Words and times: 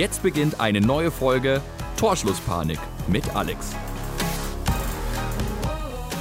Jetzt 0.00 0.22
beginnt 0.22 0.60
eine 0.60 0.80
neue 0.80 1.10
Folge 1.10 1.60
Torschlusspanik 1.98 2.78
mit 3.06 3.36
Alex. 3.36 3.76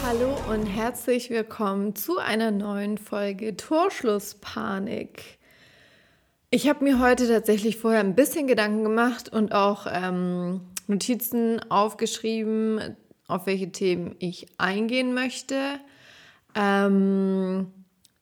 Hallo 0.05 0.36
und 0.52 0.66
herzlich 0.66 1.29
willkommen 1.29 1.95
zu 1.95 2.18
einer 2.18 2.52
neuen 2.52 2.98
Folge 2.98 3.55
Torschlusspanik. 3.55 5.39
Ich 6.50 6.68
habe 6.68 6.84
mir 6.84 7.00
heute 7.00 7.26
tatsächlich 7.30 7.77
vorher 7.77 8.02
ein 8.02 8.16
bisschen 8.16 8.48
Gedanken 8.48 8.84
gemacht 8.84 9.30
und 9.31 9.54
auch 9.54 9.88
ähm, 9.89 10.59
Notizen 10.88 11.61
aufgeschrieben, 11.71 12.98
auf 13.30 13.46
welche 13.46 13.71
Themen 13.71 14.18
ich 14.20 14.48
eingehen 14.57 15.14
möchte. 15.14 15.55
Ähm, 16.54 17.72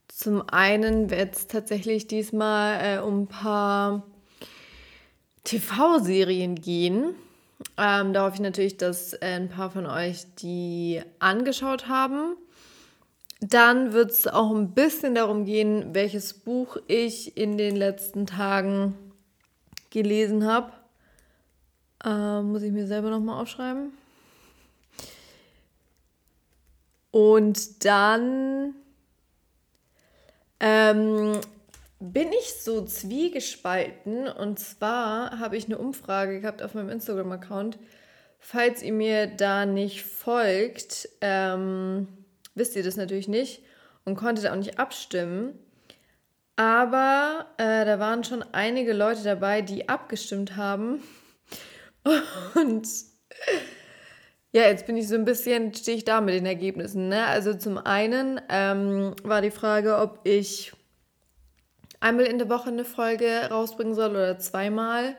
zum 0.07 0.47
einen 0.47 1.09
wird 1.09 1.35
es 1.35 1.47
tatsächlich 1.47 2.05
diesmal 2.05 2.79
äh, 2.79 2.99
um 2.99 3.23
ein 3.23 3.27
paar 3.27 4.03
TV-Serien 5.47 6.55
gehen. 6.55 7.15
Ähm, 7.77 8.11
da 8.13 8.25
hoffe 8.25 8.35
ich 8.35 8.41
natürlich, 8.41 8.77
dass 8.77 9.13
äh, 9.13 9.19
ein 9.21 9.49
paar 9.49 9.71
von 9.71 9.85
euch 9.85 10.25
die 10.35 11.01
angeschaut 11.19 11.87
haben. 11.87 12.35
Dann 13.39 13.93
wird 13.93 14.11
es 14.11 14.27
auch 14.27 14.53
ein 14.53 14.73
bisschen 14.73 15.15
darum 15.15 15.45
gehen, 15.45 15.93
welches 15.93 16.33
Buch 16.33 16.77
ich 16.87 17.37
in 17.37 17.57
den 17.57 17.75
letzten 17.75 18.25
Tagen 18.25 18.95
gelesen 19.89 20.45
habe. 20.45 20.73
Äh, 22.03 22.41
muss 22.41 22.61
ich 22.63 22.73
mir 22.73 22.85
selber 22.85 23.09
nochmal 23.09 23.41
aufschreiben. 23.41 23.93
Und 27.11 27.85
dann 27.85 28.75
ähm, 30.59 31.39
bin 31.99 32.31
ich 32.31 32.61
so 32.61 32.83
zwiegespalten. 32.85 34.27
Und 34.27 34.59
zwar 34.59 35.39
habe 35.39 35.57
ich 35.57 35.65
eine 35.65 35.77
Umfrage 35.77 36.39
gehabt 36.39 36.61
auf 36.61 36.73
meinem 36.73 36.89
Instagram-Account. 36.89 37.79
Falls 38.39 38.83
ihr 38.83 38.93
mir 38.93 39.27
da 39.27 39.65
nicht 39.65 40.03
folgt, 40.03 41.09
ähm, 41.21 42.07
wisst 42.55 42.75
ihr 42.75 42.83
das 42.83 42.95
natürlich 42.95 43.27
nicht 43.27 43.63
und 44.05 44.15
konntet 44.15 44.47
auch 44.47 44.55
nicht 44.55 44.79
abstimmen. 44.79 45.57
Aber 46.55 47.45
äh, 47.57 47.85
da 47.85 47.99
waren 47.99 48.23
schon 48.23 48.43
einige 48.51 48.93
Leute 48.93 49.23
dabei, 49.23 49.61
die 49.61 49.89
abgestimmt 49.89 50.55
haben. 50.55 51.03
Und 52.55 52.87
ja, 54.51 54.63
jetzt 54.63 54.87
bin 54.87 54.97
ich 54.97 55.07
so 55.07 55.15
ein 55.15 55.25
bisschen, 55.25 55.73
stehe 55.75 55.97
ich 55.97 56.05
da 56.05 56.19
mit 56.19 56.33
den 56.33 56.47
Ergebnissen. 56.47 57.09
Ne? 57.09 57.25
Also 57.25 57.53
zum 57.53 57.77
einen 57.77 58.41
ähm, 58.49 59.13
war 59.23 59.41
die 59.41 59.51
Frage, 59.51 59.97
ob 59.97 60.21
ich 60.23 60.73
einmal 61.99 62.25
in 62.25 62.37
der 62.37 62.49
Woche 62.49 62.69
eine 62.69 62.85
Folge 62.85 63.47
rausbringen 63.49 63.95
soll 63.95 64.11
oder 64.11 64.39
zweimal. 64.39 65.15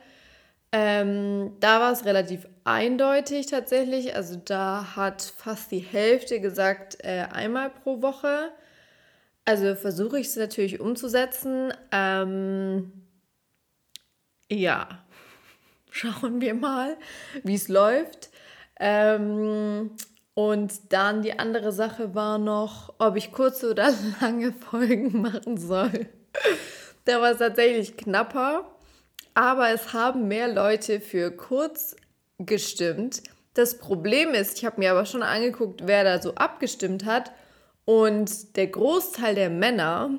Ähm, 0.70 1.56
da 1.60 1.80
war 1.80 1.92
es 1.92 2.04
relativ 2.04 2.46
eindeutig 2.64 3.46
tatsächlich. 3.46 4.14
Also 4.14 4.36
da 4.36 4.96
hat 4.96 5.22
fast 5.22 5.70
die 5.70 5.78
Hälfte 5.78 6.40
gesagt, 6.40 6.98
äh, 7.02 7.26
einmal 7.32 7.70
pro 7.70 8.02
Woche. 8.02 8.52
Also 9.44 9.74
versuche 9.76 10.18
ich 10.20 10.26
es 10.26 10.36
natürlich 10.36 10.78
umzusetzen. 10.80 11.72
Ähm, 11.90 12.92
ja, 14.50 14.88
schauen 15.90 16.40
wir 16.40 16.54
mal, 16.54 16.96
wie 17.44 17.54
es 17.54 17.68
läuft. 17.68 18.30
Ähm, 18.78 19.90
und 20.34 20.92
dann 20.92 21.22
die 21.22 21.38
andere 21.38 21.72
Sache 21.72 22.14
war 22.14 22.38
noch, 22.38 22.94
ob 22.98 23.16
ich 23.16 23.32
kurze 23.32 23.70
oder 23.70 23.92
lange 24.20 24.52
Folgen 24.52 25.20
machen 25.22 25.56
soll. 25.56 26.08
Da 27.04 27.20
war 27.20 27.32
es 27.32 27.38
tatsächlich 27.38 27.96
knapper, 27.96 28.64
aber 29.34 29.70
es 29.70 29.92
haben 29.92 30.28
mehr 30.28 30.48
Leute 30.48 31.00
für 31.00 31.30
kurz 31.30 31.96
gestimmt. 32.38 33.22
Das 33.54 33.78
Problem 33.78 34.34
ist, 34.34 34.58
ich 34.58 34.64
habe 34.64 34.80
mir 34.80 34.92
aber 34.92 35.06
schon 35.06 35.22
angeguckt, 35.22 35.82
wer 35.86 36.04
da 36.04 36.20
so 36.20 36.34
abgestimmt 36.34 37.04
hat. 37.04 37.32
Und 37.84 38.56
der 38.56 38.66
Großteil 38.66 39.34
der 39.34 39.50
Männer, 39.50 40.10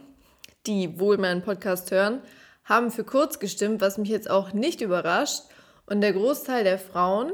die 0.66 1.00
wohl 1.00 1.18
meinen 1.18 1.44
Podcast 1.44 1.92
hören, 1.92 2.22
haben 2.66 2.92
für 2.92 3.04
kurz 3.04 3.40
gestimmt, 3.40 3.82
was 3.82 3.98
mich 3.98 4.10
jetzt 4.10 4.30
auch 4.30 4.54
nicht 4.54 4.82
überrascht. 4.82 5.44
Und 5.86 6.02
der 6.02 6.14
Großteil 6.14 6.64
der 6.64 6.80
Frauen, 6.80 7.32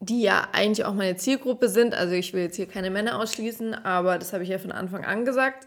die 0.00 0.22
ja 0.22 0.48
eigentlich 0.52 0.86
auch 0.86 0.94
meine 0.94 1.16
Zielgruppe 1.16 1.68
sind, 1.68 1.94
also 1.94 2.14
ich 2.14 2.32
will 2.32 2.42
jetzt 2.42 2.56
hier 2.56 2.68
keine 2.68 2.90
Männer 2.90 3.18
ausschließen, 3.18 3.74
aber 3.74 4.18
das 4.18 4.32
habe 4.32 4.44
ich 4.44 4.48
ja 4.48 4.58
von 4.58 4.72
Anfang 4.72 5.04
an 5.04 5.24
gesagt, 5.24 5.66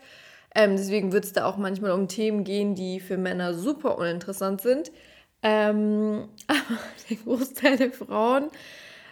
ähm, 0.55 0.75
deswegen 0.77 1.11
wird 1.11 1.25
es 1.25 1.33
da 1.33 1.45
auch 1.45 1.57
manchmal 1.57 1.91
um 1.91 2.07
Themen 2.07 2.43
gehen, 2.43 2.75
die 2.75 2.99
für 2.99 3.17
Männer 3.17 3.53
super 3.53 3.97
uninteressant 3.97 4.61
sind. 4.61 4.91
Ähm, 5.41 6.29
aber 6.47 6.79
der 7.09 7.17
Großteil 7.17 7.77
der 7.77 7.91
Frauen 7.91 8.49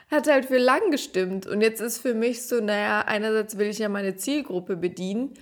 hat 0.10 0.28
halt 0.28 0.46
für 0.46 0.58
lang 0.58 0.92
gestimmt. 0.92 1.48
Und 1.48 1.62
jetzt 1.62 1.82
ist 1.82 2.00
für 2.00 2.14
mich 2.14 2.44
so, 2.44 2.60
naja, 2.60 3.02
einerseits 3.08 3.58
will 3.58 3.68
ich 3.68 3.80
ja 3.80 3.90
meine 3.90 4.16
Zielgruppe 4.16 4.76
bedienen. 4.76 5.34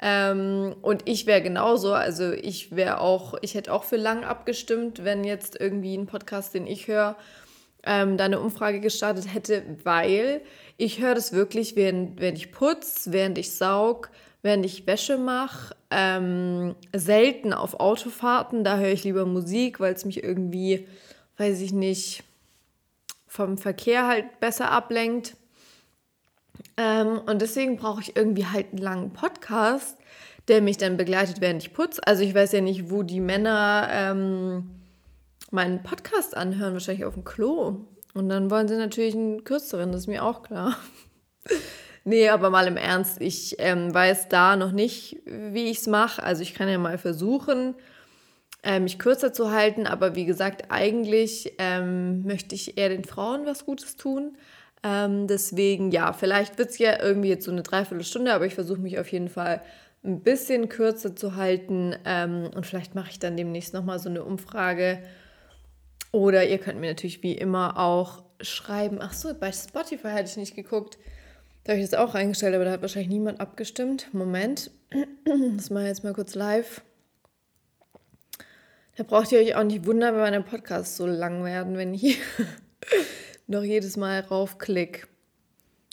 Ähm, 0.00 0.76
und 0.80 1.02
ich 1.06 1.26
wäre 1.26 1.42
genauso, 1.42 1.92
also 1.92 2.30
ich 2.30 2.76
wäre 2.76 3.00
auch, 3.00 3.34
ich 3.42 3.54
hätte 3.54 3.72
auch 3.72 3.84
für 3.84 3.96
lang 3.96 4.22
abgestimmt, 4.22 5.02
wenn 5.04 5.24
jetzt 5.24 5.60
irgendwie 5.60 5.96
ein 5.96 6.06
Podcast, 6.06 6.54
den 6.54 6.68
ich 6.68 6.86
höre, 6.86 7.16
ähm, 7.84 8.16
da 8.16 8.24
eine 8.24 8.38
Umfrage 8.38 8.80
gestartet 8.80 9.32
hätte, 9.32 9.62
weil 9.82 10.42
ich 10.76 11.00
höre 11.00 11.14
das 11.14 11.32
wirklich, 11.32 11.74
während, 11.74 12.20
während 12.20 12.38
ich 12.38 12.52
putze, 12.52 13.12
während 13.12 13.38
ich 13.38 13.52
saug, 13.52 14.10
während 14.48 14.64
ich 14.64 14.86
Wäsche 14.86 15.18
mache. 15.18 15.76
Ähm, 15.90 16.74
selten 16.96 17.52
auf 17.52 17.78
Autofahrten, 17.80 18.64
da 18.64 18.78
höre 18.78 18.92
ich 18.92 19.04
lieber 19.04 19.26
Musik, 19.26 19.78
weil 19.78 19.92
es 19.92 20.06
mich 20.06 20.24
irgendwie, 20.24 20.88
weiß 21.36 21.60
ich 21.60 21.72
nicht, 21.72 22.24
vom 23.26 23.58
Verkehr 23.58 24.06
halt 24.06 24.40
besser 24.40 24.70
ablenkt. 24.70 25.36
Ähm, 26.78 27.20
und 27.26 27.42
deswegen 27.42 27.76
brauche 27.76 28.00
ich 28.00 28.16
irgendwie 28.16 28.46
halt 28.46 28.68
einen 28.70 28.78
langen 28.80 29.12
Podcast, 29.12 29.98
der 30.48 30.62
mich 30.62 30.78
dann 30.78 30.96
begleitet, 30.96 31.42
während 31.42 31.62
ich 31.62 31.74
putze. 31.74 32.00
Also 32.06 32.22
ich 32.22 32.34
weiß 32.34 32.52
ja 32.52 32.62
nicht, 32.62 32.90
wo 32.90 33.02
die 33.02 33.20
Männer 33.20 33.86
ähm, 33.92 34.70
meinen 35.50 35.82
Podcast 35.82 36.34
anhören, 36.34 36.72
wahrscheinlich 36.72 37.04
auf 37.04 37.14
dem 37.14 37.24
Klo. 37.24 37.84
Und 38.14 38.30
dann 38.30 38.50
wollen 38.50 38.66
sie 38.66 38.76
natürlich 38.76 39.14
einen 39.14 39.44
kürzeren, 39.44 39.92
das 39.92 40.02
ist 40.02 40.06
mir 40.06 40.24
auch 40.24 40.42
klar. 40.42 40.74
Nee, 42.08 42.30
aber 42.30 42.48
mal 42.48 42.66
im 42.66 42.78
Ernst, 42.78 43.20
ich 43.20 43.56
ähm, 43.58 43.92
weiß 43.92 44.30
da 44.30 44.56
noch 44.56 44.72
nicht, 44.72 45.18
wie 45.26 45.66
ich 45.66 45.76
es 45.80 45.86
mache. 45.86 46.22
Also 46.22 46.40
ich 46.40 46.54
kann 46.54 46.66
ja 46.66 46.78
mal 46.78 46.96
versuchen, 46.96 47.74
äh, 48.62 48.80
mich 48.80 48.98
kürzer 48.98 49.34
zu 49.34 49.50
halten, 49.50 49.86
aber 49.86 50.14
wie 50.14 50.24
gesagt, 50.24 50.70
eigentlich 50.70 51.52
ähm, 51.58 52.22
möchte 52.22 52.54
ich 52.54 52.78
eher 52.78 52.88
den 52.88 53.04
Frauen 53.04 53.44
was 53.44 53.66
Gutes 53.66 53.96
tun. 53.96 54.38
Ähm, 54.82 55.26
deswegen, 55.26 55.90
ja, 55.90 56.14
vielleicht 56.14 56.56
wird 56.56 56.70
es 56.70 56.78
ja 56.78 56.98
irgendwie 56.98 57.28
jetzt 57.28 57.44
so 57.44 57.50
eine 57.50 57.62
Dreiviertelstunde, 57.62 58.32
aber 58.32 58.46
ich 58.46 58.54
versuche 58.54 58.80
mich 58.80 58.98
auf 58.98 59.12
jeden 59.12 59.28
Fall 59.28 59.60
ein 60.02 60.22
bisschen 60.22 60.70
kürzer 60.70 61.14
zu 61.14 61.36
halten 61.36 61.94
ähm, 62.06 62.48
und 62.56 62.64
vielleicht 62.64 62.94
mache 62.94 63.10
ich 63.10 63.18
dann 63.18 63.36
demnächst 63.36 63.74
nochmal 63.74 63.98
so 63.98 64.08
eine 64.08 64.24
Umfrage. 64.24 65.02
Oder 66.10 66.48
ihr 66.48 66.56
könnt 66.56 66.80
mir 66.80 66.88
natürlich 66.88 67.22
wie 67.22 67.34
immer 67.34 67.78
auch 67.78 68.22
schreiben. 68.40 68.96
Ach 68.98 69.12
so, 69.12 69.34
bei 69.38 69.52
Spotify 69.52 70.08
hatte 70.08 70.30
ich 70.30 70.38
nicht 70.38 70.56
geguckt 70.56 70.96
da 71.68 71.74
habe 71.74 71.82
ich 71.82 71.90
das 71.90 72.00
auch 72.00 72.14
eingestellt, 72.14 72.54
aber 72.54 72.64
da 72.64 72.70
hat 72.70 72.80
wahrscheinlich 72.80 73.10
niemand 73.10 73.42
abgestimmt. 73.42 74.08
Moment, 74.14 74.70
das 75.54 75.68
mache 75.68 75.82
ich 75.82 75.88
jetzt 75.88 76.02
mal 76.02 76.14
kurz 76.14 76.34
live. 76.34 76.80
Da 78.96 79.04
braucht 79.04 79.30
ihr 79.32 79.38
euch 79.38 79.54
auch 79.54 79.64
nicht 79.64 79.84
wundern, 79.84 80.14
wenn 80.14 80.22
meine 80.22 80.40
Podcasts 80.40 80.96
so 80.96 81.06
lang 81.06 81.44
werden, 81.44 81.76
wenn 81.76 81.92
ich 81.92 82.18
noch 83.46 83.62
jedes 83.62 83.98
Mal 83.98 84.20
raufklick. 84.20 85.08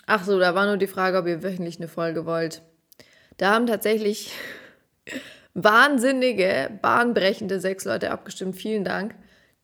Ach 0.06 0.24
so, 0.24 0.40
da 0.40 0.56
war 0.56 0.66
nur 0.66 0.78
die 0.78 0.88
Frage, 0.88 1.18
ob 1.18 1.28
ihr 1.28 1.44
wöchentlich 1.44 1.76
eine 1.78 1.90
Folge 1.90 2.26
wollt. 2.26 2.62
Da 3.36 3.54
haben 3.54 3.68
tatsächlich 3.68 4.32
wahnsinnige, 5.54 6.70
bahnbrechende 6.82 7.60
sechs 7.60 7.84
Leute 7.84 8.12
abgestimmt. 8.12 8.56
Vielen 8.56 8.86
Dank 8.86 9.14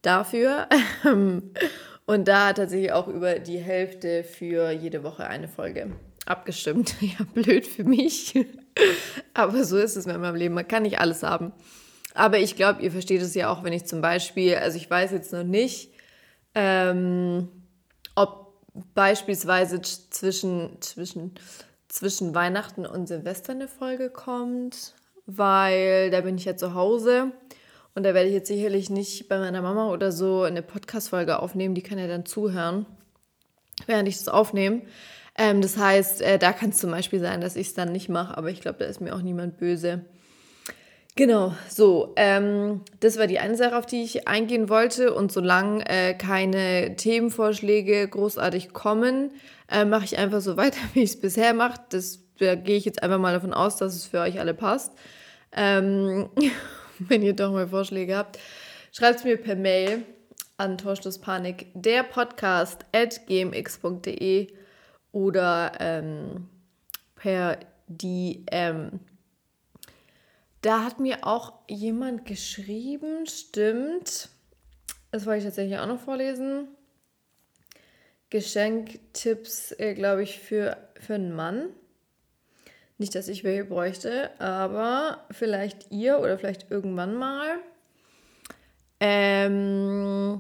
dafür. 0.01 0.67
Und 2.11 2.27
da 2.27 2.47
hat 2.47 2.57
tatsächlich 2.57 2.91
auch 2.91 3.07
über 3.07 3.39
die 3.39 3.59
Hälfte 3.59 4.25
für 4.25 4.69
jede 4.71 5.01
Woche 5.01 5.27
eine 5.27 5.47
Folge 5.47 5.93
abgestimmt. 6.25 6.95
Ja, 7.01 7.25
blöd 7.33 7.65
für 7.65 7.85
mich. 7.85 8.33
Aber 9.33 9.63
so 9.63 9.77
ist 9.77 9.95
es 9.95 10.05
mit 10.05 10.19
meinem 10.19 10.35
Leben. 10.35 10.53
Man 10.53 10.67
kann 10.67 10.83
nicht 10.83 10.99
alles 10.99 11.23
haben. 11.23 11.53
Aber 12.13 12.37
ich 12.39 12.57
glaube, 12.57 12.81
ihr 12.81 12.91
versteht 12.91 13.21
es 13.21 13.33
ja 13.33 13.49
auch, 13.49 13.63
wenn 13.63 13.71
ich 13.71 13.85
zum 13.85 14.01
Beispiel, 14.01 14.55
also 14.55 14.75
ich 14.75 14.89
weiß 14.89 15.11
jetzt 15.11 15.31
noch 15.31 15.45
nicht, 15.45 15.93
ähm, 16.53 17.47
ob 18.15 18.57
beispielsweise 18.93 19.81
zwischen, 19.81 20.81
zwischen, 20.81 21.35
zwischen 21.87 22.35
Weihnachten 22.35 22.85
und 22.85 23.07
Silvester 23.07 23.53
eine 23.53 23.69
Folge 23.69 24.09
kommt, 24.09 24.95
weil 25.27 26.11
da 26.11 26.19
bin 26.19 26.35
ich 26.35 26.43
ja 26.43 26.57
zu 26.57 26.73
Hause. 26.73 27.31
Und 27.93 28.03
da 28.03 28.13
werde 28.13 28.27
ich 28.27 28.33
jetzt 28.33 28.47
sicherlich 28.47 28.89
nicht 28.89 29.27
bei 29.27 29.37
meiner 29.37 29.61
Mama 29.61 29.89
oder 29.89 30.11
so 30.11 30.43
eine 30.43 30.61
Podcast-Folge 30.61 31.39
aufnehmen. 31.39 31.75
Die 31.75 31.81
kann 31.81 31.99
ja 31.99 32.07
dann 32.07 32.25
zuhören, 32.25 32.85
während 33.85 34.07
ich 34.07 34.17
das 34.17 34.27
aufnehme. 34.29 34.81
Ähm, 35.37 35.61
das 35.61 35.77
heißt, 35.77 36.21
äh, 36.21 36.37
da 36.37 36.53
kann 36.53 36.69
es 36.69 36.77
zum 36.77 36.91
Beispiel 36.91 37.19
sein, 37.19 37.41
dass 37.41 37.55
ich 37.55 37.67
es 37.67 37.73
dann 37.73 37.91
nicht 37.91 38.09
mache, 38.09 38.37
aber 38.37 38.49
ich 38.49 38.61
glaube, 38.61 38.79
da 38.79 38.85
ist 38.85 39.01
mir 39.01 39.15
auch 39.15 39.21
niemand 39.21 39.57
böse. 39.57 40.05
Genau, 41.17 41.53
so, 41.69 42.13
ähm, 42.15 42.81
das 43.01 43.17
war 43.17 43.27
die 43.27 43.39
eine 43.39 43.57
Sache, 43.57 43.77
auf 43.77 43.85
die 43.85 44.03
ich 44.03 44.29
eingehen 44.29 44.69
wollte. 44.69 45.13
Und 45.13 45.31
solange 45.31 45.85
äh, 45.89 46.13
keine 46.13 46.95
Themenvorschläge 46.95 48.07
großartig 48.07 48.71
kommen, 48.71 49.31
äh, 49.69 49.83
mache 49.83 50.05
ich 50.05 50.17
einfach 50.17 50.39
so 50.39 50.55
weiter, 50.57 50.79
wie 50.93 51.03
ich 51.03 51.11
es 51.11 51.19
bisher 51.19 51.53
mache. 51.53 51.81
Da 52.39 52.55
gehe 52.55 52.77
ich 52.77 52.85
jetzt 52.85 53.03
einfach 53.03 53.19
mal 53.19 53.33
davon 53.33 53.53
aus, 53.53 53.75
dass 53.75 53.93
es 53.93 54.05
für 54.05 54.21
euch 54.21 54.39
alle 54.39 54.53
passt. 54.53 54.93
Ähm, 55.51 56.29
wenn 57.07 57.21
ihr 57.21 57.33
doch 57.33 57.51
mal 57.51 57.67
Vorschläge 57.67 58.15
habt, 58.15 58.39
schreibt 58.91 59.19
es 59.19 59.25
mir 59.25 59.37
per 59.37 59.55
Mail 59.55 60.03
an 60.57 60.77
Torschlusspanik, 60.77 61.67
der 61.73 62.03
Podcast 62.03 62.85
at 62.91 63.25
gmx.de 63.27 64.47
oder 65.11 65.71
ähm, 65.79 66.47
per 67.15 67.57
DM. 67.87 68.99
Da 70.61 70.83
hat 70.85 70.99
mir 70.99 71.25
auch 71.25 71.53
jemand 71.67 72.25
geschrieben, 72.25 73.25
stimmt. 73.25 74.29
Das 75.11 75.25
wollte 75.25 75.39
ich 75.39 75.45
tatsächlich 75.45 75.79
auch 75.79 75.87
noch 75.87 75.99
vorlesen. 75.99 76.67
Geschenktipps, 78.29 79.73
äh, 79.73 79.95
glaube 79.95 80.23
ich, 80.23 80.39
für, 80.39 80.77
für 80.99 81.15
einen 81.15 81.35
Mann. 81.35 81.69
Nicht, 83.01 83.15
dass 83.15 83.29
ich 83.29 83.43
welche 83.43 83.65
bräuchte, 83.65 84.29
aber 84.39 85.25
vielleicht 85.31 85.89
ihr 85.89 86.19
oder 86.19 86.37
vielleicht 86.37 86.69
irgendwann 86.69 87.15
mal. 87.15 87.57
Ähm, 88.99 90.39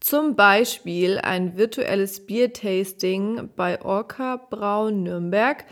zum 0.00 0.34
Beispiel 0.34 1.20
ein 1.20 1.56
virtuelles 1.56 2.26
Biertasting 2.26 3.50
bei 3.54 3.80
Orca 3.82 4.34
Braun 4.34 5.04
Nürnberg. 5.04 5.64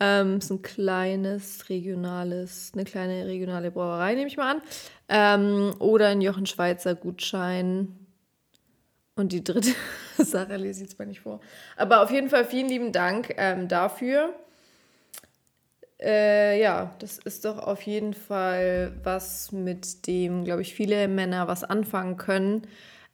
Ähm, 0.00 0.38
ist 0.38 0.50
ein 0.50 0.62
kleines 0.62 1.68
regionales, 1.68 2.72
eine 2.74 2.82
kleine 2.82 3.26
regionale 3.26 3.70
Brauerei, 3.70 4.16
nehme 4.16 4.26
ich 4.26 4.36
mal 4.36 4.56
an. 4.56 4.62
Ähm, 5.08 5.76
oder 5.78 6.08
ein 6.08 6.20
Jochen 6.20 6.46
Schweizer 6.46 6.96
Gutschein. 6.96 8.04
Und 9.14 9.30
die 9.30 9.44
dritte 9.44 9.70
Sache 10.18 10.56
lese 10.56 10.82
ich 10.82 10.88
jetzt 10.90 10.98
mal 10.98 11.06
nicht 11.06 11.20
vor. 11.20 11.38
Aber 11.76 12.02
auf 12.02 12.10
jeden 12.10 12.30
Fall 12.30 12.44
vielen 12.44 12.68
lieben 12.68 12.90
Dank 12.90 13.32
ähm, 13.36 13.68
dafür. 13.68 14.34
Äh, 16.00 16.60
ja, 16.60 16.94
das 17.00 17.18
ist 17.18 17.44
doch 17.44 17.58
auf 17.58 17.82
jeden 17.82 18.14
Fall 18.14 18.92
was, 19.02 19.50
mit 19.50 20.06
dem, 20.06 20.44
glaube 20.44 20.62
ich, 20.62 20.74
viele 20.74 21.08
Männer 21.08 21.48
was 21.48 21.64
anfangen 21.64 22.16
können. 22.16 22.62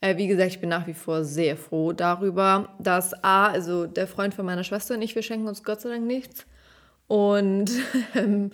Äh, 0.01 0.19
wie 0.19 0.27
gesagt, 0.27 0.51
ich 0.51 0.61
bin 0.61 0.69
nach 0.69 0.87
wie 0.87 0.95
vor 0.95 1.25
sehr 1.25 1.57
froh 1.57 1.93
darüber, 1.93 2.75
dass 2.79 3.15
A, 3.25 3.47
also 3.47 3.87
der 3.87 4.07
Freund 4.07 4.35
von 4.35 4.45
meiner 4.45 4.65
Schwester 4.65 4.95
und 4.95 5.03
ich, 5.03 5.15
wir 5.15 5.23
schenken 5.23 5.49
uns 5.49 5.65
Gott 5.65 5.81
sei 5.81 5.91
Dank 5.91 6.05
nichts. 6.05 6.47
Und 7.07 7.71
ähm, 8.15 8.51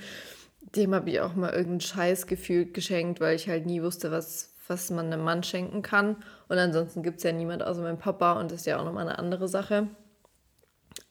dem 0.76 0.94
habe 0.94 1.10
ich 1.10 1.20
auch 1.20 1.34
mal 1.34 1.52
irgendein 1.52 1.80
Scheißgefühl 1.80 2.66
geschenkt, 2.72 3.20
weil 3.20 3.34
ich 3.34 3.48
halt 3.48 3.66
nie 3.66 3.82
wusste, 3.82 4.12
was, 4.12 4.54
was 4.68 4.90
man 4.90 5.06
einem 5.06 5.24
Mann 5.24 5.42
schenken 5.42 5.82
kann. 5.82 6.16
Und 6.48 6.58
ansonsten 6.58 7.02
gibt 7.02 7.18
es 7.18 7.24
ja 7.24 7.32
niemand 7.32 7.64
außer 7.64 7.82
meinem 7.82 7.98
Papa 7.98 8.34
und 8.34 8.52
das 8.52 8.60
ist 8.60 8.66
ja 8.66 8.78
auch 8.78 8.84
nochmal 8.84 9.08
eine 9.08 9.18
andere 9.18 9.48
Sache. 9.48 9.88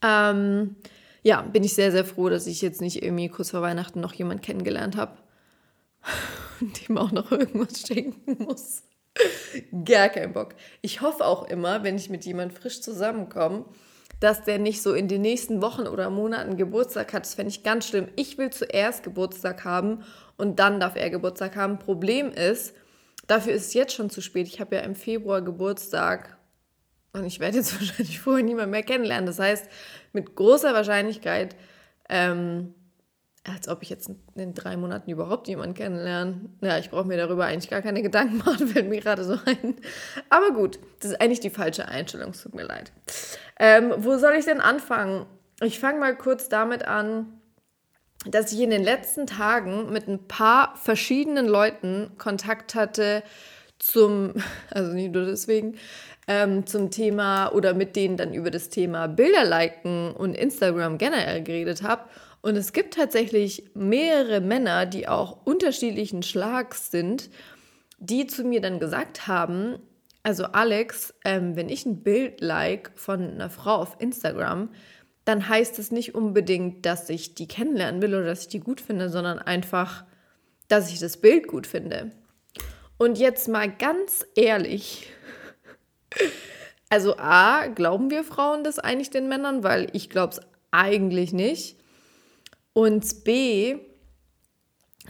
Ähm, 0.01 0.77
ja, 1.23 1.41
bin 1.41 1.63
ich 1.63 1.73
sehr, 1.73 1.91
sehr 1.91 2.05
froh, 2.05 2.29
dass 2.29 2.47
ich 2.47 2.61
jetzt 2.61 2.81
nicht 2.81 3.03
irgendwie 3.03 3.29
kurz 3.29 3.51
vor 3.51 3.61
Weihnachten 3.61 3.99
noch 3.99 4.13
jemand 4.13 4.41
kennengelernt 4.41 4.95
habe 4.95 5.17
und 6.61 6.87
dem 6.87 6.97
auch 6.97 7.11
noch 7.11 7.31
irgendwas 7.31 7.81
schenken 7.81 8.43
muss. 8.43 8.83
Gar 9.85 10.09
kein 10.09 10.33
Bock. 10.33 10.55
Ich 10.81 11.01
hoffe 11.01 11.25
auch 11.25 11.49
immer, 11.49 11.83
wenn 11.83 11.95
ich 11.95 12.09
mit 12.09 12.25
jemand 12.25 12.53
frisch 12.53 12.81
zusammenkomme, 12.81 13.65
dass 14.19 14.43
der 14.43 14.59
nicht 14.59 14.81
so 14.81 14.93
in 14.93 15.07
den 15.07 15.21
nächsten 15.21 15.61
Wochen 15.61 15.87
oder 15.87 16.09
Monaten 16.09 16.57
Geburtstag 16.57 17.13
hat. 17.13 17.25
Das 17.25 17.35
fände 17.35 17.49
ich 17.49 17.63
ganz 17.63 17.87
schlimm. 17.87 18.07
Ich 18.15 18.37
will 18.37 18.49
zuerst 18.49 19.03
Geburtstag 19.03 19.63
haben 19.65 20.03
und 20.37 20.59
dann 20.59 20.79
darf 20.79 20.95
er 20.95 21.09
Geburtstag 21.09 21.55
haben. 21.55 21.79
Problem 21.79 22.31
ist, 22.31 22.73
dafür 23.27 23.53
ist 23.53 23.67
es 23.67 23.73
jetzt 23.73 23.93
schon 23.93 24.09
zu 24.09 24.21
spät. 24.21 24.47
Ich 24.47 24.59
habe 24.59 24.75
ja 24.75 24.81
im 24.81 24.95
Februar 24.95 25.41
Geburtstag 25.41 26.37
und 27.13 27.25
ich 27.25 27.39
werde 27.39 27.57
jetzt 27.57 27.73
wahrscheinlich 27.79 28.19
vorher 28.19 28.43
niemand 28.43 28.71
mehr 28.71 28.83
kennenlernen. 28.83 29.25
Das 29.25 29.39
heißt, 29.39 29.67
mit 30.13 30.35
großer 30.35 30.73
Wahrscheinlichkeit, 30.73 31.55
ähm, 32.09 32.73
als 33.43 33.67
ob 33.67 33.81
ich 33.81 33.89
jetzt 33.89 34.11
in 34.35 34.53
drei 34.53 34.77
Monaten 34.77 35.09
überhaupt 35.09 35.47
jemanden 35.47 35.73
kennenlerne. 35.73 36.49
Ja, 36.61 36.77
ich 36.77 36.89
brauche 36.89 37.07
mir 37.07 37.17
darüber 37.17 37.45
eigentlich 37.45 37.69
gar 37.69 37.81
keine 37.81 38.01
Gedanken 38.01 38.37
machen, 38.37 38.67
fällt 38.73 38.89
mir 38.89 38.99
gerade 38.99 39.23
so 39.23 39.37
ein. 39.45 39.75
Aber 40.29 40.51
gut, 40.51 40.79
das 40.99 41.11
ist 41.11 41.21
eigentlich 41.21 41.39
die 41.39 41.49
falsche 41.49 41.87
Einstellung, 41.87 42.31
es 42.31 42.43
tut 42.43 42.53
mir 42.53 42.65
leid. 42.65 42.91
Ähm, 43.59 43.93
wo 43.97 44.17
soll 44.17 44.33
ich 44.33 44.45
denn 44.45 44.61
anfangen? 44.61 45.25
Ich 45.61 45.79
fange 45.79 45.99
mal 45.99 46.15
kurz 46.15 46.49
damit 46.49 46.85
an, 46.85 47.39
dass 48.25 48.51
ich 48.51 48.59
in 48.59 48.69
den 48.69 48.83
letzten 48.83 49.27
Tagen 49.27 49.91
mit 49.91 50.07
ein 50.07 50.27
paar 50.27 50.75
verschiedenen 50.75 51.47
Leuten 51.47 52.11
Kontakt 52.17 52.75
hatte 52.75 53.23
zum, 53.79 54.33
also 54.69 54.91
nicht 54.93 55.13
nur 55.13 55.25
deswegen, 55.25 55.77
ähm, 56.29 56.67
zum 56.67 56.91
Thema 56.91 57.49
oder 57.49 57.73
mit 57.73 57.95
denen 57.95 58.15
dann 58.15 58.35
über 58.35 58.51
das 58.51 58.69
Thema 58.69 59.07
Bilder 59.07 59.43
liken 59.43 60.11
und 60.11 60.35
Instagram 60.35 60.99
generell 60.99 61.41
geredet 61.41 61.81
habe. 61.81 62.03
Und 62.41 62.55
es 62.55 62.71
gibt 62.71 62.93
tatsächlich 62.93 63.71
mehrere 63.73 64.39
Männer, 64.39 64.85
die 64.85 65.07
auch 65.07 65.45
unterschiedlichen 65.45 66.21
Schlags 66.21 66.91
sind, 66.91 67.31
die 67.97 68.27
zu 68.27 68.43
mir 68.43 68.61
dann 68.61 68.79
gesagt 68.79 69.27
haben, 69.27 69.79
also 70.21 70.45
Alex, 70.45 71.15
ähm, 71.25 71.55
wenn 71.55 71.67
ich 71.67 71.85
ein 71.87 72.03
Bild 72.03 72.41
like 72.41 72.91
von 72.95 73.31
einer 73.31 73.49
Frau 73.49 73.77
auf 73.77 73.95
Instagram, 73.99 74.69
dann 75.25 75.49
heißt 75.49 75.79
es 75.79 75.91
nicht 75.91 76.13
unbedingt, 76.13 76.85
dass 76.85 77.09
ich 77.09 77.33
die 77.33 77.47
kennenlernen 77.47 78.03
will 78.03 78.13
oder 78.13 78.25
dass 78.25 78.41
ich 78.41 78.47
die 78.49 78.59
gut 78.59 78.81
finde, 78.81 79.09
sondern 79.09 79.39
einfach, 79.39 80.05
dass 80.67 80.91
ich 80.91 80.99
das 80.99 81.17
Bild 81.17 81.47
gut 81.47 81.65
finde. 81.65 82.11
Und 82.97 83.17
jetzt 83.17 83.47
mal 83.47 83.69
ganz 83.69 84.25
ehrlich, 84.35 85.11
also 86.89 87.17
A, 87.17 87.67
glauben 87.67 88.09
wir 88.09 88.23
Frauen 88.23 88.63
das 88.63 88.79
eigentlich 88.79 89.09
den 89.09 89.29
Männern, 89.29 89.63
weil 89.63 89.87
ich 89.93 90.09
glaube 90.09 90.33
es 90.33 90.41
eigentlich 90.71 91.33
nicht. 91.33 91.77
Und 92.73 93.23
B, 93.23 93.77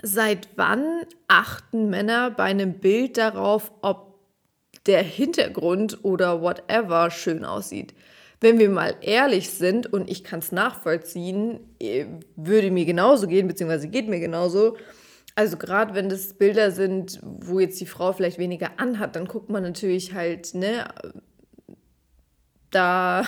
seit 0.01 0.49
wann 0.55 1.03
achten 1.27 1.89
Männer 1.89 2.31
bei 2.31 2.43
einem 2.43 2.79
Bild 2.79 3.17
darauf, 3.17 3.71
ob 3.81 4.19
der 4.85 5.03
Hintergrund 5.03 6.03
oder 6.03 6.41
whatever 6.41 7.11
schön 7.11 7.45
aussieht? 7.45 7.93
Wenn 8.41 8.57
wir 8.57 8.69
mal 8.69 8.95
ehrlich 9.01 9.49
sind, 9.49 9.91
und 9.91 10.09
ich 10.09 10.23
kann 10.23 10.39
es 10.39 10.53
nachvollziehen, 10.53 11.59
äh, 11.79 12.05
würde 12.37 12.71
mir 12.71 12.85
genauso 12.85 13.27
gehen, 13.27 13.47
beziehungsweise 13.47 13.89
geht 13.89 14.07
mir 14.07 14.19
genauso, 14.19 14.77
also 15.39 15.55
gerade 15.55 15.95
wenn 15.95 16.09
das 16.09 16.33
Bilder 16.33 16.69
sind, 16.69 17.21
wo 17.23 17.61
jetzt 17.61 17.79
die 17.79 17.85
Frau 17.85 18.11
vielleicht 18.11 18.39
weniger 18.39 18.71
anhat, 18.75 19.15
dann 19.15 19.25
guckt 19.25 19.49
man 19.49 19.63
natürlich 19.63 20.13
halt, 20.13 20.53
ne, 20.53 20.85
da 22.71 23.25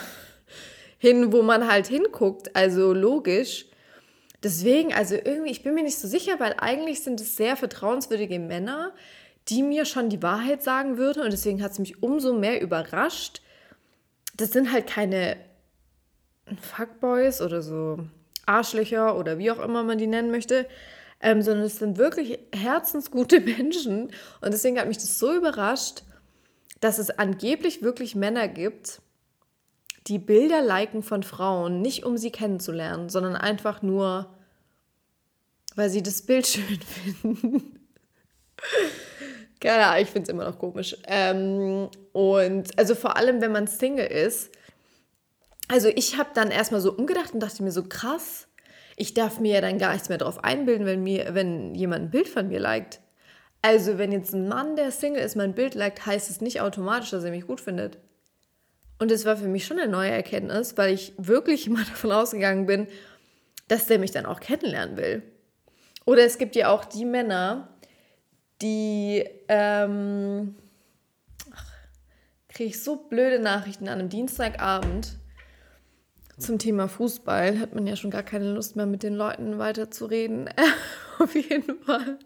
hin, 0.97 1.31
wo 1.31 1.41
man 1.41 1.71
halt 1.71 1.87
hinguckt. 1.87 2.53
Also 2.53 2.91
logisch. 2.91 3.67
Deswegen, 4.43 4.93
also 4.93 5.15
irgendwie, 5.15 5.51
ich 5.51 5.63
bin 5.63 5.73
mir 5.73 5.83
nicht 5.83 5.99
so 5.99 6.05
sicher, 6.05 6.37
weil 6.41 6.53
eigentlich 6.57 7.01
sind 7.01 7.21
es 7.21 7.37
sehr 7.37 7.55
vertrauenswürdige 7.55 8.39
Männer, 8.39 8.91
die 9.47 9.63
mir 9.63 9.85
schon 9.85 10.09
die 10.09 10.21
Wahrheit 10.21 10.63
sagen 10.63 10.97
würden. 10.97 11.23
Und 11.23 11.31
deswegen 11.31 11.63
hat 11.63 11.71
es 11.71 11.79
mich 11.79 12.03
umso 12.03 12.33
mehr 12.33 12.61
überrascht. 12.61 13.41
Das 14.35 14.51
sind 14.51 14.73
halt 14.73 14.85
keine 14.85 15.37
Fuckboys 16.59 17.39
oder 17.39 17.61
so 17.61 17.99
Arschlöcher 18.45 19.17
oder 19.17 19.37
wie 19.37 19.49
auch 19.49 19.59
immer 19.59 19.83
man 19.83 19.97
die 19.97 20.07
nennen 20.07 20.29
möchte, 20.29 20.67
ähm, 21.21 21.41
sondern 21.41 21.65
es 21.65 21.77
sind 21.77 21.97
wirklich 21.97 22.39
herzensgute 22.53 23.39
Menschen. 23.41 24.11
Und 24.41 24.53
deswegen 24.53 24.79
hat 24.79 24.87
mich 24.87 24.97
das 24.97 25.19
so 25.19 25.33
überrascht, 25.33 26.03
dass 26.79 26.97
es 26.97 27.11
angeblich 27.11 27.81
wirklich 27.83 28.15
Männer 28.15 28.47
gibt, 28.47 29.01
die 30.07 30.17
Bilder 30.17 30.61
liken 30.61 31.03
von 31.03 31.21
Frauen, 31.21 31.81
nicht 31.81 32.03
um 32.03 32.17
sie 32.17 32.31
kennenzulernen, 32.31 33.09
sondern 33.09 33.35
einfach 33.35 33.83
nur, 33.83 34.33
weil 35.75 35.89
sie 35.89 36.01
das 36.01 36.23
Bild 36.23 36.47
schön 36.47 36.79
finden. 36.81 37.79
Keine 39.59 39.85
Ahnung, 39.85 40.01
ich 40.01 40.09
finde 40.09 40.23
es 40.23 40.29
immer 40.29 40.45
noch 40.45 40.57
komisch. 40.57 40.97
Ähm, 41.05 41.87
und 42.13 42.77
also 42.79 42.95
vor 42.95 43.15
allem, 43.15 43.41
wenn 43.41 43.51
man 43.51 43.67
Single 43.67 44.07
ist. 44.07 44.49
Also 45.67 45.87
ich 45.87 46.17
habe 46.17 46.31
dann 46.33 46.49
erstmal 46.49 46.81
so 46.81 46.91
umgedacht 46.91 47.33
und 47.33 47.39
dachte 47.39 47.61
mir 47.63 47.71
so, 47.71 47.83
krass, 47.83 48.47
ich 49.01 49.15
darf 49.15 49.39
mir 49.39 49.55
ja 49.55 49.61
dann 49.61 49.79
gar 49.79 49.93
nichts 49.93 50.09
mehr 50.09 50.19
drauf 50.19 50.43
einbilden, 50.43 50.85
wenn, 50.85 51.01
mir, 51.01 51.33
wenn 51.33 51.73
jemand 51.73 52.03
ein 52.03 52.11
Bild 52.11 52.27
von 52.29 52.47
mir 52.47 52.59
liked. 52.59 53.01
Also 53.63 53.97
wenn 53.97 54.11
jetzt 54.11 54.31
ein 54.35 54.47
Mann, 54.47 54.75
der 54.75 54.91
Single 54.91 55.23
ist, 55.23 55.35
mein 55.35 55.55
Bild 55.55 55.73
liked, 55.73 56.05
heißt 56.05 56.29
es 56.29 56.39
nicht 56.39 56.61
automatisch, 56.61 57.09
dass 57.09 57.23
er 57.23 57.31
mich 57.31 57.47
gut 57.47 57.59
findet. 57.59 57.97
Und 58.99 59.09
es 59.09 59.25
war 59.25 59.37
für 59.37 59.47
mich 59.47 59.65
schon 59.65 59.79
eine 59.79 59.91
neue 59.91 60.11
Erkenntnis, 60.11 60.77
weil 60.77 60.93
ich 60.93 61.13
wirklich 61.17 61.65
immer 61.67 61.83
davon 61.83 62.11
ausgegangen 62.11 62.67
bin, 62.67 62.85
dass 63.67 63.87
der 63.87 63.97
mich 63.97 64.11
dann 64.11 64.27
auch 64.27 64.39
kennenlernen 64.39 64.97
will. 64.97 65.23
Oder 66.05 66.23
es 66.23 66.37
gibt 66.37 66.55
ja 66.55 66.69
auch 66.69 66.85
die 66.85 67.05
Männer, 67.05 67.69
die 68.61 69.25
ähm, 69.47 70.53
kriege 72.49 72.69
ich 72.69 72.83
so 72.83 72.97
blöde 72.97 73.39
Nachrichten 73.39 73.87
an 73.87 73.97
einem 73.97 74.09
Dienstagabend 74.09 75.17
zum 76.41 76.59
Thema 76.59 76.87
Fußball 76.87 77.59
hat 77.59 77.73
man 77.73 77.87
ja 77.87 77.95
schon 77.95 78.11
gar 78.11 78.23
keine 78.23 78.51
Lust 78.53 78.75
mehr 78.75 78.85
mit 78.85 79.03
den 79.03 79.15
Leuten 79.15 79.59
weiterzureden. 79.59 80.49
Auf 81.19 81.35
jeden 81.35 81.79
Fall. 81.83 82.19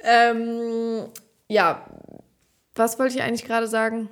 Ähm, 0.00 1.08
ja, 1.48 1.86
was 2.74 2.98
wollte 2.98 3.16
ich 3.16 3.22
eigentlich 3.22 3.44
gerade 3.44 3.66
sagen? 3.66 4.08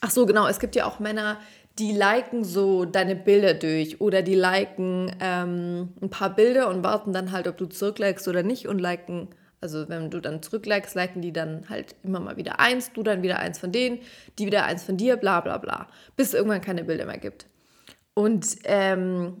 Ach 0.00 0.10
so, 0.10 0.26
genau. 0.26 0.48
Es 0.48 0.58
gibt 0.58 0.74
ja 0.74 0.86
auch 0.86 0.98
Männer, 0.98 1.38
die 1.78 1.92
liken 1.92 2.44
so 2.44 2.84
deine 2.84 3.16
Bilder 3.16 3.54
durch 3.54 4.00
oder 4.00 4.22
die 4.22 4.34
liken 4.34 5.14
ähm, 5.20 5.94
ein 6.02 6.10
paar 6.10 6.34
Bilder 6.34 6.68
und 6.68 6.82
warten 6.84 7.12
dann 7.12 7.32
halt, 7.32 7.46
ob 7.46 7.56
du 7.56 7.66
zurücklikest 7.66 8.28
oder 8.28 8.42
nicht 8.42 8.66
und 8.66 8.78
liken 8.78 9.28
also 9.62 9.88
wenn 9.88 10.10
du 10.10 10.20
dann 10.20 10.42
zurücklikest, 10.42 10.94
liken 10.94 11.22
die 11.22 11.32
dann 11.32 11.68
halt 11.70 11.94
immer 12.02 12.20
mal 12.20 12.36
wieder 12.36 12.58
eins, 12.60 12.92
du 12.92 13.02
dann 13.02 13.22
wieder 13.22 13.38
eins 13.38 13.58
von 13.58 13.72
denen, 13.72 14.00
die 14.38 14.46
wieder 14.46 14.64
eins 14.64 14.82
von 14.82 14.96
dir, 14.96 15.16
bla 15.16 15.40
bla 15.40 15.58
bla, 15.58 15.88
bis 16.16 16.28
es 16.28 16.34
irgendwann 16.34 16.60
keine 16.60 16.84
Bilder 16.84 17.06
mehr 17.06 17.18
gibt. 17.18 17.46
Und 18.14 18.56
ähm, 18.64 19.40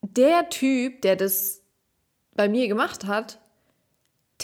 der 0.00 0.48
Typ, 0.48 1.02
der 1.02 1.16
das 1.16 1.62
bei 2.34 2.48
mir 2.48 2.68
gemacht 2.68 3.04
hat, 3.04 3.40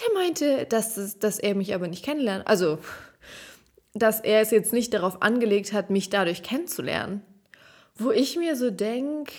der 0.00 0.12
meinte, 0.14 0.66
dass, 0.66 0.96
es, 0.96 1.18
dass 1.20 1.38
er 1.38 1.54
mich 1.54 1.74
aber 1.74 1.86
nicht 1.86 2.04
kennenlernt. 2.04 2.46
Also, 2.48 2.80
dass 3.94 4.20
er 4.20 4.40
es 4.40 4.50
jetzt 4.50 4.72
nicht 4.72 4.92
darauf 4.92 5.22
angelegt 5.22 5.72
hat, 5.72 5.90
mich 5.90 6.10
dadurch 6.10 6.42
kennenzulernen. 6.42 7.22
Wo 7.94 8.10
ich 8.10 8.36
mir 8.36 8.56
so 8.56 8.72
denke, 8.72 9.32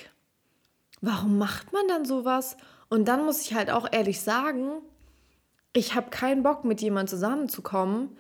warum 1.02 1.38
macht 1.38 1.74
man 1.74 1.86
dann 1.90 2.06
sowas? 2.06 2.56
Und 2.90 3.08
dann 3.08 3.26
muss 3.26 3.42
ich 3.42 3.54
halt 3.54 3.70
auch 3.70 3.88
ehrlich 3.92 4.22
sagen, 4.22 4.82
ich 5.74 5.96
habe 5.96 6.10
keinen 6.10 6.44
Bock, 6.44 6.64
mit 6.64 6.82
jemandem 6.82 7.10
zusammenzukommen, 7.10 8.18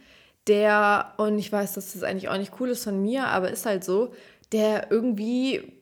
der, 0.47 1.13
und 1.17 1.39
ich 1.39 1.51
weiß, 1.51 1.73
dass 1.73 1.93
das 1.93 2.03
eigentlich 2.03 2.29
auch 2.29 2.37
nicht 2.37 2.53
cool 2.59 2.69
ist 2.69 2.83
von 2.83 3.01
mir, 3.01 3.27
aber 3.27 3.49
ist 3.49 3.65
halt 3.65 3.83
so, 3.83 4.13
der 4.51 4.91
irgendwie, 4.91 5.79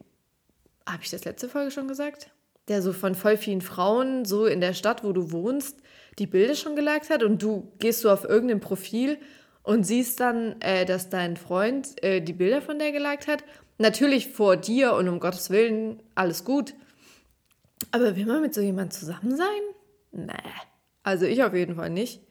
habe 0.87 1.03
ich 1.03 1.09
das 1.09 1.25
letzte 1.25 1.49
Folge 1.49 1.71
schon 1.71 1.87
gesagt? 1.87 2.29
Der 2.69 2.81
so 2.81 2.93
von 2.93 3.13
voll 3.13 3.35
vielen 3.35 3.61
Frauen 3.61 4.23
so 4.23 4.45
in 4.45 4.61
der 4.61 4.73
Stadt, 4.73 5.03
wo 5.03 5.11
du 5.11 5.31
wohnst, 5.31 5.77
die 6.17 6.27
Bilder 6.27 6.55
schon 6.55 6.75
geliked 6.75 7.09
hat 7.09 7.23
und 7.23 7.41
du 7.41 7.71
gehst 7.79 8.01
so 8.01 8.09
auf 8.09 8.23
irgendein 8.23 8.61
Profil 8.61 9.17
und 9.63 9.83
siehst 9.83 10.19
dann, 10.19 10.61
äh, 10.61 10.85
dass 10.85 11.09
dein 11.09 11.35
Freund 11.35 12.01
äh, 12.03 12.21
die 12.21 12.33
Bilder 12.33 12.61
von 12.61 12.79
der 12.79 12.91
geliked 12.91 13.27
hat. 13.27 13.43
Natürlich 13.79 14.29
vor 14.29 14.55
dir 14.55 14.93
und 14.93 15.09
um 15.09 15.19
Gottes 15.19 15.49
Willen 15.49 16.01
alles 16.15 16.45
gut. 16.45 16.73
Aber 17.91 18.15
will 18.15 18.25
man 18.25 18.41
mit 18.41 18.53
so 18.53 18.61
jemandem 18.61 18.91
zusammen 18.91 19.35
sein? 19.35 19.47
Nee. 20.11 20.33
Also 21.03 21.25
ich 21.25 21.43
auf 21.43 21.53
jeden 21.53 21.75
Fall 21.75 21.89
nicht. 21.89 22.21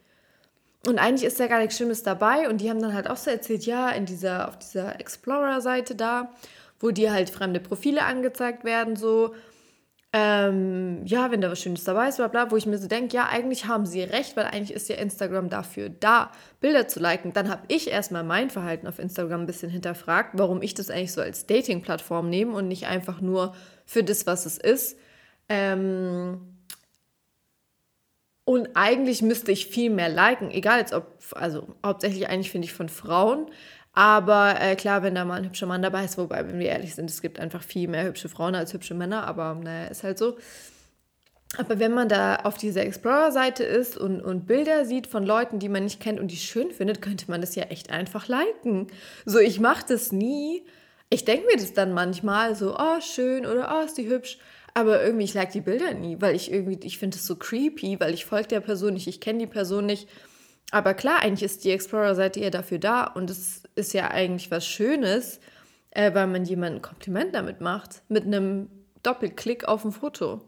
Und 0.87 0.99
eigentlich 0.99 1.25
ist 1.25 1.39
da 1.39 1.47
gar 1.47 1.61
nichts 1.61 1.77
Schlimmes 1.77 2.03
dabei. 2.03 2.49
Und 2.49 2.61
die 2.61 2.71
haben 2.71 2.81
dann 2.81 2.95
halt 2.95 3.09
auch 3.09 3.17
so 3.17 3.31
erzählt, 3.31 3.65
ja, 3.65 3.91
in 3.91 4.07
dieser, 4.07 4.49
auf 4.49 4.59
dieser 4.59 4.99
Explorer-Seite 4.99 5.95
da, 5.95 6.33
wo 6.81 6.91
dir 6.91 7.13
halt 7.13 7.31
fremde 7.31 7.61
Profile 7.61 8.05
angezeigt 8.05 8.65
werden, 8.65 8.97
so, 8.97 9.35
ähm, 10.15 11.07
ja, 11.07 11.31
wenn 11.31 11.41
da 11.41 11.51
was 11.51 11.61
Schönes 11.61 11.85
dabei 11.85 12.09
ist, 12.09 12.17
bla 12.17 12.29
bla, 12.29 12.51
wo 12.51 12.57
ich 12.57 12.67
mir 12.67 12.77
so 12.77 12.87
denke, 12.87 13.17
ja, 13.17 13.29
eigentlich 13.31 13.67
haben 13.67 13.87
sie 13.87 14.03
recht, 14.03 14.37
weil 14.37 14.45
eigentlich 14.45 14.73
ist 14.73 14.89
ja 14.91 14.97
Instagram 14.97 15.49
dafür 15.49 15.89
da, 15.89 16.33
Bilder 16.61 16.87
zu 16.87 17.01
liken. 17.01 17.33
Dann 17.33 17.49
habe 17.49 17.63
ich 17.69 17.91
erstmal 17.91 18.23
mein 18.23 18.51
Verhalten 18.51 18.87
auf 18.87 18.99
Instagram 18.99 19.43
ein 19.43 19.47
bisschen 19.47 19.71
hinterfragt, 19.71 20.33
warum 20.35 20.61
ich 20.61 20.75
das 20.75 20.91
eigentlich 20.91 21.13
so 21.13 21.23
als 21.23 21.47
Dating-Plattform 21.47 22.29
nehme 22.29 22.55
und 22.55 22.69
nicht 22.69 22.87
einfach 22.87 23.23
nur 23.23 23.55
für 23.87 24.05
das, 24.05 24.27
was 24.27 24.45
es 24.45 24.59
ist. 24.59 24.99
Ähm, 25.49 26.41
und 28.45 28.71
eigentlich 28.75 29.23
müsste 29.23 29.53
ich 29.53 29.67
viel 29.67 29.91
mehr 29.91 30.09
liken, 30.09 30.51
egal 30.51 30.81
jetzt 30.81 30.93
ob, 30.93 31.07
also 31.33 31.77
hauptsächlich 31.85 32.29
eigentlich 32.29 32.51
finde 32.51 32.67
ich 32.67 32.73
von 32.73 32.89
Frauen. 32.89 33.47
Aber 33.93 34.61
äh, 34.61 34.75
klar, 34.75 35.03
wenn 35.03 35.15
da 35.15 35.25
mal 35.25 35.37
ein 35.37 35.45
hübscher 35.45 35.67
Mann 35.67 35.83
dabei 35.83 36.05
ist, 36.05 36.17
wobei, 36.17 36.47
wenn 36.49 36.59
wir 36.59 36.69
ehrlich 36.69 36.95
sind, 36.95 37.11
es 37.11 37.21
gibt 37.21 37.39
einfach 37.39 37.63
viel 37.63 37.89
mehr 37.89 38.05
hübsche 38.05 38.29
Frauen 38.29 38.55
als 38.55 38.73
hübsche 38.73 38.95
Männer, 38.95 39.27
aber 39.27 39.55
naja, 39.55 39.89
ist 39.89 40.03
halt 40.03 40.19
so. 40.19 40.39
Aber 41.59 41.79
wenn 41.79 41.93
man 41.93 42.09
da 42.09 42.37
auf 42.37 42.57
dieser 42.57 42.85
Explorer-Seite 42.87 43.63
ist 43.63 43.99
und, 43.99 44.23
und 44.23 44.47
Bilder 44.47 44.87
sieht 44.87 45.07
von 45.07 45.25
Leuten, 45.25 45.59
die 45.59 45.69
man 45.69 45.85
nicht 45.85 46.01
kennt 46.01 46.19
und 46.19 46.31
die 46.31 46.37
schön 46.37 46.71
findet, 46.71 47.03
könnte 47.03 47.31
man 47.31 47.43
das 47.43 47.55
ja 47.55 47.65
echt 47.65 47.91
einfach 47.91 48.27
liken. 48.27 48.87
So, 49.27 49.39
ich 49.39 49.61
mache 49.61 49.85
das 49.87 50.13
nie. 50.13 50.65
Ich 51.11 51.27
denke 51.27 51.47
mir 51.47 51.57
das 51.57 51.75
dann 51.75 51.93
manchmal 51.93 52.57
so, 52.57 52.75
oh, 52.79 53.01
schön 53.03 53.45
oder 53.45 53.79
oh, 53.79 53.85
ist 53.85 53.99
die 53.99 54.09
hübsch. 54.09 54.39
Aber 54.75 55.03
irgendwie, 55.05 55.25
ich 55.25 55.35
like 55.35 55.53
die 55.53 55.61
Bilder 55.61 55.93
nie, 55.95 56.21
weil 56.21 56.35
ich 56.35 56.51
irgendwie, 56.51 56.79
ich 56.87 56.99
finde 56.99 57.17
es 57.17 57.27
so 57.27 57.37
creepy, 57.37 58.01
weil 58.01 58.15
ich 58.15 58.25
folge 58.25 58.49
der 58.49 58.61
Person 58.61 58.95
nicht, 58.95 59.07
ich 59.07 59.21
kenne 59.21 59.41
die 59.41 59.47
Person 59.47 59.87
nicht. 59.87 60.09
Aber 60.71 60.95
klar, 60.95 61.21
eigentlich 61.21 61.43
ist 61.43 61.65
die 61.65 61.71
Explorer-Seite 61.71 62.41
ja 62.41 62.49
dafür 62.49 62.79
da 62.79 63.05
und 63.05 63.29
es 63.29 63.65
ist 63.75 63.93
ja 63.93 64.11
eigentlich 64.11 64.51
was 64.51 64.67
Schönes, 64.67 65.41
äh, 65.91 66.15
weil 66.15 66.27
man 66.27 66.45
jemandem 66.45 66.79
ein 66.79 66.83
Kompliment 66.83 67.35
damit 67.35 67.61
macht, 67.61 68.03
mit 68.09 68.25
einem 68.25 68.71
Doppelklick 69.03 69.69
auf 69.69 69.85
ein 69.85 69.93
Foto. 69.93 70.41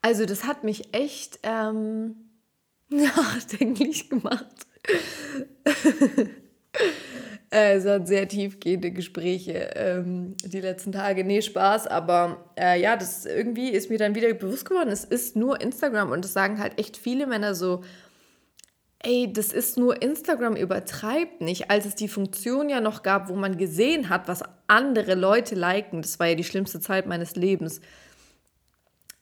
Also 0.00 0.24
das 0.24 0.44
hat 0.44 0.64
mich 0.64 0.94
echt 0.94 1.40
ähm, 1.42 2.16
nachdenklich 2.88 4.08
gemacht. 4.08 4.66
Äh, 7.50 7.74
es 7.74 7.84
waren 7.84 8.06
sehr 8.06 8.26
tiefgehende 8.26 8.90
Gespräche 8.90 9.70
ähm, 9.76 10.36
die 10.44 10.60
letzten 10.60 10.92
Tage. 10.92 11.24
Nee, 11.24 11.42
Spaß, 11.42 11.86
aber 11.86 12.44
äh, 12.58 12.80
ja, 12.80 12.96
das 12.96 13.24
irgendwie 13.24 13.70
ist 13.70 13.88
mir 13.88 13.98
dann 13.98 14.14
wieder 14.14 14.32
bewusst 14.34 14.68
geworden, 14.68 14.90
es 14.90 15.04
ist 15.04 15.36
nur 15.36 15.60
Instagram 15.60 16.10
und 16.10 16.24
das 16.24 16.32
sagen 16.32 16.58
halt 16.58 16.78
echt 16.78 16.96
viele 16.96 17.26
Männer 17.26 17.54
so, 17.54 17.82
ey, 19.00 19.32
das 19.32 19.52
ist 19.52 19.78
nur 19.78 20.02
Instagram, 20.02 20.56
übertreibt 20.56 21.40
nicht. 21.40 21.70
Als 21.70 21.86
es 21.86 21.94
die 21.94 22.08
Funktion 22.08 22.68
ja 22.68 22.80
noch 22.80 23.04
gab, 23.04 23.28
wo 23.28 23.36
man 23.36 23.56
gesehen 23.56 24.08
hat, 24.08 24.26
was 24.26 24.42
andere 24.66 25.14
Leute 25.14 25.54
liken, 25.54 26.02
das 26.02 26.18
war 26.18 26.26
ja 26.26 26.34
die 26.34 26.44
schlimmste 26.44 26.80
Zeit 26.80 27.06
meines 27.06 27.36
Lebens. 27.36 27.80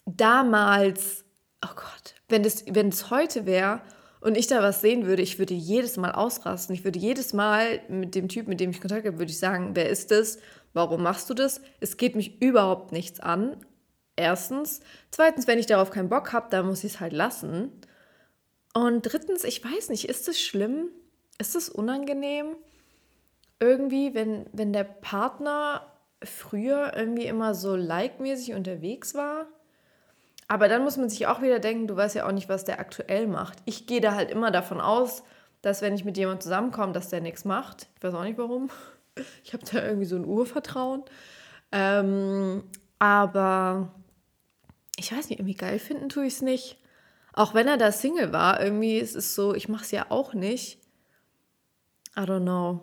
Damals, 0.07 1.25
oh 1.63 1.75
Gott, 1.75 2.15
wenn 2.29 2.43
das, 2.43 2.65
wenn 2.71 2.89
es 2.89 3.11
heute 3.11 3.45
wäre 3.45 3.83
und 4.25 4.39
ich 4.39 4.47
da 4.47 4.63
was 4.63 4.81
sehen 4.81 5.05
würde, 5.05 5.21
ich 5.21 5.39
würde 5.39 5.53
jedes 5.53 5.99
Mal 5.99 6.13
ausrasten. 6.13 6.75
Ich 6.75 6.83
würde 6.83 6.99
jedes 6.99 7.35
Mal 7.35 7.83
mit 7.89 8.15
dem 8.15 8.29
Typ, 8.29 8.49
mit 8.49 8.59
dem 8.59 8.71
ich 8.71 8.81
Kontakt 8.81 9.07
habe, 9.07 9.19
würde 9.19 9.31
ich 9.31 9.39
sagen, 9.39 9.73
wer 9.77 9.91
ist 9.91 10.11
das? 10.11 10.39
Warum 10.73 11.03
machst 11.03 11.29
du 11.29 11.35
das? 11.35 11.61
Es 11.81 11.99
geht 11.99 12.17
mich 12.17 12.41
überhaupt 12.41 12.91
nichts 12.91 13.21
an. 13.21 13.59
Erstens. 14.17 14.81
Zweitens, 15.11 15.47
wenn 15.47 15.59
ich 15.59 15.67
darauf 15.67 15.91
keinen 15.91 16.09
Bock 16.09 16.33
habe, 16.33 16.47
dann 16.49 16.67
muss 16.67 16.85
ich 16.85 16.95
es 16.95 17.01
halt 17.01 17.13
lassen. 17.13 17.71
Und 18.73 19.03
drittens, 19.03 19.45
ich 19.45 19.63
weiß 19.63 19.91
nicht, 19.91 20.09
ist 20.09 20.27
es 20.27 20.41
schlimm? 20.41 20.89
Ist 21.39 21.55
es 21.55 21.69
unangenehm? 21.69 22.57
Irgendwie, 23.61 24.15
wenn, 24.15 24.47
wenn 24.55 24.73
der 24.73 24.85
Partner 24.85 25.87
früher 26.23 26.95
irgendwie 26.97 27.27
immer 27.27 27.55
so 27.55 27.77
like-mäßig 27.77 28.55
unterwegs 28.55 29.15
war? 29.15 29.49
Aber 30.49 30.69
dann 30.69 30.85
muss 30.85 30.97
man 30.97 31.09
sich 31.09 31.27
auch 31.27 31.43
wieder 31.43 31.59
denken, 31.59 31.87
du 31.87 31.97
weißt 31.97 32.15
ja 32.15 32.27
auch 32.27 32.33
nicht, 32.33 32.49
was 32.49 32.65
der 32.65 32.79
aktuell 32.79 33.27
macht. 33.27 33.59
Ich 33.65 33.87
gehe 33.87 34.01
da 34.01 34.15
halt 34.15 34.31
immer 34.31 34.51
davon 34.51 34.81
aus, 34.81 35.23
dass 35.63 35.81
wenn 35.81 35.95
ich 35.95 36.05
mit 36.05 36.17
jemandem 36.19 36.43
zusammenkomme, 36.43 36.93
dass 36.93 37.09
der 37.09 37.21
nichts 37.21 37.45
macht. 37.45 37.89
Ich 37.97 38.03
weiß 38.03 38.15
auch 38.15 38.25
nicht 38.25 38.39
warum. 38.39 38.71
Ich 39.45 39.53
habe 39.53 39.65
da 39.65 39.81
irgendwie 39.81 40.07
so 40.07 40.17
ein 40.17 40.25
Urvertrauen. 40.25 41.05
Ähm, 41.71 42.65
aber 42.99 43.95
ich 44.97 45.13
weiß 45.13 45.29
nicht, 45.29 45.39
irgendwie 45.39 45.55
geil 45.55 45.79
finden 45.79 46.09
tue 46.09 46.27
ich 46.27 46.35
es 46.35 46.43
nicht. 46.43 46.79
Auch 47.33 47.55
wenn 47.55 47.69
er 47.69 47.77
da 47.77 47.93
Single 47.93 48.33
war, 48.33 48.61
irgendwie 48.61 48.99
ist 48.99 49.15
es 49.15 49.37
so, 49.37 49.55
ich 49.55 49.69
mache 49.69 49.85
es 49.85 49.93
ja 49.93 50.07
auch 50.09 50.35
nicht. 50.35 50.81
I 52.17 52.21
don't 52.23 52.43
know. 52.43 52.83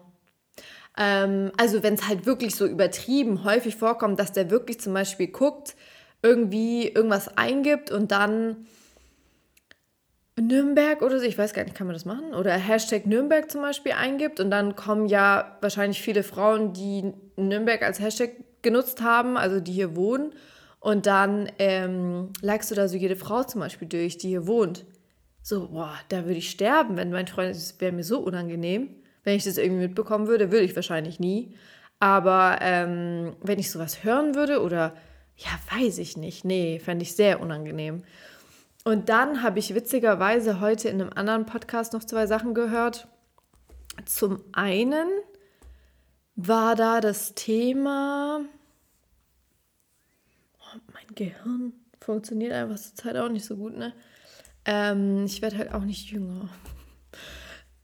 Ähm, 0.97 1.51
also 1.57 1.83
wenn 1.83 1.93
es 1.93 2.07
halt 2.07 2.25
wirklich 2.25 2.55
so 2.55 2.65
übertrieben 2.65 3.43
häufig 3.43 3.75
vorkommt, 3.75 4.19
dass 4.19 4.33
der 4.33 4.49
wirklich 4.49 4.79
zum 4.79 4.93
Beispiel 4.93 5.27
guckt, 5.27 5.75
irgendwie 6.23 6.87
irgendwas 6.87 7.37
eingibt 7.37 7.91
und 7.91 8.11
dann 8.11 8.67
Nürnberg 10.39 11.01
oder 11.01 11.19
so, 11.19 11.25
ich 11.25 11.37
weiß 11.37 11.53
gar 11.53 11.63
nicht, 11.63 11.75
kann 11.75 11.87
man 11.87 11.93
das 11.93 12.05
machen? 12.05 12.33
Oder 12.33 12.53
Hashtag 12.53 13.05
Nürnberg 13.05 13.51
zum 13.51 13.61
Beispiel 13.61 13.93
eingibt 13.93 14.39
und 14.39 14.49
dann 14.49 14.75
kommen 14.75 15.07
ja 15.07 15.57
wahrscheinlich 15.61 16.01
viele 16.01 16.23
Frauen, 16.23 16.73
die 16.73 17.13
Nürnberg 17.35 17.81
als 17.83 17.99
Hashtag 17.99 18.31
genutzt 18.61 19.01
haben, 19.01 19.37
also 19.37 19.59
die 19.59 19.71
hier 19.71 19.95
wohnen. 19.95 20.33
Und 20.79 21.05
dann 21.05 21.51
ähm, 21.59 22.29
likest 22.41 22.71
du 22.71 22.75
da 22.75 22.87
so 22.87 22.97
jede 22.97 23.15
Frau 23.15 23.43
zum 23.43 23.61
Beispiel 23.61 23.87
durch, 23.87 24.17
die 24.17 24.29
hier 24.29 24.47
wohnt. 24.47 24.85
So, 25.43 25.69
boah, 25.69 25.93
da 26.09 26.25
würde 26.25 26.37
ich 26.37 26.49
sterben, 26.49 26.97
wenn 26.97 27.11
mein 27.11 27.27
Freund, 27.27 27.51
das 27.51 27.79
wäre 27.79 27.91
mir 27.91 28.03
so 28.03 28.19
unangenehm. 28.19 28.89
Wenn 29.23 29.35
ich 29.35 29.43
das 29.43 29.57
irgendwie 29.57 29.87
mitbekommen 29.87 30.27
würde, 30.27 30.51
würde 30.51 30.65
ich 30.65 30.75
wahrscheinlich 30.75 31.19
nie. 31.19 31.55
Aber 31.99 32.57
ähm, 32.61 33.35
wenn 33.41 33.59
ich 33.59 33.69
sowas 33.69 34.03
hören 34.03 34.33
würde 34.33 34.61
oder 34.61 34.95
ja, 35.43 35.77
weiß 35.77 35.97
ich 35.97 36.17
nicht. 36.17 36.45
Nee, 36.45 36.79
fände 36.79 37.03
ich 37.03 37.15
sehr 37.15 37.41
unangenehm. 37.41 38.03
Und 38.83 39.09
dann 39.09 39.43
habe 39.43 39.59
ich 39.59 39.75
witzigerweise 39.75 40.59
heute 40.59 40.89
in 40.89 41.01
einem 41.01 41.11
anderen 41.13 41.45
Podcast 41.45 41.93
noch 41.93 42.03
zwei 42.03 42.27
Sachen 42.27 42.53
gehört. 42.53 43.07
Zum 44.05 44.43
einen 44.53 45.07
war 46.35 46.75
da 46.75 47.01
das 47.01 47.35
Thema. 47.35 48.41
Oh, 50.59 50.79
mein 50.93 51.15
Gehirn 51.15 51.73
funktioniert 51.99 52.53
einfach 52.53 52.77
zur 52.77 52.95
Zeit 52.95 53.17
auch 53.17 53.29
nicht 53.29 53.45
so 53.45 53.57
gut, 53.57 53.77
ne? 53.77 53.93
Ähm, 54.65 55.25
ich 55.25 55.41
werde 55.41 55.57
halt 55.57 55.73
auch 55.73 55.83
nicht 55.83 56.11
jünger. 56.11 56.49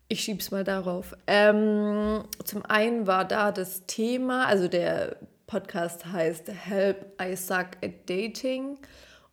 Ich 0.07 0.21
schieb's 0.21 0.51
mal 0.51 0.63
darauf. 0.63 1.15
Ähm, 1.27 2.23
zum 2.43 2.65
einen 2.65 3.07
war 3.07 3.25
da 3.25 3.51
das 3.51 3.85
Thema, 3.87 4.45
also 4.45 4.67
der 4.67 5.17
Podcast 5.48 6.06
heißt 6.06 6.50
Help 6.50 7.13
I 7.22 7.36
Suck 7.36 7.77
at 7.82 8.10
Dating. 8.10 8.77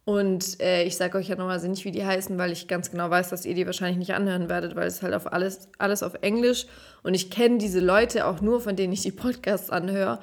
Und 0.05 0.61
äh, 0.61 0.85
ich 0.85 0.97
sage 0.97 1.19
euch 1.19 1.29
ja 1.29 1.35
nochmal 1.35 1.55
also 1.55 1.67
nicht, 1.67 1.85
wie 1.85 1.91
die 1.91 2.05
heißen, 2.05 2.39
weil 2.39 2.53
ich 2.53 2.69
ganz 2.69 2.91
genau 2.91 3.11
weiß, 3.11 3.31
dass 3.31 3.45
ihr 3.45 3.55
die 3.55 3.67
wahrscheinlich 3.67 3.99
nicht 3.99 4.15
anhören 4.15 4.49
werdet, 4.49 4.77
weil 4.77 4.87
es 4.87 5.03
halt 5.03 5.13
auf 5.13 5.33
alles, 5.33 5.69
alles 5.79 6.03
auf 6.03 6.15
Englisch. 6.21 6.67
Und 7.03 7.15
ich 7.15 7.31
kenne 7.31 7.59
diese 7.59 7.81
Leute 7.81 8.27
auch 8.27 8.41
nur, 8.41 8.61
von 8.61 8.77
denen 8.77 8.93
ich 8.93 9.03
die 9.03 9.13
Podcasts 9.13 9.71
anhöre, 9.71 10.21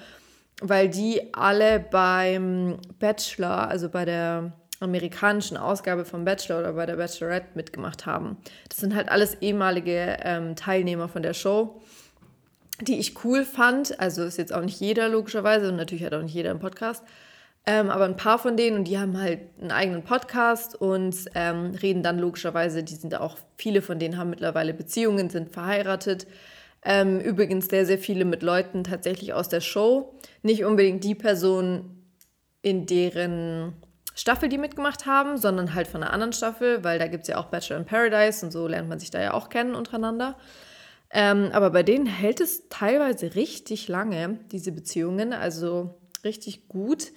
weil 0.62 0.88
die 0.88 1.34
alle 1.34 1.80
beim 1.80 2.78
Bachelor, 3.00 3.68
also 3.68 3.90
bei 3.90 4.06
der 4.06 4.54
amerikanischen 4.80 5.58
Ausgabe 5.58 6.06
vom 6.06 6.24
Bachelor 6.24 6.60
oder 6.60 6.74
bei 6.74 6.86
der 6.86 6.96
Bachelorette 6.96 7.50
mitgemacht 7.56 8.06
haben. 8.06 8.38
Das 8.70 8.78
sind 8.78 8.96
halt 8.96 9.10
alles 9.10 9.36
ehemalige 9.42 10.18
ähm, 10.24 10.56
Teilnehmer 10.56 11.10
von 11.10 11.22
der 11.22 11.34
Show, 11.34 11.82
die 12.82 13.00
ich 13.00 13.24
cool 13.24 13.46
fand. 13.46 14.00
Also 14.00 14.24
ist 14.24 14.38
jetzt 14.38 14.54
auch 14.54 14.62
nicht 14.62 14.80
jeder 14.80 15.10
logischerweise 15.10 15.70
und 15.70 15.76
natürlich 15.76 16.04
hat 16.04 16.14
auch 16.14 16.22
nicht 16.22 16.34
jeder 16.34 16.52
einen 16.52 16.60
Podcast. 16.60 17.04
Ähm, 17.66 17.92
aber 17.92 18.06
ein 18.06 18.18
paar 18.18 18.40
von 18.40 18.58
denen 18.58 18.78
und 18.78 18.86
die 18.86 18.98
haben 18.98 19.22
halt 19.22 19.42
einen 19.60 19.72
eigenen 19.72 20.04
Podcast 20.04 20.74
und 20.74 21.16
ähm, 21.36 21.76
reden 21.80 22.02
dann 22.02 22.18
logischerweise, 22.18 22.84
die 22.84 22.96
sind 22.96 23.14
auch, 23.20 23.38
viele 23.56 23.84
von 23.84 24.00
denen 24.00 24.18
haben 24.18 24.32
mittlerweile 24.32 24.74
Beziehungen, 24.74 25.30
sind 25.30 25.54
verheiratet. 25.54 26.26
Ähm, 26.84 27.20
übrigens 27.20 27.68
sehr, 27.68 27.86
sehr 27.86 28.00
viele 28.00 28.26
mit 28.26 28.42
Leuten 28.42 28.84
tatsächlich 28.84 29.34
aus 29.34 29.48
der 29.48 29.62
Show. 29.62 30.16
Nicht 30.42 30.66
unbedingt 30.66 31.04
die 31.04 31.14
Person, 31.14 32.02
in 32.64 32.88
deren 32.88 33.74
Staffel 34.16 34.50
die 34.50 34.58
mitgemacht 34.58 35.06
haben, 35.06 35.38
sondern 35.38 35.76
halt 35.76 35.88
von 35.88 36.02
einer 36.02 36.14
anderen 36.14 36.34
Staffel, 36.34 36.84
weil 36.84 36.98
da 36.98 37.08
gibt 37.08 37.24
es 37.24 37.28
ja 37.28 37.38
auch 37.38 37.46
Bachelor 37.46 37.78
in 37.78 37.86
Paradise 37.86 38.46
und 38.46 38.52
so 38.52 38.68
lernt 38.68 38.90
man 38.90 39.00
sich 39.00 39.12
da 39.12 39.22
ja 39.22 39.34
auch 39.34 39.50
kennen 39.50 39.76
untereinander. 39.76 40.36
Ähm, 41.13 41.50
aber 41.51 41.72
bei 41.72 41.84
denen 41.84 42.06
hält 42.06 42.39
es 42.39 42.70
teilweise 42.70 43.36
richtig 43.36 43.88
lange, 43.88 44.39
diese 44.51 44.72
Beziehungen, 44.72 45.34
also 45.34 46.00
richtig 46.24 46.68
gut. 46.70 47.12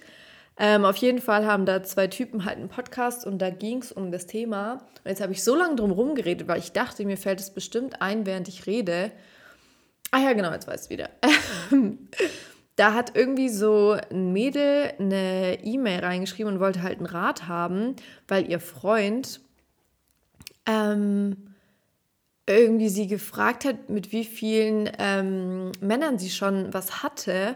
Ähm, 0.57 0.85
auf 0.85 0.97
jeden 0.97 1.19
Fall 1.19 1.45
haben 1.45 1.65
da 1.65 1.83
zwei 1.83 2.07
Typen 2.07 2.45
halt 2.45 2.57
einen 2.57 2.69
Podcast 2.69 3.25
und 3.25 3.39
da 3.39 3.49
ging 3.49 3.79
es 3.81 3.91
um 3.91 4.11
das 4.11 4.25
Thema. 4.25 4.85
Und 5.03 5.09
jetzt 5.09 5.21
habe 5.21 5.33
ich 5.33 5.43
so 5.43 5.55
lange 5.55 5.75
drum 5.75 5.91
herum 5.91 6.15
geredet, 6.15 6.47
weil 6.47 6.59
ich 6.59 6.71
dachte, 6.71 7.05
mir 7.05 7.17
fällt 7.17 7.39
es 7.39 7.53
bestimmt 7.53 8.01
ein, 8.01 8.25
während 8.25 8.47
ich 8.47 8.65
rede. 8.65 9.11
Ah 10.11 10.19
ja, 10.19 10.33
genau, 10.33 10.51
jetzt 10.51 10.67
weiß 10.67 10.85
ich 10.85 10.89
wieder. 10.89 11.09
da 12.77 12.93
hat 12.93 13.15
irgendwie 13.15 13.49
so 13.49 13.97
ein 14.11 14.31
Mädel 14.31 14.93
eine 14.97 15.63
E-Mail 15.63 15.99
reingeschrieben 15.99 16.53
und 16.53 16.59
wollte 16.59 16.83
halt 16.83 16.99
einen 16.99 17.07
Rat 17.07 17.47
haben, 17.47 17.95
weil 18.27 18.49
ihr 18.49 18.61
Freund 18.61 19.41
ähm, 20.65 21.54
irgendwie 22.47 22.89
sie 22.89 23.07
gefragt 23.07 23.65
hat, 23.65 23.89
mit 23.89 24.11
wie 24.11 24.25
vielen 24.25 24.89
ähm, 24.99 25.71
Männern 25.81 26.19
sie 26.19 26.29
schon 26.29 26.73
was 26.73 27.03
hatte. 27.03 27.55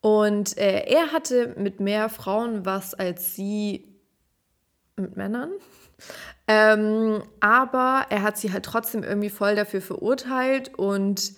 Und 0.00 0.58
äh, 0.58 0.84
er 0.86 1.12
hatte 1.12 1.54
mit 1.56 1.80
mehr 1.80 2.08
Frauen 2.08 2.66
was 2.66 2.94
als 2.94 3.34
sie 3.34 3.88
mit 4.96 5.16
Männern. 5.16 5.50
Ähm, 6.46 7.22
aber 7.40 8.04
er 8.10 8.20
hat 8.20 8.36
sie 8.36 8.52
halt 8.52 8.66
trotzdem 8.66 9.02
irgendwie 9.02 9.30
voll 9.30 9.54
dafür 9.54 9.80
verurteilt 9.80 10.74
und 10.76 11.32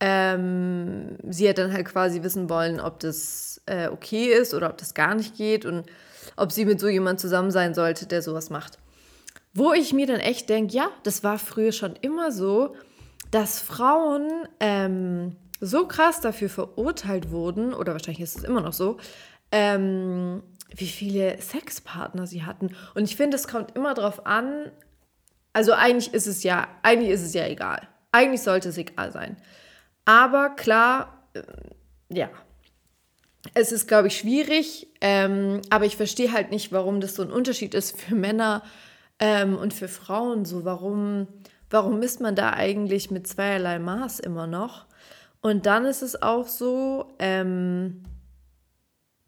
ähm, 0.00 1.16
sie 1.28 1.48
hat 1.48 1.58
dann 1.58 1.72
halt 1.72 1.86
quasi 1.86 2.24
wissen 2.24 2.50
wollen, 2.50 2.80
ob 2.80 2.98
das 2.98 3.60
äh, 3.66 3.86
okay 3.86 4.26
ist 4.26 4.54
oder 4.54 4.70
ob 4.70 4.78
das 4.78 4.94
gar 4.94 5.14
nicht 5.14 5.36
geht 5.36 5.64
und 5.64 5.86
ob 6.36 6.50
sie 6.50 6.64
mit 6.64 6.80
so 6.80 6.88
jemand 6.88 7.20
zusammen 7.20 7.52
sein 7.52 7.74
sollte, 7.74 8.06
der 8.06 8.20
sowas 8.20 8.50
macht. 8.50 8.78
Wo 9.58 9.72
ich 9.72 9.92
mir 9.92 10.06
dann 10.06 10.20
echt 10.20 10.48
denke, 10.48 10.72
ja, 10.72 10.88
das 11.02 11.24
war 11.24 11.36
früher 11.36 11.72
schon 11.72 11.96
immer 11.96 12.30
so, 12.30 12.76
dass 13.32 13.60
Frauen 13.60 14.30
ähm, 14.60 15.34
so 15.60 15.88
krass 15.88 16.20
dafür 16.20 16.48
verurteilt 16.48 17.32
wurden, 17.32 17.74
oder 17.74 17.92
wahrscheinlich 17.92 18.20
ist 18.20 18.38
es 18.38 18.44
immer 18.44 18.60
noch 18.60 18.72
so, 18.72 18.98
ähm, 19.50 20.44
wie 20.72 20.86
viele 20.86 21.42
Sexpartner 21.42 22.28
sie 22.28 22.44
hatten. 22.44 22.68
Und 22.94 23.02
ich 23.02 23.16
finde, 23.16 23.36
es 23.36 23.48
kommt 23.48 23.74
immer 23.74 23.94
darauf 23.94 24.26
an, 24.26 24.70
also 25.52 25.72
eigentlich 25.72 26.14
ist 26.14 26.28
es 26.28 26.44
ja, 26.44 26.68
eigentlich 26.84 27.10
ist 27.10 27.22
es 27.22 27.34
ja 27.34 27.44
egal. 27.44 27.88
Eigentlich 28.12 28.42
sollte 28.42 28.68
es 28.68 28.78
egal 28.78 29.10
sein. 29.10 29.38
Aber 30.04 30.50
klar, 30.50 31.28
äh, 31.32 31.42
ja, 32.10 32.30
es 33.54 33.72
ist, 33.72 33.88
glaube 33.88 34.06
ich, 34.06 34.18
schwierig, 34.18 34.86
ähm, 35.00 35.62
aber 35.68 35.84
ich 35.84 35.96
verstehe 35.96 36.32
halt 36.32 36.52
nicht, 36.52 36.70
warum 36.70 37.00
das 37.00 37.16
so 37.16 37.22
ein 37.22 37.32
Unterschied 37.32 37.74
ist 37.74 38.00
für 38.00 38.14
Männer 38.14 38.62
ähm, 39.18 39.56
und 39.56 39.74
für 39.74 39.88
Frauen. 39.88 40.44
So, 40.44 40.64
warum, 40.64 41.26
warum 41.70 41.98
misst 41.98 42.20
man 42.20 42.34
da 42.34 42.52
eigentlich 42.52 43.10
mit 43.10 43.26
zweierlei 43.26 43.78
Maß 43.78 44.20
immer 44.20 44.46
noch? 44.46 44.86
Und 45.40 45.66
dann 45.66 45.84
ist 45.84 46.02
es 46.02 46.20
auch 46.20 46.48
so, 46.48 47.06
ähm, 47.18 48.02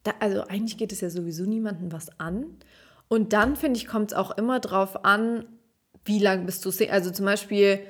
da, 0.02 0.12
also 0.18 0.42
eigentlich 0.42 0.76
geht 0.76 0.92
es 0.92 1.00
ja 1.00 1.10
sowieso 1.10 1.44
niemandem 1.44 1.92
was 1.92 2.18
an. 2.18 2.56
Und 3.08 3.32
dann, 3.32 3.56
finde 3.56 3.78
ich, 3.78 3.86
kommt 3.86 4.12
es 4.12 4.16
auch 4.16 4.36
immer 4.36 4.60
drauf 4.60 5.04
an, 5.04 5.44
wie 6.04 6.18
lange 6.18 6.44
bist 6.44 6.64
du, 6.64 6.70
also 6.90 7.10
zum 7.10 7.26
Beispiel, 7.26 7.80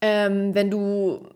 ähm, 0.00 0.54
wenn 0.54 0.70
du 0.70 1.28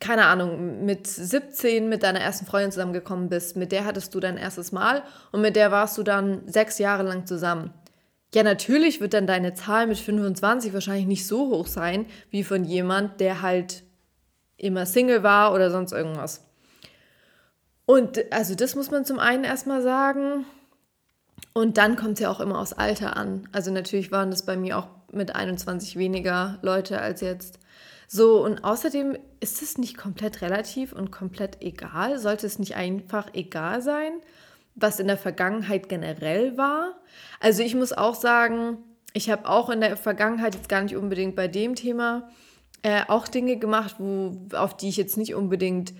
keine 0.00 0.26
Ahnung, 0.26 0.84
mit 0.84 1.06
17 1.06 1.88
mit 1.88 2.02
deiner 2.02 2.20
ersten 2.20 2.46
Freundin 2.46 2.70
zusammengekommen 2.70 3.28
bist, 3.28 3.56
mit 3.56 3.72
der 3.72 3.84
hattest 3.84 4.14
du 4.14 4.20
dein 4.20 4.36
erstes 4.36 4.72
Mal 4.72 5.02
und 5.32 5.40
mit 5.40 5.56
der 5.56 5.72
warst 5.72 5.98
du 5.98 6.02
dann 6.02 6.46
sechs 6.46 6.78
Jahre 6.78 7.02
lang 7.02 7.26
zusammen. 7.26 7.72
Ja, 8.34 8.42
natürlich 8.42 9.00
wird 9.00 9.14
dann 9.14 9.28
deine 9.28 9.54
Zahl 9.54 9.86
mit 9.86 9.96
25 9.98 10.74
wahrscheinlich 10.74 11.06
nicht 11.06 11.26
so 11.26 11.50
hoch 11.50 11.68
sein, 11.68 12.06
wie 12.30 12.42
von 12.42 12.64
jemand, 12.64 13.20
der 13.20 13.42
halt 13.42 13.84
immer 14.56 14.86
Single 14.86 15.22
war 15.22 15.54
oder 15.54 15.70
sonst 15.70 15.92
irgendwas. 15.92 16.44
Und 17.86 18.32
also 18.32 18.56
das 18.56 18.74
muss 18.74 18.90
man 18.90 19.04
zum 19.04 19.20
einen 19.20 19.44
erstmal 19.44 19.82
sagen. 19.82 20.46
Und 21.52 21.78
dann 21.78 21.94
kommt 21.94 22.14
es 22.14 22.20
ja 22.20 22.30
auch 22.30 22.40
immer 22.40 22.58
aufs 22.58 22.72
Alter 22.72 23.16
an. 23.16 23.48
Also 23.52 23.70
natürlich 23.70 24.10
waren 24.10 24.32
das 24.32 24.44
bei 24.44 24.56
mir 24.56 24.78
auch 24.78 24.88
mit 25.12 25.36
21 25.36 25.96
weniger 25.96 26.58
Leute 26.62 27.00
als 27.00 27.20
jetzt. 27.20 27.60
So, 28.08 28.44
und 28.44 28.64
außerdem 28.64 29.16
ist 29.38 29.62
es 29.62 29.78
nicht 29.78 29.96
komplett 29.96 30.42
relativ 30.42 30.92
und 30.92 31.12
komplett 31.12 31.62
egal. 31.62 32.18
Sollte 32.18 32.46
es 32.46 32.58
nicht 32.58 32.74
einfach 32.74 33.28
egal 33.32 33.80
sein, 33.80 34.12
was 34.74 35.00
in 35.00 35.06
der 35.06 35.18
Vergangenheit 35.18 35.88
generell 35.88 36.56
war? 36.56 36.96
Also 37.40 37.62
ich 37.62 37.74
muss 37.74 37.92
auch 37.92 38.14
sagen, 38.14 38.78
ich 39.12 39.30
habe 39.30 39.48
auch 39.48 39.70
in 39.70 39.80
der 39.80 39.96
Vergangenheit 39.96 40.54
jetzt 40.54 40.68
gar 40.68 40.82
nicht 40.82 40.96
unbedingt 40.96 41.36
bei 41.36 41.48
dem 41.48 41.74
Thema 41.74 42.28
äh, 42.82 43.02
auch 43.08 43.28
Dinge 43.28 43.56
gemacht, 43.56 43.96
wo, 43.98 44.36
auf 44.54 44.76
die 44.76 44.88
ich 44.88 44.96
jetzt 44.96 45.16
nicht 45.16 45.34
unbedingt 45.34 45.94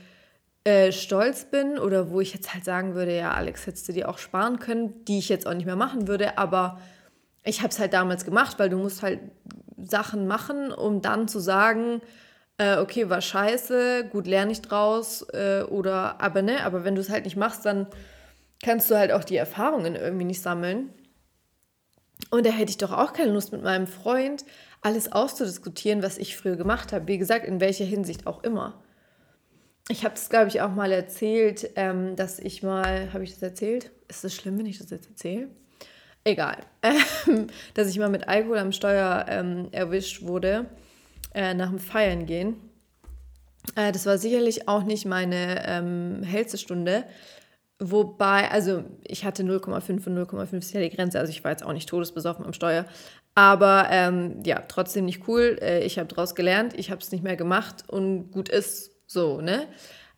äh, 0.65 0.93
stolz 0.93 1.45
bin 1.45 1.79
oder 1.79 2.11
wo 2.11 2.21
ich 2.21 2.35
jetzt 2.35 2.53
halt 2.53 2.65
sagen 2.65 2.95
würde, 2.95 3.17
ja, 3.17 3.33
Alex, 3.33 3.67
hättest 3.67 3.89
du 3.89 3.93
dir 3.93 4.09
auch 4.09 4.19
sparen 4.19 4.59
können, 4.59 5.05
die 5.05 5.19
ich 5.19 5.29
jetzt 5.29 5.47
auch 5.47 5.55
nicht 5.55 5.67
mehr 5.67 5.77
machen 5.77 6.09
würde, 6.09 6.39
aber 6.39 6.81
ich 7.43 7.61
habe 7.61 7.69
es 7.69 7.79
halt 7.79 7.93
damals 7.93 8.25
gemacht, 8.25 8.59
weil 8.59 8.71
du 8.71 8.79
musst 8.79 9.03
halt 9.03 9.21
Sachen 9.77 10.27
machen, 10.27 10.73
um 10.73 11.03
dann 11.03 11.29
zu 11.29 11.39
sagen, 11.39 12.01
äh, 12.59 12.79
okay, 12.79 13.11
war 13.11 13.21
scheiße, 13.21 14.09
gut, 14.11 14.27
lerne 14.27 14.53
ich 14.53 14.63
draus 14.63 15.23
äh, 15.33 15.63
oder 15.63 16.21
aber 16.21 16.43
ne, 16.43 16.65
aber 16.65 16.85
wenn 16.85 16.95
du 16.95 17.01
es 17.01 17.11
halt 17.11 17.25
nicht 17.25 17.37
machst, 17.37 17.67
dann 17.67 17.87
kannst 18.65 18.91
du 18.91 18.97
halt 18.97 19.13
auch 19.13 19.25
die 19.25 19.37
Erfahrungen 19.37 19.95
irgendwie 19.95 20.25
nicht 20.25 20.41
sammeln. 20.41 20.91
Und 22.31 22.47
da 22.47 22.51
hätte 22.51 22.71
ich 22.71 22.79
doch 22.79 22.93
auch 22.93 23.13
keine 23.13 23.33
Lust 23.33 23.53
mit 23.53 23.63
meinem 23.63 23.87
Freund 23.87 24.45
alles 24.81 25.13
auszudiskutieren, 25.13 26.03
was 26.03 26.19
ich 26.19 26.37
früher 26.37 26.57
gemacht 26.57 26.93
habe. 26.93 27.07
Wie 27.07 27.19
gesagt, 27.19 27.47
in 27.47 27.61
welcher 27.61 27.85
Hinsicht 27.85 28.27
auch 28.27 28.43
immer. 28.43 28.83
Ich 29.89 30.05
habe 30.05 30.15
es, 30.15 30.31
glaube 30.31 30.49
ich, 30.49 30.63
auch 30.63 30.71
mal 30.71 30.93
erzählt, 30.93 31.71
ähm, 31.77 32.17
dass 32.17 32.39
ich 32.39 32.63
mal, 32.63 33.13
habe 33.13 33.25
ich 33.25 33.33
das 33.33 33.43
erzählt? 33.43 33.91
Ist 34.09 34.25
es 34.25 34.35
schlimm, 34.35 34.59
wenn 34.59 34.67
ich 34.67 34.79
das 34.79 34.91
jetzt 34.91 35.09
erzähle? 35.09 35.49
Egal. 36.25 36.59
Ähm, 37.27 37.47
dass 37.73 37.89
ich 37.89 37.99
mal 37.99 38.11
mit 38.11 38.29
Alkohol 38.29 38.59
am 38.59 38.73
Steuer 38.73 39.25
ähm, 39.29 39.69
erwischt 39.73 40.23
wurde, 40.23 40.67
äh, 41.35 41.55
nach 41.55 41.71
dem 41.71 41.79
Feiern 41.79 42.27
gehen. 42.27 42.57
Äh, 43.77 43.93
das 43.93 44.05
war 44.05 44.19
sicherlich 44.19 44.69
auch 44.69 44.85
nicht 44.85 45.07
meine 45.07 45.67
ähm, 45.67 46.23
hellste 46.23 46.59
Stunde. 46.59 47.05
Wobei, 47.81 48.51
also 48.51 48.85
ich 49.03 49.25
hatte 49.25 49.43
0,5 49.43 50.07
und 50.07 50.19
0,5 50.19 50.59
ist 50.59 50.73
ja 50.73 50.81
die 50.81 50.91
Grenze, 50.91 51.19
also 51.19 51.31
ich 51.31 51.43
war 51.43 51.51
jetzt 51.51 51.65
auch 51.65 51.73
nicht 51.73 51.89
todesbesoffen 51.89 52.45
am 52.45 52.53
Steuer. 52.53 52.87
Aber 53.35 53.89
ähm, 53.91 54.43
ja, 54.45 54.63
trotzdem 54.69 55.07
nicht 55.07 55.27
cool. 55.27 55.59
Äh, 55.61 55.85
ich 55.85 55.99
habe 55.99 56.09
daraus 56.09 56.35
gelernt, 56.35 56.75
ich 56.79 56.91
habe 56.91 57.01
es 57.01 57.11
nicht 57.11 57.25
mehr 57.25 57.37
gemacht 57.37 57.85
und 57.89 58.31
gut 58.31 58.49
ist 58.49 58.93
so, 59.07 59.41
ne? 59.41 59.67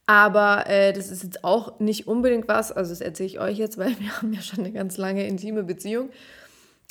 Aber 0.07 0.69
äh, 0.69 0.93
das 0.93 1.11
ist 1.11 1.25
jetzt 1.25 1.43
auch 1.43 1.81
nicht 1.81 2.07
unbedingt 2.07 2.47
was, 2.47 2.71
also 2.71 2.91
das 2.91 3.01
erzähle 3.01 3.27
ich 3.27 3.41
euch 3.41 3.59
jetzt, 3.59 3.79
weil 3.79 3.99
wir 3.99 4.17
haben 4.17 4.33
ja 4.33 4.41
schon 4.43 4.61
eine 4.61 4.73
ganz 4.73 4.99
lange 4.99 5.27
intime 5.27 5.65
Beziehung, 5.65 6.11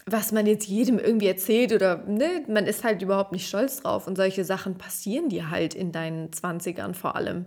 was 0.07 0.31
man 0.31 0.45
jetzt 0.47 0.67
jedem 0.67 0.99
irgendwie 0.99 1.27
erzählt 1.27 1.73
oder 1.73 2.03
ne, 2.07 2.43
man 2.47 2.65
ist 2.65 2.83
halt 2.83 3.01
überhaupt 3.01 3.31
nicht 3.31 3.47
stolz 3.47 3.81
drauf. 3.81 4.07
Und 4.07 4.17
solche 4.17 4.45
Sachen 4.45 4.77
passieren 4.77 5.29
dir 5.29 5.49
halt 5.49 5.73
in 5.73 5.91
deinen 5.91 6.29
20ern 6.29 6.93
vor 6.93 7.15
allem. 7.15 7.45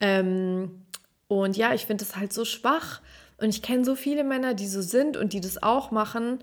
Ähm, 0.00 0.82
und 1.30 1.56
ja, 1.56 1.72
ich 1.74 1.86
finde 1.86 2.04
das 2.04 2.16
halt 2.16 2.32
so 2.32 2.44
schwach. 2.44 3.00
Und 3.36 3.50
ich 3.50 3.62
kenne 3.62 3.84
so 3.84 3.94
viele 3.94 4.24
Männer, 4.24 4.52
die 4.52 4.66
so 4.66 4.82
sind 4.82 5.16
und 5.16 5.32
die 5.32 5.40
das 5.40 5.62
auch 5.62 5.92
machen. 5.92 6.40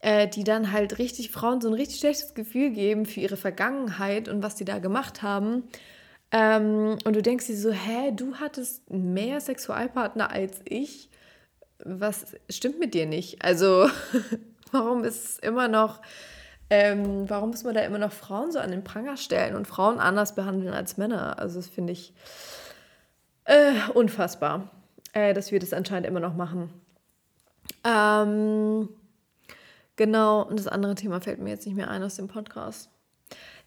äh, 0.00 0.28
die 0.28 0.44
dann 0.44 0.72
halt 0.72 0.98
richtig 0.98 1.30
Frauen 1.30 1.62
so 1.62 1.68
ein 1.68 1.74
richtig 1.74 1.98
schlechtes 2.00 2.34
Gefühl 2.34 2.70
geben 2.70 3.06
für 3.06 3.20
ihre 3.20 3.38
Vergangenheit 3.38 4.28
und 4.28 4.42
was 4.42 4.54
die 4.54 4.66
da 4.66 4.78
gemacht 4.78 5.22
haben. 5.22 5.64
Ähm, 6.32 6.98
und 7.04 7.16
du 7.16 7.22
denkst 7.22 7.46
dir 7.46 7.56
so, 7.56 7.72
hä, 7.72 8.12
du 8.14 8.34
hattest 8.36 8.90
mehr 8.90 9.40
Sexualpartner 9.40 10.30
als 10.30 10.60
ich? 10.66 11.08
Was 11.84 12.26
stimmt 12.50 12.78
mit 12.78 12.92
dir 12.94 13.06
nicht? 13.06 13.42
Also, 13.42 13.88
warum 14.72 15.02
ist 15.04 15.24
es 15.24 15.38
immer 15.38 15.68
noch, 15.68 16.02
ähm, 16.68 17.28
warum 17.30 17.50
muss 17.50 17.64
man 17.64 17.74
da 17.74 17.80
immer 17.80 17.98
noch 17.98 18.12
Frauen 18.12 18.52
so 18.52 18.58
an 18.58 18.70
den 18.70 18.84
Pranger 18.84 19.16
stellen 19.16 19.56
und 19.56 19.66
Frauen 19.66 19.98
anders 19.98 20.34
behandeln 20.34 20.74
als 20.74 20.98
Männer? 20.98 21.38
Also, 21.38 21.56
das 21.56 21.68
finde 21.68 21.94
ich 21.94 22.12
äh, 23.46 23.72
unfassbar, 23.94 24.70
äh, 25.12 25.32
dass 25.34 25.50
wir 25.50 25.58
das 25.58 25.72
anscheinend 25.72 26.06
immer 26.06 26.20
noch 26.20 26.34
machen. 26.34 26.72
Ähm, 27.84 28.88
genau, 29.96 30.42
und 30.42 30.58
das 30.58 30.68
andere 30.68 30.94
Thema 30.94 31.20
fällt 31.20 31.40
mir 31.40 31.50
jetzt 31.50 31.66
nicht 31.66 31.76
mehr 31.76 31.90
ein 31.90 32.02
aus 32.02 32.16
dem 32.16 32.28
Podcast. 32.28 32.90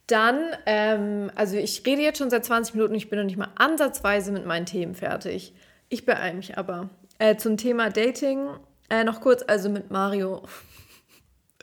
Dann, 0.07 0.39
ähm, 0.65 1.31
also 1.35 1.55
ich 1.55 1.85
rede 1.85 2.01
jetzt 2.01 2.17
schon 2.17 2.29
seit 2.29 2.43
20 2.43 2.75
Minuten, 2.75 2.95
ich 2.95 3.09
bin 3.09 3.19
noch 3.19 3.25
nicht 3.25 3.37
mal 3.37 3.51
ansatzweise 3.55 4.31
mit 4.31 4.45
meinen 4.45 4.65
Themen 4.65 4.95
fertig. 4.95 5.53
Ich 5.89 6.05
beeile 6.05 6.35
mich 6.35 6.57
aber. 6.57 6.89
Äh, 7.19 7.35
zum 7.37 7.57
Thema 7.57 7.89
Dating 7.89 8.49
äh, 8.89 9.03
noch 9.03 9.21
kurz, 9.21 9.43
also 9.47 9.69
mit 9.69 9.91
Mario. 9.91 10.43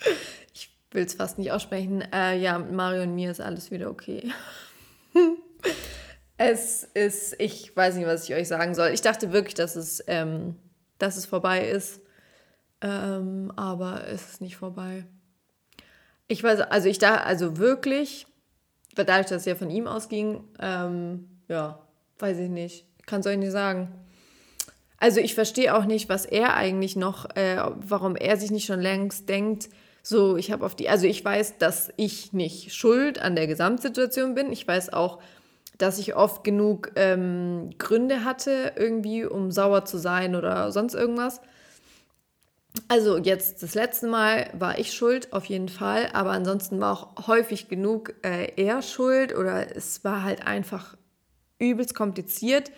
ich 0.54 0.70
will 0.92 1.04
es 1.04 1.14
fast 1.14 1.38
nicht 1.38 1.50
aussprechen. 1.50 2.02
Äh, 2.12 2.38
ja, 2.38 2.58
mit 2.58 2.72
Mario 2.72 3.02
und 3.02 3.14
mir 3.14 3.30
ist 3.30 3.40
alles 3.40 3.70
wieder 3.70 3.90
okay. 3.90 4.30
es 6.38 6.84
ist, 6.94 7.36
ich 7.40 7.74
weiß 7.74 7.94
nicht, 7.94 8.06
was 8.06 8.28
ich 8.28 8.34
euch 8.34 8.48
sagen 8.48 8.74
soll. 8.74 8.88
Ich 8.88 9.02
dachte 9.02 9.32
wirklich, 9.32 9.54
dass 9.54 9.76
es, 9.76 10.04
ähm, 10.06 10.56
dass 10.98 11.16
es 11.16 11.26
vorbei 11.26 11.68
ist. 11.68 12.00
Ähm, 12.82 13.52
aber 13.56 14.06
es 14.08 14.32
ist 14.32 14.40
nicht 14.40 14.56
vorbei. 14.56 15.06
Ich 16.28 16.42
weiß, 16.42 16.60
also 16.60 16.88
ich 16.88 16.98
da, 16.98 17.16
also 17.16 17.56
wirklich, 17.56 18.26
dadurch, 18.94 19.26
dass 19.26 19.42
es 19.42 19.44
ja 19.46 19.54
von 19.54 19.70
ihm 19.70 19.86
ausging, 19.86 20.44
ähm, 20.60 21.28
ja, 21.48 21.80
weiß 22.18 22.38
ich 22.38 22.50
nicht. 22.50 22.86
Kann 23.06 23.20
es 23.20 23.26
euch 23.26 23.38
nicht 23.38 23.52
sagen. 23.52 23.92
Also 24.98 25.20
ich 25.20 25.34
verstehe 25.34 25.74
auch 25.74 25.84
nicht, 25.84 26.08
was 26.08 26.26
er 26.26 26.54
eigentlich 26.54 26.96
noch, 26.96 27.36
äh, 27.36 27.58
warum 27.76 28.16
er 28.16 28.36
sich 28.36 28.50
nicht 28.50 28.66
schon 28.66 28.80
längst 28.80 29.28
denkt, 29.28 29.68
so, 30.02 30.36
ich 30.36 30.52
habe 30.52 30.64
auf 30.64 30.76
die, 30.76 30.88
also 30.88 31.06
ich 31.06 31.24
weiß, 31.24 31.58
dass 31.58 31.90
ich 31.96 32.32
nicht 32.32 32.72
schuld 32.72 33.18
an 33.18 33.34
der 33.34 33.48
Gesamtsituation 33.48 34.36
bin. 34.36 34.52
Ich 34.52 34.66
weiß 34.66 34.92
auch, 34.92 35.18
dass 35.78 35.98
ich 35.98 36.16
oft 36.16 36.44
genug 36.44 36.92
ähm, 36.96 37.70
Gründe 37.78 38.24
hatte, 38.24 38.72
irgendwie, 38.76 39.24
um 39.24 39.50
sauer 39.50 39.84
zu 39.84 39.98
sein 39.98 40.34
oder 40.34 40.72
sonst 40.72 40.94
irgendwas. 40.94 41.40
Also 42.88 43.16
jetzt 43.16 43.62
das 43.62 43.74
letzte 43.74 44.06
Mal 44.06 44.50
war 44.52 44.78
ich 44.78 44.92
schuld, 44.92 45.32
auf 45.32 45.46
jeden 45.46 45.68
Fall, 45.68 46.10
aber 46.12 46.30
ansonsten 46.30 46.80
war 46.80 46.92
auch 46.92 47.26
häufig 47.26 47.68
genug 47.68 48.14
äh, 48.22 48.52
er 48.56 48.82
schuld 48.82 49.34
oder 49.34 49.74
es 49.74 50.04
war 50.04 50.22
halt 50.22 50.46
einfach 50.46 50.96
übelst 51.58 51.94
kompliziert. 51.94 52.70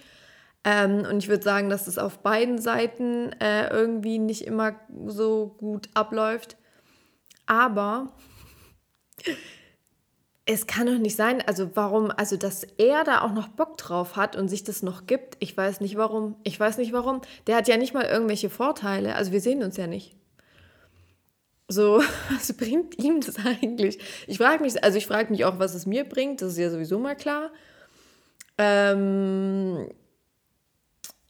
Ähm, 0.65 1.07
und 1.09 1.19
ich 1.19 1.29
würde 1.29 1.43
sagen, 1.43 1.69
dass 1.69 1.87
es 1.87 1.99
auf 1.99 2.19
beiden 2.19 2.59
Seiten 2.59 3.33
äh, 3.41 3.69
irgendwie 3.69 4.19
nicht 4.19 4.47
immer 4.47 4.75
so 5.07 5.55
gut 5.59 5.89
abläuft. 5.95 6.57
Aber 7.47 8.13
es 10.51 10.67
kann 10.67 10.87
doch 10.87 10.97
nicht 10.97 11.15
sein, 11.15 11.43
also 11.47 11.77
warum, 11.77 12.11
also 12.11 12.39
dass 12.39 12.65
er 12.79 13.05
da 13.05 13.21
auch 13.21 13.33
noch 13.33 13.49
Bock 13.49 13.77
drauf 13.77 14.17
hat 14.17 14.35
und 14.35 14.49
sich 14.49 14.65
das 14.65 14.83
noch 14.83 15.07
gibt, 15.07 15.37
ich 15.41 15.55
weiß 15.55 15.83
nicht 15.83 15.99
warum. 15.99 16.37
Ich 16.43 16.59
weiß 16.59 16.79
nicht 16.79 16.95
warum. 16.95 17.21
Der 17.47 17.57
hat 17.57 17.69
ja 17.69 17.77
nicht 17.77 17.93
mal 17.93 18.07
irgendwelche 18.07 18.49
Vorteile. 18.49 19.15
Also 19.15 19.31
wir 19.31 19.43
sehen 19.43 19.63
uns 19.63 19.77
ja 19.77 19.87
nicht. 19.87 20.17
So, 21.69 22.03
was 22.31 22.55
bringt 22.55 22.99
ihm 22.99 23.21
das 23.21 23.37
eigentlich? 23.45 23.99
Ich 24.27 24.39
frage 24.39 24.63
mich, 24.63 24.83
also 24.83 24.97
ich 24.97 25.07
frage 25.07 25.31
mich 25.31 25.45
auch, 25.45 25.59
was 25.59 25.75
es 25.75 25.85
mir 25.85 26.05
bringt, 26.05 26.41
das 26.41 26.53
ist 26.53 26.59
ja 26.59 26.71
sowieso 26.71 26.99
mal 26.99 27.15
klar. 27.15 27.51
Ähm, 28.57 29.87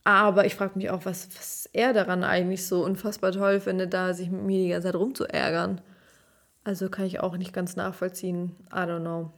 aber 0.05 0.47
ich 0.47 0.55
frage 0.55 0.79
mich 0.79 0.91
auch, 0.91 1.05
was, 1.07 1.29
was 1.37 1.69
er 1.73 1.93
daran 1.93 2.23
eigentlich 2.23 2.65
so 2.65 2.85
unfassbar 2.85 3.33
toll 3.33 3.59
findet, 3.59 3.93
da 3.93 4.15
sich 4.15 4.31
mit 4.31 4.45
mir 4.45 4.63
die 4.63 4.69
ganze 4.69 4.87
Zeit 4.87 4.95
rumzuärgern. 4.95 5.81
Also 6.69 6.91
kann 6.91 7.07
ich 7.07 7.21
auch 7.21 7.39
nicht 7.39 7.55
ganz 7.55 7.77
nachvollziehen. 7.77 8.55
I 8.71 8.81
don't 8.81 9.01
know. 9.01 9.31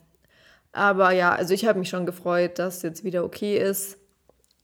Aber 0.72 1.12
ja, 1.12 1.32
also 1.32 1.54
ich 1.54 1.64
habe 1.64 1.78
mich 1.78 1.88
schon 1.88 2.04
gefreut, 2.04 2.58
dass 2.58 2.78
es 2.78 2.82
jetzt 2.82 3.04
wieder 3.04 3.22
okay 3.22 3.56
ist. 3.56 3.98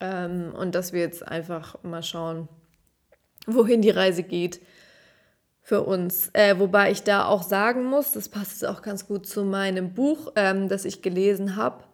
Ähm, 0.00 0.52
und 0.52 0.74
dass 0.74 0.92
wir 0.92 0.98
jetzt 0.98 1.24
einfach 1.24 1.81
mal 1.85 2.02
schauen, 2.02 2.48
wohin 3.46 3.83
die 3.83 3.90
Reise 3.90 4.24
geht 4.24 4.61
für 5.62 5.85
uns. 5.85 6.31
Äh, 6.33 6.59
wobei 6.59 6.90
ich 6.90 7.05
da 7.05 7.26
auch 7.26 7.44
sagen 7.44 7.85
muss, 7.85 8.11
das 8.11 8.29
passt 8.29 8.61
jetzt 8.61 8.66
auch 8.66 8.83
ganz 8.83 9.07
gut 9.07 9.29
zu 9.29 9.44
meinem 9.44 9.94
Buch, 9.94 10.33
ähm, 10.35 10.68
das 10.68 10.85
ich 10.85 11.02
gelesen 11.02 11.55
habe. 11.55 11.85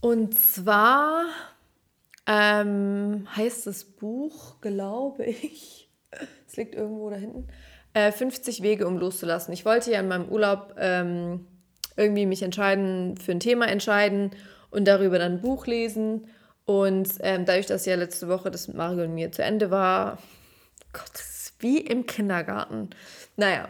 Und 0.00 0.36
zwar 0.36 1.26
ähm, 2.26 3.28
heißt 3.36 3.68
das 3.68 3.84
Buch, 3.84 4.60
glaube 4.60 5.26
ich, 5.26 5.88
es 6.48 6.56
liegt 6.56 6.74
irgendwo 6.74 7.08
da 7.08 7.14
hinten, 7.14 7.46
50 7.96 8.60
äh, 8.60 8.62
Wege, 8.62 8.86
um 8.86 8.98
loszulassen. 8.98 9.52
Ich 9.54 9.64
wollte 9.64 9.90
ja 9.90 10.00
in 10.00 10.08
meinem 10.08 10.28
Urlaub 10.28 10.74
ähm, 10.78 11.46
irgendwie 11.96 12.26
mich 12.26 12.42
entscheiden, 12.42 13.16
für 13.16 13.32
ein 13.32 13.40
Thema 13.40 13.68
entscheiden 13.68 14.30
und 14.70 14.86
darüber 14.86 15.18
dann 15.18 15.32
ein 15.32 15.40
Buch 15.40 15.66
lesen. 15.66 16.28
Und 16.66 17.08
ähm, 17.20 17.44
dadurch, 17.46 17.66
dass 17.66 17.86
ja 17.86 17.94
letzte 17.94 18.28
Woche 18.28 18.50
das 18.50 18.68
mit 18.68 18.76
Mario 18.76 19.04
und 19.04 19.14
mir 19.14 19.32
zu 19.32 19.42
Ende 19.42 19.70
war, 19.70 20.18
Gott, 20.92 21.10
das 21.14 21.22
ist 21.22 21.54
wie 21.60 21.78
im 21.78 22.06
Kindergarten. 22.06 22.90
Naja, 23.36 23.68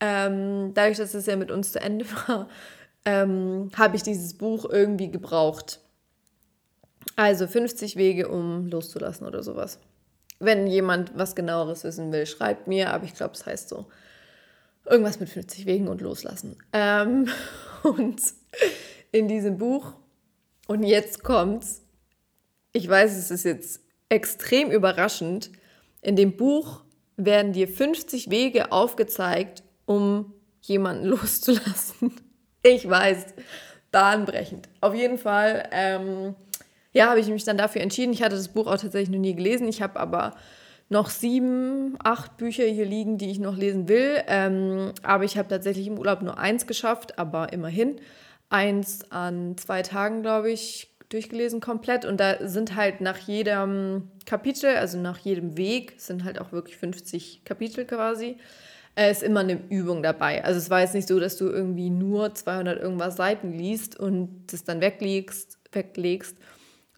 ähm, 0.00 0.72
dadurch, 0.74 0.98
dass 0.98 1.14
es 1.14 1.26
ja 1.26 1.36
mit 1.36 1.50
uns 1.50 1.72
zu 1.72 1.80
Ende 1.80 2.04
war, 2.26 2.48
ähm, 3.04 3.70
habe 3.76 3.96
ich 3.96 4.02
dieses 4.02 4.34
Buch 4.34 4.66
irgendwie 4.70 5.10
gebraucht. 5.10 5.80
Also 7.16 7.46
50 7.46 7.96
Wege, 7.96 8.28
um 8.28 8.66
loszulassen 8.66 9.26
oder 9.26 9.42
sowas. 9.42 9.78
Wenn 10.40 10.66
jemand 10.66 11.16
was 11.16 11.34
genaueres 11.34 11.84
wissen 11.84 12.12
will, 12.12 12.26
schreibt 12.26 12.66
mir, 12.68 12.92
aber 12.92 13.04
ich 13.04 13.14
glaube, 13.14 13.34
es 13.34 13.44
heißt 13.44 13.68
so. 13.68 13.86
Irgendwas 14.84 15.20
mit 15.20 15.28
50 15.28 15.66
Wegen 15.66 15.88
und 15.88 16.00
loslassen. 16.00 16.56
Ähm, 16.72 17.28
und 17.82 18.20
in 19.12 19.28
diesem 19.28 19.58
Buch, 19.58 19.94
und 20.66 20.82
jetzt 20.82 21.24
kommt's, 21.24 21.82
ich 22.72 22.88
weiß, 22.88 23.16
es 23.16 23.30
ist 23.30 23.44
jetzt 23.44 23.80
extrem 24.08 24.70
überraschend, 24.70 25.50
in 26.00 26.16
dem 26.16 26.36
Buch 26.36 26.82
werden 27.16 27.52
dir 27.52 27.68
50 27.68 28.30
Wege 28.30 28.72
aufgezeigt, 28.72 29.62
um 29.86 30.32
jemanden 30.60 31.04
loszulassen. 31.06 32.12
Ich 32.62 32.88
weiß, 32.88 33.26
bahnbrechend. 33.90 34.68
Auf 34.80 34.94
jeden 34.94 35.18
Fall 35.18 35.68
ähm, 35.72 36.34
ja, 36.92 37.10
habe 37.10 37.20
ich 37.20 37.28
mich 37.28 37.44
dann 37.44 37.58
dafür 37.58 37.82
entschieden. 37.82 38.12
Ich 38.12 38.22
hatte 38.22 38.36
das 38.36 38.48
Buch 38.48 38.66
auch 38.66 38.78
tatsächlich 38.78 39.10
noch 39.10 39.18
nie 39.18 39.34
gelesen. 39.34 39.68
Ich 39.68 39.82
habe 39.82 40.00
aber 40.00 40.34
noch 40.88 41.10
sieben, 41.10 41.96
acht 42.02 42.36
Bücher 42.38 42.64
hier 42.64 42.86
liegen, 42.86 43.18
die 43.18 43.30
ich 43.30 43.38
noch 43.38 43.56
lesen 43.56 43.88
will. 43.88 44.22
Ähm, 44.26 44.92
aber 45.02 45.24
ich 45.24 45.36
habe 45.36 45.48
tatsächlich 45.48 45.86
im 45.86 45.98
Urlaub 45.98 46.22
nur 46.22 46.38
eins 46.38 46.66
geschafft, 46.66 47.18
aber 47.18 47.52
immerhin. 47.52 47.96
Eins 48.48 49.10
an 49.10 49.56
zwei 49.58 49.82
Tagen, 49.82 50.22
glaube 50.22 50.50
ich, 50.50 50.90
durchgelesen 51.10 51.60
komplett. 51.60 52.06
Und 52.06 52.18
da 52.18 52.36
sind 52.48 52.74
halt 52.74 53.02
nach 53.02 53.18
jedem 53.18 54.10
Kapitel, 54.24 54.76
also 54.76 54.98
nach 54.98 55.18
jedem 55.18 55.58
Weg, 55.58 55.94
sind 55.98 56.24
halt 56.24 56.40
auch 56.40 56.52
wirklich 56.52 56.78
50 56.78 57.44
Kapitel 57.44 57.84
quasi, 57.84 58.36
äh, 58.94 59.10
ist 59.10 59.22
immer 59.22 59.40
eine 59.40 59.60
Übung 59.68 60.02
dabei. 60.02 60.42
Also 60.44 60.58
es 60.58 60.70
war 60.70 60.80
jetzt 60.80 60.94
nicht 60.94 61.08
so, 61.08 61.20
dass 61.20 61.36
du 61.36 61.46
irgendwie 61.46 61.90
nur 61.90 62.34
200 62.34 62.80
irgendwas 62.80 63.16
Seiten 63.16 63.52
liest 63.52 63.98
und 64.00 64.46
das 64.50 64.64
dann 64.64 64.80
weglegst, 64.80 65.58
weglegst 65.72 66.36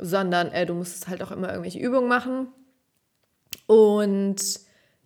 sondern 0.00 0.48
äh, 0.52 0.66
du 0.66 0.74
musst 0.74 1.08
halt 1.08 1.22
auch 1.22 1.30
immer 1.30 1.48
irgendwelche 1.48 1.78
Übungen 1.78 2.08
machen. 2.08 2.48
Und 3.66 4.40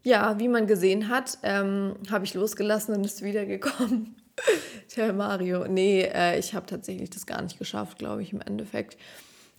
ja, 0.03 0.39
wie 0.39 0.49
man 0.49 0.67
gesehen 0.67 1.09
hat, 1.09 1.39
ähm, 1.43 1.95
habe 2.11 2.25
ich 2.25 2.35
losgelassen 2.35 2.95
und 2.95 3.05
ist 3.05 3.23
wiedergekommen. 3.23 4.17
Tja, 4.89 5.13
Mario. 5.13 5.67
Nee, 5.67 6.03
äh, 6.03 6.39
ich 6.39 6.55
habe 6.55 6.67
tatsächlich 6.67 7.11
das 7.11 7.27
gar 7.27 7.43
nicht 7.43 7.59
geschafft, 7.59 7.99
glaube 7.99 8.23
ich, 8.23 8.33
im 8.33 8.41
Endeffekt. 8.41 8.97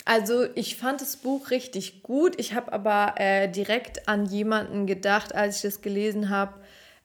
Also 0.06 0.46
ich 0.54 0.76
fand 0.76 1.02
das 1.02 1.18
Buch 1.18 1.50
richtig 1.50 2.04
gut. 2.04 2.40
Ich 2.40 2.54
habe 2.54 2.72
aber 2.72 3.16
äh, 3.18 3.50
direkt 3.50 4.08
an 4.08 4.26
jemanden 4.26 4.86
gedacht, 4.86 5.34
als 5.34 5.58
ich 5.58 5.62
das 5.64 5.82
gelesen 5.82 6.30
habe. 6.30 6.54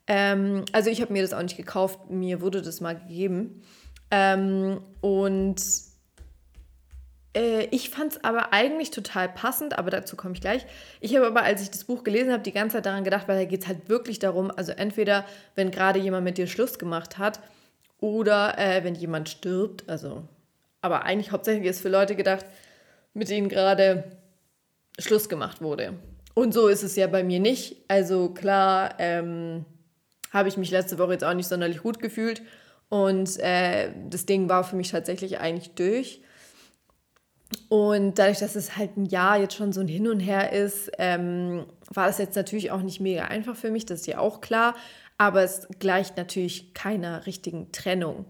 Ähm, 0.05 0.65
also 0.71 0.89
ich 0.89 1.01
habe 1.01 1.11
mir 1.11 1.23
das 1.23 1.33
auch 1.33 1.41
nicht 1.41 1.57
gekauft, 1.57 2.09
mir 2.09 2.41
wurde 2.41 2.61
das 2.61 2.79
mal 2.79 2.95
gegeben. 2.95 3.63
Ähm, 4.11 4.81
und 5.01 5.55
äh, 7.33 7.65
ich 7.71 7.89
fand 7.89 8.13
es 8.13 8.23
aber 8.23 8.53
eigentlich 8.53 8.91
total 8.91 9.29
passend, 9.29 9.77
aber 9.77 9.89
dazu 9.89 10.15
komme 10.15 10.33
ich 10.33 10.41
gleich. 10.41 10.65
Ich 10.99 11.15
habe 11.15 11.27
aber, 11.27 11.43
als 11.43 11.61
ich 11.61 11.71
das 11.71 11.85
Buch 11.85 12.03
gelesen 12.03 12.31
habe, 12.31 12.43
die 12.43 12.51
ganze 12.51 12.77
Zeit 12.77 12.85
daran 12.85 13.03
gedacht, 13.03 13.27
weil 13.27 13.39
da 13.39 13.45
geht 13.45 13.61
es 13.61 13.67
halt 13.67 13.89
wirklich 13.89 14.19
darum, 14.19 14.51
also 14.51 14.71
entweder, 14.71 15.25
wenn 15.55 15.71
gerade 15.71 15.99
jemand 15.99 16.23
mit 16.23 16.37
dir 16.37 16.47
Schluss 16.47 16.79
gemacht 16.79 17.17
hat 17.17 17.39
oder 17.99 18.57
äh, 18.57 18.83
wenn 18.83 18.95
jemand 18.95 19.29
stirbt, 19.29 19.87
also, 19.89 20.23
aber 20.81 21.03
eigentlich 21.03 21.31
hauptsächlich 21.31 21.67
ist 21.67 21.81
für 21.81 21.89
Leute 21.89 22.15
gedacht, 22.15 22.45
mit 23.13 23.29
denen 23.29 23.49
gerade 23.49 24.17
Schluss 24.99 25.29
gemacht 25.29 25.61
wurde. 25.61 25.93
Und 26.33 26.53
so 26.53 26.67
ist 26.67 26.83
es 26.83 26.95
ja 26.95 27.07
bei 27.07 27.23
mir 27.23 27.39
nicht. 27.39 27.77
Also 27.87 28.29
klar, 28.29 28.95
ähm, 28.99 29.65
habe 30.31 30.49
ich 30.49 30.57
mich 30.57 30.71
letzte 30.71 30.97
Woche 30.97 31.13
jetzt 31.13 31.23
auch 31.23 31.33
nicht 31.33 31.47
sonderlich 31.47 31.81
gut 31.81 31.99
gefühlt. 31.99 32.41
Und 32.89 33.37
äh, 33.39 33.89
das 34.09 34.25
Ding 34.25 34.49
war 34.49 34.63
für 34.63 34.75
mich 34.75 34.91
tatsächlich 34.91 35.39
eigentlich 35.39 35.71
durch. 35.75 36.21
Und 37.69 38.19
dadurch, 38.19 38.39
dass 38.39 38.55
es 38.55 38.77
halt 38.77 38.97
ein 38.97 39.05
Jahr 39.05 39.37
jetzt 39.39 39.55
schon 39.55 39.73
so 39.73 39.81
ein 39.81 39.87
Hin 39.87 40.07
und 40.07 40.19
Her 40.19 40.51
ist, 40.51 40.91
ähm, 40.97 41.65
war 41.93 42.07
das 42.07 42.17
jetzt 42.17 42.35
natürlich 42.35 42.71
auch 42.71 42.81
nicht 42.81 42.99
mega 42.99 43.25
einfach 43.25 43.55
für 43.55 43.71
mich, 43.71 43.85
das 43.85 44.01
ist 44.01 44.07
ja 44.07 44.19
auch 44.19 44.41
klar. 44.41 44.75
Aber 45.17 45.43
es 45.43 45.67
gleicht 45.79 46.17
natürlich 46.17 46.73
keiner 46.73 47.25
richtigen 47.25 47.71
Trennung. 47.71 48.25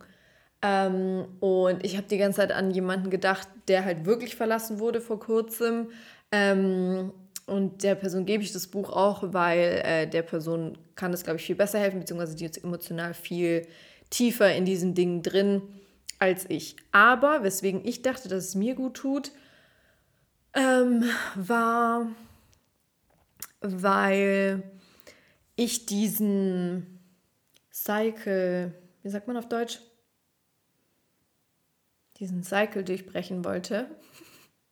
Ähm, 0.62 1.26
und 1.40 1.84
ich 1.86 1.98
habe 1.98 2.08
die 2.08 2.18
ganze 2.18 2.38
Zeit 2.38 2.52
an 2.52 2.72
jemanden 2.72 3.10
gedacht, 3.10 3.48
der 3.68 3.86
halt 3.86 4.06
wirklich 4.06 4.36
verlassen 4.36 4.80
wurde 4.80 5.02
vor 5.02 5.20
kurzem. 5.20 5.90
Ähm, 6.32 7.12
und 7.46 7.84
der 7.84 7.96
Person 7.96 8.26
gebe 8.26 8.44
ich 8.44 8.54
das 8.54 8.68
Buch 8.68 8.90
auch, 8.92 9.24
weil 9.34 9.82
äh, 9.84 10.08
der 10.08 10.22
Person 10.22 10.78
kann 10.96 11.14
es, 11.14 11.24
glaube 11.24 11.40
ich, 11.40 11.46
viel 11.46 11.56
besser 11.56 11.80
helfen, 11.80 12.00
beziehungsweise 12.00 12.36
die 12.36 12.46
ist 12.46 12.64
emotional 12.64 13.14
viel 13.14 13.68
tiefer 14.10 14.54
in 14.54 14.66
diesen 14.66 14.94
Dingen 14.94 15.24
drin 15.24 15.62
als 16.22 16.46
ich. 16.50 16.76
Aber 16.92 17.44
weswegen 17.44 17.84
ich 17.84 18.04
dachte, 18.04 18.30
dass 18.30 18.46
es 18.50 18.56
mir 18.56 18.76
gut 18.76 18.94
tut, 18.94 19.32
ähm, 20.54 21.04
war, 21.36 22.12
weil 23.60 24.62
ich 25.56 25.88
diesen 25.88 27.00
Cycle, 27.74 28.74
wie 29.02 29.10
sagt 29.10 29.28
man 29.28 29.36
auf 29.38 29.50
Deutsch? 29.50 29.80
Diesen 32.18 32.44
Cycle 32.44 32.84
durchbrechen 32.84 33.44
wollte. 33.44 33.90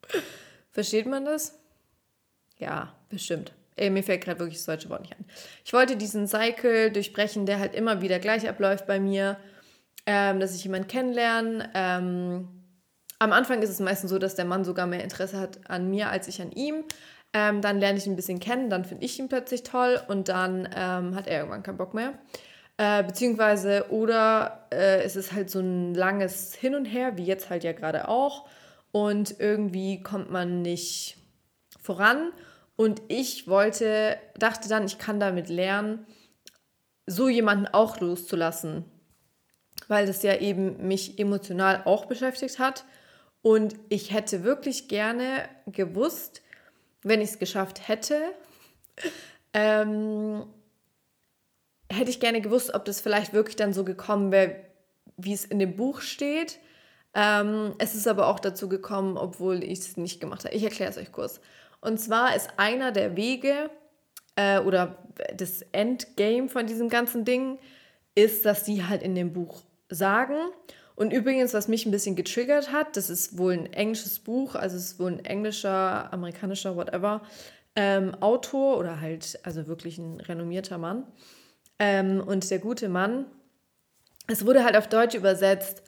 Versteht 0.71 1.07
man 1.07 1.25
das? 1.25 1.57
Ja, 2.59 2.95
bestimmt. 3.09 3.53
Ey, 3.75 3.89
mir 3.89 4.03
fällt 4.03 4.23
gerade 4.23 4.39
wirklich 4.39 4.57
das 4.57 4.65
deutsche 4.65 4.89
Wort 4.89 5.01
nicht 5.01 5.17
an. 5.17 5.25
Ich 5.65 5.73
wollte 5.73 5.97
diesen 5.97 6.27
Cycle 6.27 6.91
durchbrechen, 6.91 7.47
der 7.47 7.57
halt 7.57 7.73
immer 7.73 8.01
wieder 8.01 8.19
gleich 8.19 8.47
abläuft 8.47 8.85
bei 8.85 8.99
mir 8.99 9.39
ähm, 10.05 10.39
dass 10.39 10.55
ich 10.55 10.63
jemanden 10.63 10.87
kennenlerne. 10.87 11.69
Ähm, 11.73 12.47
am 13.19 13.33
Anfang 13.33 13.61
ist 13.61 13.69
es 13.69 13.79
meistens 13.79 14.09
so, 14.09 14.17
dass 14.17 14.35
der 14.35 14.45
Mann 14.45 14.63
sogar 14.63 14.87
mehr 14.87 15.03
Interesse 15.03 15.39
hat 15.39 15.59
an 15.69 15.89
mir 15.89 16.09
als 16.09 16.27
ich 16.27 16.41
an 16.41 16.51
ihm. 16.51 16.85
Ähm, 17.33 17.61
dann 17.61 17.79
lerne 17.79 17.99
ich 17.99 18.07
ihn 18.07 18.13
ein 18.13 18.15
bisschen 18.15 18.39
kennen, 18.39 18.69
dann 18.69 18.85
finde 18.85 19.05
ich 19.05 19.19
ihn 19.19 19.29
plötzlich 19.29 19.61
toll 19.63 20.01
und 20.07 20.29
dann 20.29 20.67
ähm, 20.75 21.15
hat 21.15 21.27
er 21.27 21.39
irgendwann 21.39 21.61
keinen 21.61 21.77
Bock 21.77 21.93
mehr. 21.93 22.13
Äh, 22.77 23.03
beziehungsweise, 23.03 23.85
oder 23.89 24.67
äh, 24.71 25.03
es 25.03 25.15
ist 25.15 25.33
halt 25.33 25.49
so 25.49 25.59
ein 25.59 25.93
langes 25.93 26.55
Hin 26.55 26.75
und 26.75 26.85
Her, 26.85 27.17
wie 27.17 27.25
jetzt 27.25 27.49
halt 27.49 27.63
ja 27.63 27.73
gerade 27.73 28.07
auch. 28.07 28.47
Und 28.91 29.39
irgendwie 29.39 30.01
kommt 30.01 30.31
man 30.31 30.61
nicht 30.61 31.17
voran. 31.79 32.31
Und 32.77 33.01
ich 33.09 33.47
wollte, 33.47 34.17
dachte 34.37 34.69
dann, 34.69 34.85
ich 34.85 34.97
kann 34.97 35.19
damit 35.19 35.49
lernen, 35.49 36.07
so 37.05 37.27
jemanden 37.27 37.67
auch 37.67 37.99
loszulassen 37.99 38.85
weil 39.89 40.05
das 40.05 40.23
ja 40.23 40.37
eben 40.37 40.87
mich 40.87 41.19
emotional 41.19 41.81
auch 41.83 42.05
beschäftigt 42.05 42.59
hat. 42.59 42.85
Und 43.41 43.75
ich 43.89 44.13
hätte 44.13 44.43
wirklich 44.43 44.87
gerne 44.87 45.49
gewusst, 45.65 46.41
wenn 47.01 47.21
ich 47.21 47.31
es 47.31 47.39
geschafft 47.39 47.87
hätte, 47.87 48.21
ähm, 49.53 50.45
hätte 51.91 52.11
ich 52.11 52.19
gerne 52.19 52.39
gewusst, 52.39 52.73
ob 52.73 52.85
das 52.85 53.01
vielleicht 53.01 53.33
wirklich 53.33 53.55
dann 53.55 53.73
so 53.73 53.83
gekommen 53.83 54.31
wäre, 54.31 54.55
wie 55.17 55.33
es 55.33 55.43
in 55.43 55.59
dem 55.59 55.75
Buch 55.75 56.01
steht. 56.01 56.59
Ähm, 57.15 57.73
es 57.79 57.95
ist 57.95 58.07
aber 58.07 58.27
auch 58.27 58.39
dazu 58.39 58.69
gekommen, 58.69 59.17
obwohl 59.17 59.63
ich 59.63 59.79
es 59.79 59.97
nicht 59.97 60.21
gemacht 60.21 60.45
habe. 60.45 60.53
Ich 60.53 60.63
erkläre 60.63 60.91
es 60.91 60.97
euch 60.97 61.11
kurz. 61.11 61.41
Und 61.81 61.99
zwar 61.99 62.35
ist 62.35 62.51
einer 62.57 62.91
der 62.91 63.15
Wege 63.15 63.71
äh, 64.35 64.59
oder 64.59 65.03
das 65.33 65.63
Endgame 65.71 66.47
von 66.47 66.67
diesem 66.67 66.89
ganzen 66.89 67.25
Ding, 67.25 67.57
ist, 68.15 68.45
dass 68.45 68.65
sie 68.65 68.85
halt 68.85 69.01
in 69.01 69.15
dem 69.15 69.33
Buch 69.33 69.61
sagen. 69.89 70.35
Und 70.95 71.13
übrigens, 71.13 71.53
was 71.53 71.67
mich 71.67 71.85
ein 71.85 71.91
bisschen 71.91 72.15
getriggert 72.15 72.71
hat, 72.71 72.97
das 72.97 73.09
ist 73.09 73.37
wohl 73.37 73.53
ein 73.53 73.71
englisches 73.71 74.19
Buch, 74.19 74.55
also 74.55 74.75
es 74.75 74.91
ist 74.91 74.99
wohl 74.99 75.11
ein 75.11 75.23
englischer, 75.23 76.11
amerikanischer, 76.11 76.75
whatever, 76.75 77.21
ähm, 77.75 78.13
Autor 78.19 78.77
oder 78.77 78.99
halt, 78.99 79.39
also 79.43 79.67
wirklich 79.67 79.97
ein 79.97 80.19
renommierter 80.19 80.77
Mann. 80.77 81.05
Ähm, 81.79 82.19
und 82.19 82.51
der 82.51 82.59
gute 82.59 82.89
Mann, 82.89 83.25
es 84.27 84.45
wurde 84.45 84.65
halt 84.65 84.75
auf 84.75 84.87
Deutsch 84.87 85.15
übersetzt 85.15 85.83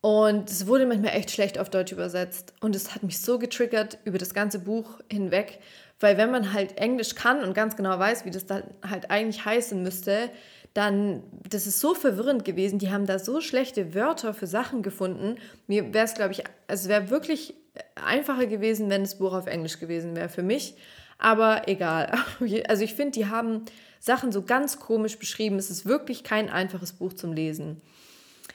und 0.00 0.48
es 0.48 0.66
wurde 0.66 0.86
manchmal 0.86 1.14
echt 1.14 1.30
schlecht 1.30 1.58
auf 1.58 1.70
Deutsch 1.70 1.92
übersetzt. 1.92 2.54
Und 2.60 2.74
es 2.74 2.94
hat 2.94 3.02
mich 3.02 3.20
so 3.20 3.38
getriggert 3.38 3.98
über 4.04 4.16
das 4.16 4.32
ganze 4.32 4.60
Buch 4.60 5.00
hinweg, 5.10 5.58
weil 6.00 6.16
wenn 6.16 6.30
man 6.30 6.52
halt 6.52 6.78
Englisch 6.78 7.14
kann 7.14 7.42
und 7.42 7.52
ganz 7.52 7.76
genau 7.76 7.98
weiß, 7.98 8.24
wie 8.24 8.30
das 8.30 8.46
dann 8.46 8.62
halt 8.88 9.10
eigentlich 9.10 9.44
heißen 9.44 9.82
müsste, 9.82 10.30
dann, 10.74 11.22
das 11.48 11.66
ist 11.66 11.80
so 11.80 11.94
verwirrend 11.94 12.44
gewesen. 12.44 12.78
Die 12.78 12.90
haben 12.90 13.06
da 13.06 13.18
so 13.18 13.40
schlechte 13.40 13.94
Wörter 13.94 14.34
für 14.34 14.46
Sachen 14.46 14.82
gefunden. 14.82 15.36
Mir 15.66 15.92
wäre 15.92 16.04
es, 16.04 16.14
glaube 16.14 16.32
ich, 16.32 16.44
also 16.66 16.82
es 16.82 16.88
wäre 16.88 17.10
wirklich 17.10 17.54
einfacher 17.94 18.46
gewesen, 18.46 18.90
wenn 18.90 19.02
das 19.02 19.18
Buch 19.18 19.32
auf 19.32 19.46
Englisch 19.46 19.78
gewesen 19.78 20.16
wäre 20.16 20.28
für 20.28 20.42
mich. 20.42 20.76
Aber 21.18 21.68
egal. 21.68 22.16
Also 22.68 22.84
ich 22.84 22.94
finde, 22.94 23.12
die 23.12 23.26
haben 23.26 23.64
Sachen 24.00 24.30
so 24.30 24.42
ganz 24.42 24.78
komisch 24.78 25.18
beschrieben. 25.18 25.58
Es 25.58 25.70
ist 25.70 25.86
wirklich 25.86 26.22
kein 26.22 26.48
einfaches 26.48 26.92
Buch 26.92 27.12
zum 27.12 27.32
Lesen. 27.32 27.80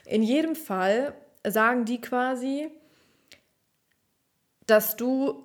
In 0.06 0.22
jedem 0.22 0.56
Fall 0.56 1.14
sagen 1.46 1.84
die 1.84 2.00
quasi, 2.00 2.70
dass 4.66 4.96
du, 4.96 5.44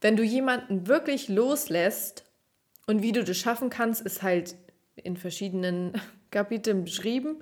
wenn 0.00 0.16
du 0.16 0.22
jemanden 0.22 0.86
wirklich 0.86 1.28
loslässt 1.28 2.24
und 2.86 3.02
wie 3.02 3.12
du 3.12 3.24
das 3.24 3.36
schaffen 3.36 3.70
kannst, 3.70 4.02
ist 4.02 4.22
halt 4.22 4.54
in 4.96 5.16
verschiedenen 5.16 5.92
Kapiteln 6.30 6.84
beschrieben. 6.84 7.40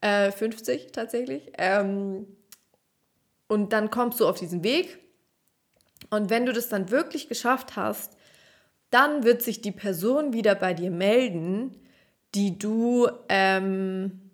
Äh, 0.00 0.32
50 0.32 0.92
tatsächlich. 0.92 1.52
Ähm, 1.58 2.26
und 3.48 3.72
dann 3.72 3.90
kommst 3.90 4.20
du 4.20 4.26
auf 4.26 4.38
diesen 4.38 4.64
Weg. 4.64 4.98
Und 6.10 6.30
wenn 6.30 6.46
du 6.46 6.52
das 6.52 6.68
dann 6.68 6.90
wirklich 6.90 7.28
geschafft 7.28 7.76
hast, 7.76 8.16
dann 8.90 9.24
wird 9.24 9.42
sich 9.42 9.60
die 9.60 9.72
Person 9.72 10.32
wieder 10.32 10.54
bei 10.54 10.74
dir 10.74 10.90
melden, 10.90 11.76
die 12.34 12.58
du 12.58 13.08
ähm, 13.28 14.30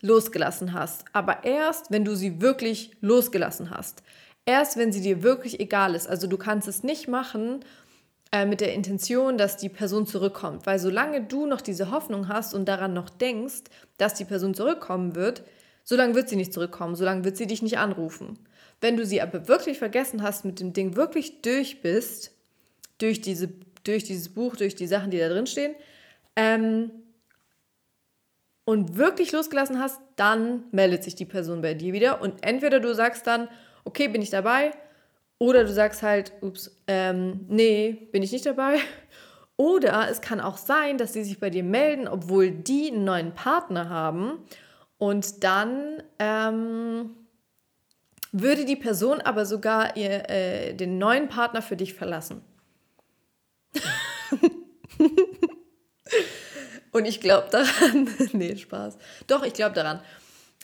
losgelassen 0.00 0.72
hast. 0.72 1.04
Aber 1.12 1.44
erst, 1.44 1.90
wenn 1.90 2.04
du 2.04 2.14
sie 2.14 2.40
wirklich 2.40 2.92
losgelassen 3.00 3.70
hast. 3.70 4.02
Erst, 4.46 4.76
wenn 4.76 4.92
sie 4.92 5.02
dir 5.02 5.22
wirklich 5.22 5.60
egal 5.60 5.94
ist. 5.94 6.08
Also 6.08 6.26
du 6.26 6.38
kannst 6.38 6.68
es 6.68 6.82
nicht 6.82 7.08
machen 7.08 7.60
äh, 8.30 8.44
mit 8.44 8.60
der 8.60 8.74
Intention, 8.74 9.38
dass 9.38 9.56
die 9.56 9.68
Person 9.68 10.06
zurückkommt. 10.06 10.66
Weil 10.66 10.78
solange 10.78 11.22
du 11.22 11.46
noch 11.46 11.60
diese 11.60 11.90
Hoffnung 11.90 12.28
hast 12.28 12.54
und 12.54 12.66
daran 12.66 12.92
noch 12.92 13.08
denkst, 13.08 13.64
dass 13.96 14.14
die 14.14 14.24
Person 14.24 14.54
zurückkommen 14.54 15.14
wird, 15.14 15.42
solange 15.84 16.14
wird 16.14 16.28
sie 16.28 16.36
nicht 16.36 16.52
zurückkommen, 16.52 16.94
solange 16.94 17.24
wird 17.24 17.36
sie 17.36 17.46
dich 17.46 17.62
nicht 17.62 17.78
anrufen. 17.78 18.38
Wenn 18.80 18.96
du 18.96 19.06
sie 19.06 19.22
aber 19.22 19.48
wirklich 19.48 19.78
vergessen 19.78 20.22
hast, 20.22 20.44
mit 20.44 20.60
dem 20.60 20.72
Ding 20.72 20.94
wirklich 20.94 21.42
durch 21.42 21.80
bist, 21.80 22.32
durch, 22.98 23.20
diese, 23.20 23.48
durch 23.84 24.04
dieses 24.04 24.28
Buch, 24.28 24.56
durch 24.56 24.74
die 24.74 24.86
Sachen, 24.86 25.10
die 25.10 25.18
da 25.18 25.28
drin 25.28 25.46
stehen, 25.46 25.74
ähm, 26.36 26.90
und 28.64 28.98
wirklich 28.98 29.32
losgelassen 29.32 29.80
hast, 29.80 29.98
dann 30.16 30.64
meldet 30.72 31.02
sich 31.02 31.14
die 31.14 31.24
Person 31.24 31.62
bei 31.62 31.72
dir 31.72 31.94
wieder. 31.94 32.20
Und 32.20 32.44
entweder 32.44 32.80
du 32.80 32.94
sagst 32.94 33.26
dann, 33.26 33.48
okay, 33.84 34.08
bin 34.08 34.20
ich 34.20 34.28
dabei, 34.28 34.72
oder 35.38 35.64
du 35.64 35.72
sagst 35.72 36.02
halt, 36.02 36.32
ups, 36.40 36.76
ähm, 36.86 37.46
nee, 37.48 38.08
bin 38.12 38.22
ich 38.22 38.32
nicht 38.32 38.46
dabei. 38.46 38.78
Oder 39.56 40.08
es 40.08 40.20
kann 40.20 40.40
auch 40.40 40.56
sein, 40.56 40.98
dass 40.98 41.12
sie 41.12 41.24
sich 41.24 41.40
bei 41.40 41.50
dir 41.50 41.64
melden, 41.64 42.06
obwohl 42.06 42.50
die 42.50 42.92
einen 42.92 43.04
neuen 43.04 43.34
Partner 43.34 43.88
haben. 43.88 44.38
Und 44.98 45.42
dann 45.42 46.02
ähm, 46.18 47.10
würde 48.32 48.64
die 48.64 48.76
Person 48.76 49.20
aber 49.20 49.46
sogar 49.46 49.96
ihr, 49.96 50.30
äh, 50.30 50.74
den 50.74 50.98
neuen 50.98 51.28
Partner 51.28 51.62
für 51.62 51.76
dich 51.76 51.94
verlassen. 51.94 52.42
Und 56.92 57.04
ich 57.04 57.20
glaube 57.20 57.48
daran, 57.50 58.08
nee, 58.32 58.56
Spaß. 58.56 58.98
Doch, 59.26 59.42
ich 59.44 59.52
glaube 59.52 59.74
daran. 59.74 60.00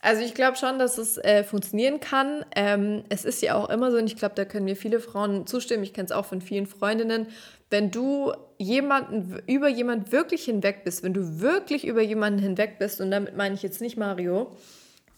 Also 0.04 0.20
ich 0.20 0.34
glaube 0.34 0.58
schon, 0.58 0.78
dass 0.78 0.98
es 0.98 1.16
äh, 1.16 1.44
funktionieren 1.44 1.98
kann. 1.98 2.44
Ähm, 2.54 3.04
es 3.08 3.24
ist 3.24 3.40
ja 3.40 3.54
auch 3.54 3.70
immer 3.70 3.90
so, 3.90 3.96
und 3.96 4.04
ich 4.04 4.16
glaube, 4.16 4.34
da 4.34 4.44
können 4.44 4.66
mir 4.66 4.76
viele 4.76 5.00
Frauen 5.00 5.46
zustimmen, 5.46 5.82
ich 5.82 5.94
kenne 5.94 6.04
es 6.04 6.12
auch 6.12 6.26
von 6.26 6.42
vielen 6.42 6.66
Freundinnen, 6.66 7.26
wenn 7.70 7.90
du 7.90 8.30
jemanden 8.58 9.40
über 9.46 9.68
jemanden 9.68 10.12
wirklich 10.12 10.44
hinweg 10.44 10.84
bist, 10.84 11.04
wenn 11.04 11.14
du 11.14 11.40
wirklich 11.40 11.86
über 11.86 12.02
jemanden 12.02 12.38
hinweg 12.38 12.78
bist, 12.78 13.00
und 13.00 13.10
damit 13.10 13.34
meine 13.34 13.54
ich 13.54 13.62
jetzt 13.62 13.80
nicht 13.80 13.96
Mario, 13.96 14.54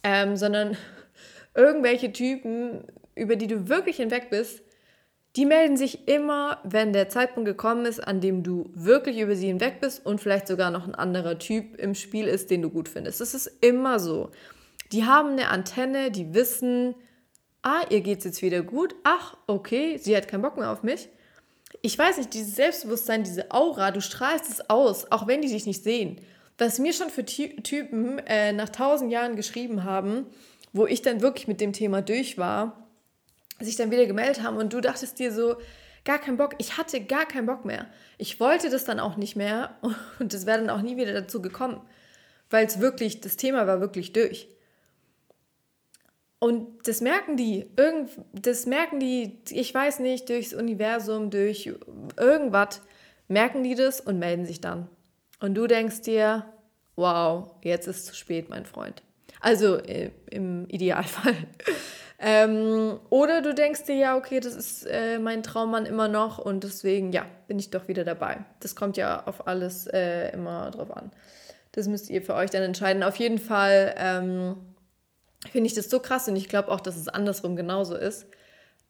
ähm, 0.05 0.37
sondern 0.37 0.77
irgendwelche 1.57 2.13
Typen, 2.13 2.85
über 3.17 3.35
die 3.35 3.49
du 3.49 3.69
wirklich 3.69 3.97
hinweg 3.97 4.31
bist, 4.31 4.63
die 5.35 5.47
melden 5.47 5.77
sich 5.77 6.07
immer, 6.07 6.61
wenn 6.63 6.93
der 6.93 7.09
Zeitpunkt 7.09 7.49
gekommen 7.49 7.87
ist, 7.87 7.99
an 7.99 8.21
dem 8.21 8.45
du 8.45 8.71
wirklich 8.73 9.19
über 9.19 9.35
sie 9.35 9.49
hinweg 9.49 9.81
bist 9.81 10.07
und 10.07 10.21
vielleicht 10.21 10.47
sogar 10.47 10.71
noch 10.71 10.87
ein 10.87 10.95
anderer 10.95 11.41
Typ 11.41 11.77
im 11.77 11.97
Spiel 11.97 12.29
ist, 12.29 12.53
den 12.53 12.63
du 12.63 12.71
gut 12.71 12.89
findest. 12.89 13.21
Das 13.21 13.35
ist 13.35 13.51
immer 13.61 13.99
so. 13.99 14.31
Die 14.93 15.05
haben 15.05 15.31
eine 15.31 15.49
Antenne, 15.49 16.11
die 16.11 16.35
wissen, 16.35 16.95
ah, 17.63 17.83
ihr 17.91 18.01
geht's 18.01 18.25
jetzt 18.25 18.43
wieder 18.43 18.63
gut. 18.63 18.95
Ach, 19.05 19.37
okay, 19.47 19.99
sie 19.99 20.17
hat 20.17 20.29
keinen 20.29 20.43
Bock 20.43 20.57
mehr 20.57 20.71
auf 20.71 20.83
mich. 20.83 21.09
Ich 21.83 21.99
weiß 21.99 22.19
nicht, 22.19 22.33
dieses 22.33 22.55
Selbstbewusstsein, 22.55 23.25
diese 23.25 23.51
Aura, 23.51 23.91
du 23.91 24.01
strahlst 24.01 24.49
es 24.49 24.71
aus, 24.71 25.11
auch 25.11 25.27
wenn 25.27 25.43
die 25.43 25.49
dich 25.49 25.67
nicht 25.67 25.83
sehen. 25.83 26.21
was 26.59 26.79
mir 26.79 26.95
schon 26.95 27.11
für 27.11 27.25
Ty 27.25 27.57
Typen 27.63 28.19
äh, 28.21 28.53
nach 28.53 28.71
tausend 28.71 29.13
Jahren 29.13 29.37
geschrieben 29.37 29.85
haben, 29.85 30.27
wo 30.73 30.87
ich 30.87 31.03
dann 31.03 31.21
wirklich 31.21 31.49
mit 31.49 31.61
dem 31.61 31.75
Thema 31.75 32.01
durch 32.01 32.39
war, 32.39 32.89
sich 33.61 33.77
dann 33.77 33.91
wieder 33.91 34.07
gemeldet 34.07 34.43
haben 34.43 34.57
und 34.57 34.73
du 34.73 34.81
dachtest 34.81 35.19
dir 35.19 35.33
so, 35.33 35.57
gar 36.05 36.19
keinen 36.19 36.39
Bock, 36.39 36.55
ich 36.59 36.79
hatte 36.79 37.01
gar 37.03 37.27
keinen 37.27 37.47
Bock 37.47 37.67
mehr. 37.67 37.87
Ich 38.17 38.41
wollte 38.41 38.71
das 38.71 38.85
dann 38.85 39.01
auch 39.01 39.17
nicht 39.17 39.37
mehr 39.37 39.77
und 40.19 40.33
es 40.33 40.47
wäre 40.47 40.59
dann 40.59 40.71
auch 40.71 40.81
nie 40.81 40.97
wieder 40.97 41.13
dazu 41.13 41.43
gekommen, 41.43 41.81
weil 42.49 42.65
es 42.65 42.81
wirklich, 42.81 43.21
das 43.21 43.37
Thema 43.37 43.67
war 43.67 43.81
wirklich 43.81 44.15
durch. 44.15 44.49
Und 46.39 46.87
das 46.87 47.01
merken 47.01 47.37
die, 47.37 47.67
irgend, 47.77 48.11
das 48.33 48.67
merken 48.67 49.01
die, 49.01 49.39
ich 49.51 49.73
weiß 49.73 50.01
nicht, 50.01 50.29
durchs 50.29 50.53
Universum, 50.53 51.31
durch 51.31 51.73
irgendwas, 52.19 52.83
merken 53.29 53.63
die 53.63 53.75
das 53.75 54.01
und 54.01 54.19
melden 54.19 54.45
sich 54.45 54.61
dann. 54.61 54.89
Und 55.41 55.55
du 55.55 55.67
denkst 55.67 56.03
dir, 56.03 56.45
wow, 56.95 57.51
jetzt 57.63 57.87
ist 57.87 57.97
es 57.97 58.05
zu 58.07 58.15
spät, 58.15 58.49
mein 58.51 58.67
Freund. 58.67 59.03
Also 59.41 59.77
äh, 59.77 60.11
im 60.31 60.69
Idealfall. 60.69 61.35
ähm, 62.19 62.99
oder 63.11 63.41
du 63.41 63.55
denkst 63.55 63.85
dir, 63.85 63.97
ja, 63.97 64.17
okay, 64.17 64.41
das 64.41 64.55
ist 64.55 64.87
äh, 64.87 65.19
mein 65.19 65.43
Traummann 65.43 65.87
immer 65.87 66.09
noch 66.09 66.39
und 66.39 66.65
deswegen, 66.65 67.13
ja, 67.13 67.27
bin 67.49 67.59
ich 67.59 67.71
doch 67.71 67.89
wieder 67.89 68.05
dabei. 68.05 68.45
Das 68.61 68.77
kommt 68.77 68.97
ja 68.97 69.25
auf 69.27 69.47
alles 69.47 69.87
äh, 69.87 70.33
immer 70.33 70.71
drauf 70.71 70.95
an. 70.95 71.11
Das 71.73 71.89
müsst 71.89 72.09
ihr 72.11 72.23
für 72.23 72.35
euch 72.35 72.51
dann 72.51 72.63
entscheiden. 72.63 73.03
Auf 73.03 73.17
jeden 73.17 73.39
Fall 73.39 73.95
ähm, 73.99 74.57
finde 75.51 75.69
ich 75.69 75.75
das 75.75 75.91
so 75.91 76.01
krass 76.01 76.29
und 76.29 76.37
ich 76.37 76.49
glaube 76.49 76.71
auch, 76.71 76.81
dass 76.81 76.97
es 76.97 77.09
andersrum 77.09 77.57
genauso 77.57 77.97
ist. 77.97 78.27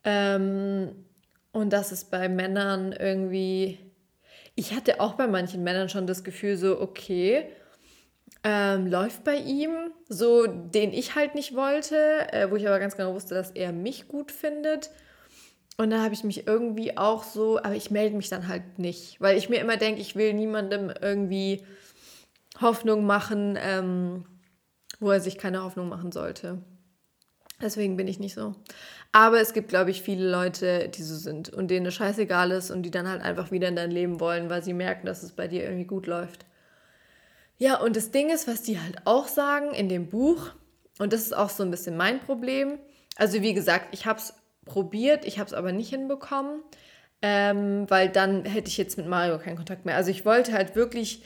Ähm, 0.05 1.05
und 1.53 1.73
dass 1.73 1.91
es 1.91 2.05
bei 2.05 2.29
Männern 2.29 2.93
irgendwie, 2.93 3.79
ich 4.55 4.75
hatte 4.75 5.01
auch 5.01 5.15
bei 5.15 5.27
manchen 5.27 5.65
Männern 5.65 5.89
schon 5.89 6.07
das 6.07 6.23
Gefühl, 6.23 6.57
so, 6.57 6.81
okay, 6.81 7.47
ähm, 8.45 8.87
läuft 8.87 9.25
bei 9.25 9.37
ihm, 9.37 9.91
so 10.09 10.47
den 10.47 10.93
ich 10.93 11.15
halt 11.15 11.35
nicht 11.35 11.57
wollte, 11.57 11.97
äh, 12.33 12.51
wo 12.51 12.57
ich 12.57 12.67
aber 12.69 12.79
ganz 12.79 12.97
genau 12.97 13.15
wusste, 13.15 13.35
dass 13.35 13.51
er 13.51 13.73
mich 13.73 14.07
gut 14.07 14.31
findet. 14.31 14.91
Und 15.79 15.91
da 15.91 16.03
habe 16.03 16.15
ich 16.15 16.25
mich 16.25 16.47
irgendwie 16.47 16.97
auch 16.97 17.25
so, 17.25 17.59
aber 17.59 17.75
ich 17.75 17.91
melde 17.91 18.17
mich 18.17 18.29
dann 18.29 18.49
halt 18.49 18.79
nicht, 18.79 19.21
weil 19.21 19.37
ich 19.37 19.49
mir 19.49 19.61
immer 19.61 19.77
denke, 19.77 20.01
ich 20.01 20.15
will 20.15 20.33
niemandem 20.33 20.93
irgendwie 21.03 21.65
Hoffnung 22.61 23.05
machen, 23.05 23.59
ähm, 23.61 24.25
wo 25.01 25.11
er 25.11 25.21
sich 25.21 25.39
keine 25.39 25.63
Hoffnung 25.63 25.89
machen 25.89 26.13
sollte. 26.13 26.59
Deswegen 27.61 27.97
bin 27.97 28.07
ich 28.07 28.19
nicht 28.19 28.35
so. 28.35 28.55
Aber 29.13 29.41
es 29.41 29.55
gibt, 29.55 29.69
glaube 29.69 29.91
ich, 29.91 30.03
viele 30.03 30.31
Leute, 30.31 30.91
die 30.91 31.03
so 31.03 31.17
sind 31.17 31.49
und 31.49 31.69
denen 31.69 31.87
es 31.87 31.95
scheißegal 31.95 32.51
ist 32.51 32.71
und 32.71 32.83
die 32.83 32.91
dann 32.91 33.09
halt 33.09 33.23
einfach 33.23 33.51
wieder 33.51 33.69
in 33.69 33.77
dein 33.77 33.91
Leben 33.91 34.21
wollen, 34.21 34.51
weil 34.51 34.63
sie 34.63 34.75
merken, 34.75 35.07
dass 35.07 35.23
es 35.23 35.33
bei 35.33 35.49
dir 35.49 35.65
irgendwie 35.65 35.87
gut 35.87 36.07
läuft. 36.07 36.45
Ja, 37.57 37.81
und 37.81 37.97
das 37.97 38.11
Ding 38.11 38.29
ist, 38.29 38.47
was 38.47 38.63
die 38.63 38.79
halt 38.79 38.99
auch 39.07 39.29
sagen 39.29 39.73
in 39.73 39.89
dem 39.89 40.09
Buch, 40.09 40.51
und 40.99 41.13
das 41.13 41.23
ist 41.23 41.35
auch 41.35 41.49
so 41.49 41.63
ein 41.63 41.71
bisschen 41.71 41.97
mein 41.97 42.21
Problem. 42.21 42.79
Also 43.17 43.41
wie 43.41 43.55
gesagt, 43.55 43.89
ich 43.93 44.05
habe 44.05 44.19
es 44.19 44.35
probiert, 44.67 45.25
ich 45.25 45.39
habe 45.39 45.47
es 45.47 45.55
aber 45.55 45.73
nicht 45.73 45.89
hinbekommen, 45.89 46.63
ähm, 47.23 47.87
weil 47.89 48.11
dann 48.11 48.45
hätte 48.45 48.69
ich 48.69 48.77
jetzt 48.77 48.99
mit 48.99 49.07
Mario 49.07 49.39
keinen 49.39 49.57
Kontakt 49.57 49.87
mehr. 49.87 49.97
Also 49.97 50.11
ich 50.11 50.27
wollte 50.27 50.53
halt 50.53 50.77
wirklich 50.77 51.23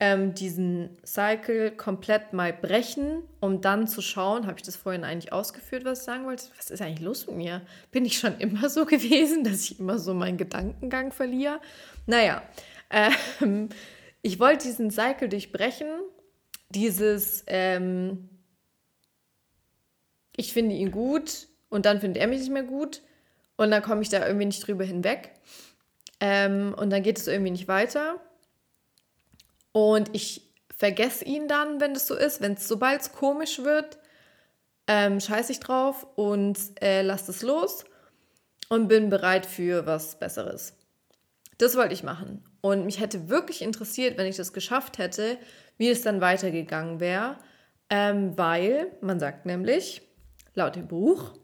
ähm, 0.00 0.34
diesen 0.34 0.96
Cycle 1.04 1.72
komplett 1.72 2.32
mal 2.32 2.52
brechen, 2.52 3.22
um 3.40 3.60
dann 3.60 3.88
zu 3.88 4.00
schauen, 4.00 4.46
habe 4.46 4.56
ich 4.56 4.62
das 4.62 4.76
vorhin 4.76 5.02
eigentlich 5.02 5.32
ausgeführt, 5.32 5.84
was 5.84 6.00
ich 6.00 6.04
sagen 6.04 6.24
wollte? 6.24 6.44
Was 6.56 6.70
ist 6.70 6.80
eigentlich 6.80 7.00
los 7.00 7.26
mit 7.26 7.36
mir? 7.36 7.62
Bin 7.90 8.04
ich 8.04 8.18
schon 8.18 8.38
immer 8.38 8.68
so 8.68 8.84
gewesen, 8.86 9.42
dass 9.42 9.64
ich 9.64 9.80
immer 9.80 9.98
so 9.98 10.14
meinen 10.14 10.38
Gedankengang 10.38 11.10
verliere? 11.10 11.60
Naja, 12.06 12.42
ähm, 12.90 13.68
ich 14.22 14.38
wollte 14.38 14.68
diesen 14.68 14.90
Cycle 14.90 15.28
durchbrechen, 15.28 15.88
dieses, 16.70 17.44
ähm, 17.48 18.28
ich 20.36 20.52
finde 20.52 20.76
ihn 20.76 20.92
gut 20.92 21.48
und 21.70 21.86
dann 21.86 22.00
findet 22.00 22.22
er 22.22 22.28
mich 22.28 22.38
nicht 22.38 22.52
mehr 22.52 22.62
gut 22.62 23.02
und 23.56 23.72
dann 23.72 23.82
komme 23.82 24.02
ich 24.02 24.08
da 24.08 24.24
irgendwie 24.24 24.46
nicht 24.46 24.66
drüber 24.66 24.84
hinweg 24.84 25.32
ähm, 26.20 26.74
und 26.78 26.90
dann 26.90 27.02
geht 27.02 27.18
es 27.18 27.26
irgendwie 27.26 27.50
nicht 27.50 27.66
weiter. 27.66 28.20
Und 29.78 30.10
ich 30.12 30.42
vergesse 30.76 31.24
ihn 31.24 31.46
dann, 31.46 31.80
wenn 31.80 31.94
das 31.94 32.08
so 32.08 32.16
ist. 32.16 32.40
Wenn 32.40 32.54
es 32.54 32.66
sobald 32.66 33.00
es 33.00 33.12
komisch 33.12 33.60
wird, 33.60 33.98
ähm, 34.88 35.20
scheiße 35.20 35.52
ich 35.52 35.60
drauf 35.60 36.04
und 36.16 36.58
äh, 36.82 37.02
lasse 37.02 37.30
es 37.30 37.42
los 37.42 37.84
und 38.68 38.88
bin 38.88 39.08
bereit 39.08 39.46
für 39.46 39.86
was 39.86 40.18
Besseres. 40.18 40.74
Das 41.58 41.76
wollte 41.76 41.94
ich 41.94 42.02
machen. 42.02 42.42
Und 42.60 42.86
mich 42.86 42.98
hätte 42.98 43.28
wirklich 43.28 43.62
interessiert, 43.62 44.18
wenn 44.18 44.26
ich 44.26 44.36
das 44.36 44.52
geschafft 44.52 44.98
hätte, 44.98 45.38
wie 45.76 45.90
es 45.90 46.02
dann 46.02 46.20
weitergegangen 46.20 46.98
wäre. 46.98 47.36
Ähm, 47.88 48.36
weil 48.36 48.90
man 49.00 49.20
sagt 49.20 49.46
nämlich, 49.46 50.02
laut 50.54 50.74
dem 50.74 50.88
Buch, 50.88 51.34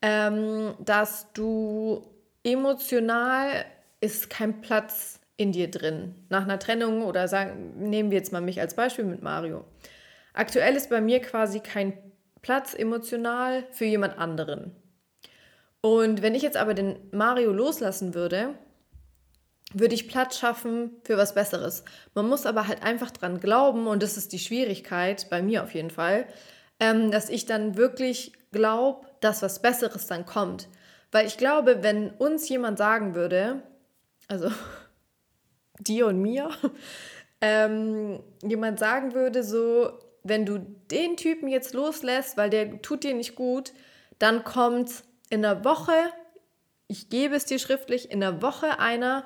ähm, 0.00 0.74
dass 0.80 1.30
du 1.34 2.06
emotional 2.42 3.66
ist 4.00 4.30
kein 4.30 4.62
Platz 4.62 5.15
in 5.36 5.52
dir 5.52 5.70
drin. 5.70 6.14
Nach 6.28 6.42
einer 6.42 6.58
Trennung 6.58 7.02
oder 7.02 7.28
sagen, 7.28 7.88
nehmen 7.88 8.10
wir 8.10 8.18
jetzt 8.18 8.32
mal 8.32 8.40
mich 8.40 8.60
als 8.60 8.74
Beispiel 8.74 9.04
mit 9.04 9.22
Mario. 9.22 9.64
Aktuell 10.32 10.76
ist 10.76 10.90
bei 10.90 11.00
mir 11.00 11.20
quasi 11.20 11.60
kein 11.60 11.96
Platz 12.42 12.74
emotional 12.74 13.64
für 13.72 13.84
jemand 13.84 14.18
anderen. 14.18 14.74
Und 15.80 16.22
wenn 16.22 16.34
ich 16.34 16.42
jetzt 16.42 16.56
aber 16.56 16.74
den 16.74 16.98
Mario 17.12 17.52
loslassen 17.52 18.14
würde, 18.14 18.54
würde 19.72 19.94
ich 19.94 20.08
Platz 20.08 20.38
schaffen 20.38 20.90
für 21.04 21.16
was 21.16 21.34
Besseres. 21.34 21.84
Man 22.14 22.28
muss 22.28 22.46
aber 22.46 22.68
halt 22.68 22.82
einfach 22.82 23.10
dran 23.10 23.40
glauben, 23.40 23.86
und 23.86 24.02
das 24.02 24.16
ist 24.16 24.32
die 24.32 24.38
Schwierigkeit, 24.38 25.28
bei 25.28 25.42
mir 25.42 25.62
auf 25.62 25.74
jeden 25.74 25.90
Fall, 25.90 26.26
ähm, 26.80 27.10
dass 27.10 27.28
ich 27.28 27.46
dann 27.46 27.76
wirklich 27.76 28.32
glaube, 28.52 29.06
dass 29.20 29.42
was 29.42 29.60
Besseres 29.60 30.06
dann 30.06 30.26
kommt. 30.26 30.68
Weil 31.12 31.26
ich 31.26 31.36
glaube, 31.36 31.82
wenn 31.82 32.10
uns 32.10 32.48
jemand 32.48 32.78
sagen 32.78 33.14
würde, 33.14 33.62
also 34.28 34.50
dir 35.80 36.06
und 36.06 36.20
mir, 36.20 36.50
ähm, 37.40 38.20
jemand 38.42 38.78
sagen 38.78 39.14
würde, 39.14 39.42
so, 39.42 39.90
wenn 40.22 40.44
du 40.46 40.58
den 40.90 41.16
Typen 41.16 41.48
jetzt 41.48 41.74
loslässt, 41.74 42.36
weil 42.36 42.50
der 42.50 42.82
tut 42.82 43.04
dir 43.04 43.14
nicht 43.14 43.34
gut, 43.36 43.72
dann 44.18 44.44
kommt 44.44 45.04
in 45.30 45.42
der 45.42 45.64
Woche, 45.64 45.92
ich 46.88 47.08
gebe 47.10 47.34
es 47.34 47.44
dir 47.44 47.58
schriftlich, 47.58 48.10
in 48.10 48.20
der 48.20 48.42
Woche 48.42 48.78
einer, 48.78 49.24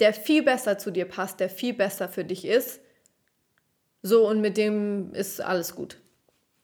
der 0.00 0.12
viel 0.12 0.42
besser 0.42 0.78
zu 0.78 0.90
dir 0.90 1.06
passt, 1.06 1.40
der 1.40 1.48
viel 1.48 1.72
besser 1.72 2.08
für 2.08 2.24
dich 2.24 2.44
ist. 2.44 2.80
So, 4.02 4.28
und 4.28 4.40
mit 4.40 4.56
dem 4.56 5.12
ist 5.14 5.40
alles 5.40 5.74
gut. 5.74 5.98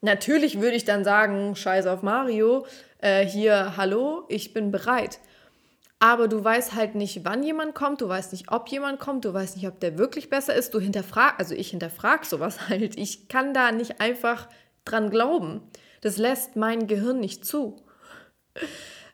Natürlich 0.01 0.61
würde 0.61 0.77
ich 0.77 0.85
dann 0.85 1.05
sagen, 1.05 1.57
scheiß 1.57 1.87
auf 1.87 2.03
Mario, 2.03 2.67
äh, 2.99 3.25
hier, 3.25 3.77
hallo, 3.77 4.25
ich 4.29 4.53
bin 4.53 4.71
bereit 4.71 5.19
aber 6.03 6.27
du 6.27 6.43
weißt 6.43 6.75
halt 6.75 6.97
nicht, 6.97 7.25
wann 7.25 7.45
jemand 7.45 7.77
kommt, 7.77 8.01
du 8.01 8.09
weißt 8.09 8.33
nicht, 8.33 8.51
ob 8.51 8.69
jemand 8.71 8.99
kommt, 8.99 9.25
du 9.25 9.33
weißt 9.33 9.55
nicht, 9.55 9.69
ob 9.69 9.79
der 9.79 9.99
wirklich 9.99 10.31
besser 10.31 10.53
ist. 10.53 10.75
Du 10.75 10.81
hinterfragst, 10.81 11.39
also 11.39 11.55
ich 11.55 11.71
hinterfrage 11.71 12.27
sowas 12.27 12.59
halt. 12.69 12.99
Ich 12.99 13.29
kann 13.29 13.55
da 13.55 13.71
nicht 13.71 14.01
einfach 14.01 14.49
dran 14.85 15.11
glauben. 15.11 15.63
Das 16.01 16.17
lässt 16.17 16.57
mein 16.57 16.89
Gehirn 16.89 17.21
nicht 17.21 17.45
zu. 17.45 17.85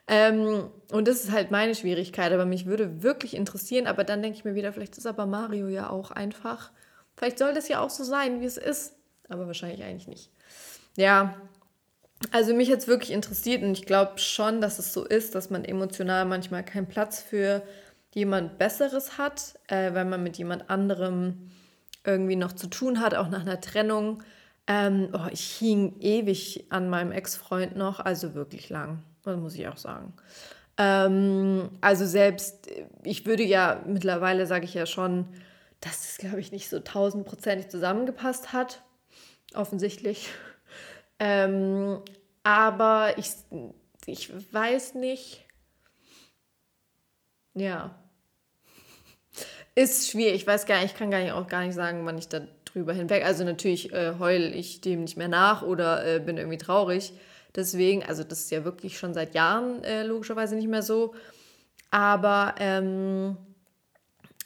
Ähm, 0.07 0.71
und 0.91 1.07
das 1.07 1.23
ist 1.23 1.31
halt 1.31 1.51
meine 1.51 1.75
Schwierigkeit, 1.75 2.33
aber 2.33 2.45
mich 2.45 2.65
würde 2.65 3.03
wirklich 3.03 3.35
interessieren, 3.35 3.85
aber 3.85 4.03
dann 4.03 4.23
denke 4.23 4.39
ich 4.39 4.43
mir 4.43 4.55
wieder, 4.55 4.73
vielleicht 4.73 4.97
ist 4.97 5.05
aber 5.05 5.27
Mario 5.27 5.67
ja 5.67 5.91
auch 5.91 6.09
einfach. 6.09 6.71
Vielleicht 7.15 7.37
soll 7.37 7.53
das 7.53 7.67
ja 7.67 7.81
auch 7.81 7.91
so 7.91 8.03
sein, 8.03 8.41
wie 8.41 8.45
es 8.45 8.57
ist, 8.57 8.95
aber 9.27 9.45
wahrscheinlich 9.45 9.83
eigentlich 9.83 10.07
nicht. 10.07 10.31
Ja, 10.97 11.39
also 12.31 12.53
mich 12.53 12.69
es 12.69 12.87
wirklich 12.87 13.11
interessiert 13.11 13.63
und 13.63 13.71
ich 13.71 13.85
glaube 13.85 14.17
schon, 14.17 14.61
dass 14.61 14.79
es 14.79 14.93
so 14.93 15.05
ist, 15.05 15.35
dass 15.35 15.49
man 15.49 15.63
emotional 15.63 16.25
manchmal 16.25 16.63
keinen 16.63 16.87
Platz 16.87 17.21
für 17.21 17.63
jemand 18.13 18.57
Besseres 18.57 19.17
hat, 19.17 19.55
äh, 19.67 19.93
weil 19.93 20.05
man 20.05 20.23
mit 20.23 20.37
jemand 20.37 20.69
anderem 20.69 21.51
irgendwie 22.05 22.35
noch 22.35 22.53
zu 22.53 22.67
tun 22.67 22.99
hat, 22.99 23.15
auch 23.15 23.29
nach 23.29 23.41
einer 23.41 23.61
Trennung. 23.61 24.23
Ähm, 24.67 25.09
oh, 25.13 25.27
ich 25.31 25.41
hing 25.41 25.95
ewig 25.99 26.65
an 26.69 26.89
meinem 26.89 27.11
Ex-Freund 27.11 27.75
noch, 27.75 27.99
also 27.99 28.33
wirklich 28.33 28.69
lang, 28.69 29.03
das 29.23 29.37
muss 29.37 29.55
ich 29.55 29.67
auch 29.67 29.77
sagen. 29.77 30.13
Ähm, 30.77 31.69
also 31.81 32.05
selbst, 32.05 32.69
ich 33.03 33.25
würde 33.25 33.43
ja, 33.43 33.83
mittlerweile 33.85 34.45
sage 34.45 34.65
ich 34.65 34.73
ja 34.73 34.85
schon, 34.85 35.27
dass 35.81 36.09
es, 36.09 36.17
glaube 36.17 36.39
ich, 36.39 36.51
nicht 36.51 36.69
so 36.69 36.79
tausendprozentig 36.79 37.69
zusammengepasst 37.69 38.53
hat, 38.53 38.81
offensichtlich. 39.53 40.29
Ähm, 41.19 42.01
aber 42.43 43.17
ich, 43.17 43.31
ich 44.05 44.31
weiß 44.53 44.95
nicht. 44.95 45.45
Ja. 47.53 47.95
Ist 49.75 50.09
schwierig. 50.09 50.35
Ich 50.35 50.47
weiß 50.47 50.65
gar 50.65 50.81
nicht, 50.81 50.93
ich 50.93 50.97
kann 50.97 51.11
gar 51.11 51.19
nicht, 51.19 51.31
auch 51.31 51.47
gar 51.47 51.63
nicht 51.63 51.75
sagen, 51.75 52.05
wann 52.05 52.17
ich 52.17 52.27
da 52.27 52.41
drüber 52.65 52.93
hinweg. 52.93 53.25
Also 53.25 53.43
natürlich 53.43 53.93
äh, 53.93 54.13
heul 54.19 54.53
ich 54.55 54.81
dem 54.81 55.01
nicht 55.01 55.17
mehr 55.17 55.27
nach 55.27 55.61
oder 55.61 56.05
äh, 56.05 56.19
bin 56.19 56.37
irgendwie 56.37 56.57
traurig. 56.57 57.13
Deswegen, 57.55 58.03
also 58.03 58.23
das 58.23 58.41
ist 58.41 58.51
ja 58.51 58.63
wirklich 58.63 58.97
schon 58.97 59.13
seit 59.13 59.33
Jahren 59.33 59.83
äh, 59.83 60.03
logischerweise 60.03 60.55
nicht 60.55 60.67
mehr 60.67 60.83
so. 60.83 61.15
Aber 61.91 62.55
ähm, 62.59 63.37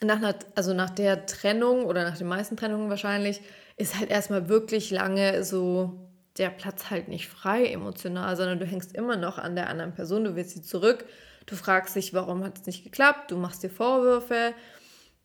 nach, 0.02 0.34
also 0.54 0.72
nach 0.72 0.90
der 0.90 1.26
Trennung 1.26 1.84
oder 1.84 2.04
nach 2.04 2.16
den 2.16 2.26
meisten 2.26 2.56
Trennungen 2.56 2.88
wahrscheinlich 2.88 3.40
ist 3.76 3.98
halt 3.98 4.10
erstmal 4.10 4.48
wirklich 4.48 4.90
lange 4.90 5.44
so 5.44 6.03
der 6.38 6.50
Platz 6.50 6.90
halt 6.90 7.08
nicht 7.08 7.28
frei 7.28 7.66
emotional, 7.66 8.36
sondern 8.36 8.58
du 8.58 8.66
hängst 8.66 8.94
immer 8.94 9.16
noch 9.16 9.38
an 9.38 9.54
der 9.54 9.68
anderen 9.68 9.94
Person, 9.94 10.24
du 10.24 10.34
willst 10.34 10.50
sie 10.50 10.62
zurück, 10.62 11.04
du 11.46 11.54
fragst 11.54 11.94
dich, 11.94 12.12
warum 12.12 12.44
hat 12.44 12.58
es 12.58 12.66
nicht 12.66 12.84
geklappt, 12.84 13.30
du 13.30 13.36
machst 13.36 13.62
dir 13.62 13.70
Vorwürfe, 13.70 14.54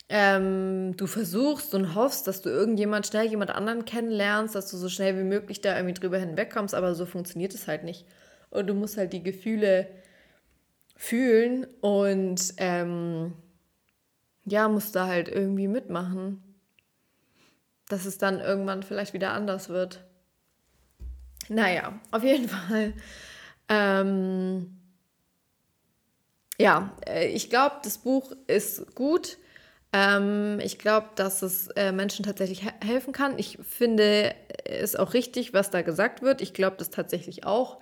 ähm, 0.09 0.95
du 0.97 1.07
versuchst 1.07 1.73
und 1.75 1.95
hoffst, 1.95 2.27
dass 2.27 2.41
du 2.41 2.49
irgendjemand 2.49 3.07
schnell 3.07 3.27
jemand 3.27 3.51
anderen 3.51 3.85
kennenlernst, 3.85 4.55
dass 4.55 4.69
du 4.69 4.77
so 4.77 4.89
schnell 4.89 5.17
wie 5.17 5.23
möglich 5.23 5.61
da 5.61 5.75
irgendwie 5.75 5.93
drüber 5.99 6.17
hinwegkommst, 6.17 6.73
aber 6.73 6.95
so 6.95 7.05
funktioniert 7.05 7.53
es 7.53 7.67
halt 7.67 7.83
nicht. 7.83 8.05
Und 8.49 8.67
du 8.67 8.73
musst 8.73 8.97
halt 8.97 9.13
die 9.13 9.23
Gefühle 9.23 9.87
fühlen 10.95 11.67
und 11.81 12.53
ähm, 12.57 13.33
ja, 14.45 14.67
musst 14.67 14.95
da 14.95 15.07
halt 15.07 15.29
irgendwie 15.29 15.67
mitmachen, 15.67 16.43
dass 17.87 18.05
es 18.05 18.17
dann 18.17 18.39
irgendwann 18.39 18.83
vielleicht 18.83 19.13
wieder 19.13 19.33
anders 19.33 19.69
wird. 19.69 20.03
Naja, 21.49 21.99
auf 22.11 22.23
jeden 22.23 22.47
Fall. 22.47 22.93
Ähm, 23.67 24.77
ja, 26.59 26.91
äh, 27.07 27.27
ich 27.27 27.49
glaube, 27.49 27.77
das 27.83 27.97
Buch 27.97 28.31
ist 28.47 28.95
gut. 28.95 29.37
Ähm, 29.91 30.59
ich 30.61 30.77
glaube, 30.77 31.09
dass 31.15 31.41
es 31.41 31.67
äh, 31.69 31.91
Menschen 31.91 32.23
tatsächlich 32.23 32.61
he 32.61 32.69
helfen 32.85 33.13
kann. 33.13 33.39
Ich 33.39 33.57
finde 33.67 34.35
es 34.65 34.95
auch 34.95 35.13
richtig, 35.13 35.53
was 35.53 35.71
da 35.71 35.81
gesagt 35.81 36.21
wird. 36.21 36.41
Ich 36.41 36.53
glaube 36.53 36.75
das 36.77 36.91
tatsächlich 36.91 37.45
auch, 37.45 37.79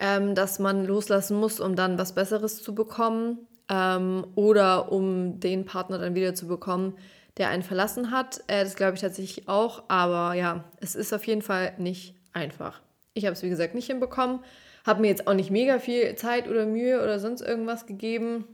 ähm, 0.00 0.34
dass 0.34 0.58
man 0.58 0.84
loslassen 0.84 1.38
muss, 1.38 1.60
um 1.60 1.76
dann 1.76 1.98
was 1.98 2.14
Besseres 2.14 2.62
zu 2.62 2.74
bekommen 2.74 3.46
ähm, 3.68 4.26
oder 4.34 4.90
um 4.90 5.38
den 5.38 5.64
Partner 5.64 5.98
dann 5.98 6.16
wieder 6.16 6.34
zu 6.34 6.48
bekommen, 6.48 6.96
der 7.36 7.48
einen 7.50 7.62
verlassen 7.62 8.10
hat. 8.10 8.40
Äh, 8.48 8.64
das 8.64 8.74
glaube 8.74 8.94
ich 8.94 9.00
tatsächlich 9.00 9.48
auch. 9.48 9.84
Aber 9.88 10.34
ja, 10.34 10.64
es 10.80 10.96
ist 10.96 11.12
auf 11.12 11.26
jeden 11.26 11.42
Fall 11.42 11.74
nicht 11.78 12.16
einfach. 12.32 12.80
Ich 13.14 13.24
habe 13.24 13.34
es, 13.34 13.42
wie 13.42 13.50
gesagt, 13.50 13.74
nicht 13.74 13.86
hinbekommen. 13.86 14.40
Habe 14.86 15.00
mir 15.00 15.08
jetzt 15.08 15.26
auch 15.26 15.34
nicht 15.34 15.50
mega 15.50 15.78
viel 15.78 16.14
Zeit 16.16 16.48
oder 16.48 16.66
Mühe 16.66 17.02
oder 17.02 17.18
sonst 17.18 17.40
irgendwas 17.40 17.86
gegeben. 17.86 18.44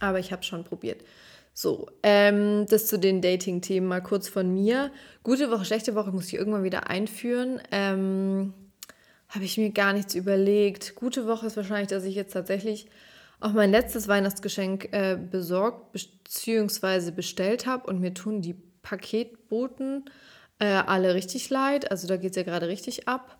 Aber 0.00 0.18
ich 0.18 0.32
habe 0.32 0.40
es 0.40 0.46
schon 0.46 0.64
probiert. 0.64 1.02
So, 1.54 1.88
ähm, 2.02 2.66
das 2.68 2.86
zu 2.86 2.98
den 2.98 3.20
Dating-Themen 3.20 3.86
mal 3.86 4.00
kurz 4.00 4.28
von 4.28 4.52
mir. 4.52 4.90
Gute 5.22 5.50
Woche, 5.50 5.66
schlechte 5.66 5.94
Woche 5.94 6.10
muss 6.10 6.28
ich 6.28 6.34
irgendwann 6.34 6.64
wieder 6.64 6.88
einführen. 6.88 7.60
Ähm, 7.70 8.54
habe 9.28 9.44
ich 9.44 9.58
mir 9.58 9.70
gar 9.70 9.92
nichts 9.92 10.14
überlegt. 10.14 10.94
Gute 10.94 11.26
Woche 11.26 11.46
ist 11.46 11.56
wahrscheinlich, 11.56 11.88
dass 11.88 12.04
ich 12.04 12.14
jetzt 12.14 12.32
tatsächlich 12.32 12.86
auch 13.40 13.52
mein 13.52 13.70
letztes 13.70 14.08
Weihnachtsgeschenk 14.08 14.92
äh, 14.92 15.16
besorgt 15.16 15.92
bzw. 15.92 17.10
bestellt 17.10 17.66
habe 17.66 17.86
und 17.88 18.00
mir 18.00 18.14
tun 18.14 18.40
die 18.40 18.54
Paketboten 18.82 20.04
äh, 20.62 20.84
alle 20.86 21.14
richtig 21.14 21.50
leid. 21.50 21.90
Also 21.90 22.06
da 22.06 22.16
geht 22.16 22.30
es 22.30 22.36
ja 22.36 22.44
gerade 22.44 22.68
richtig 22.68 23.08
ab. 23.08 23.36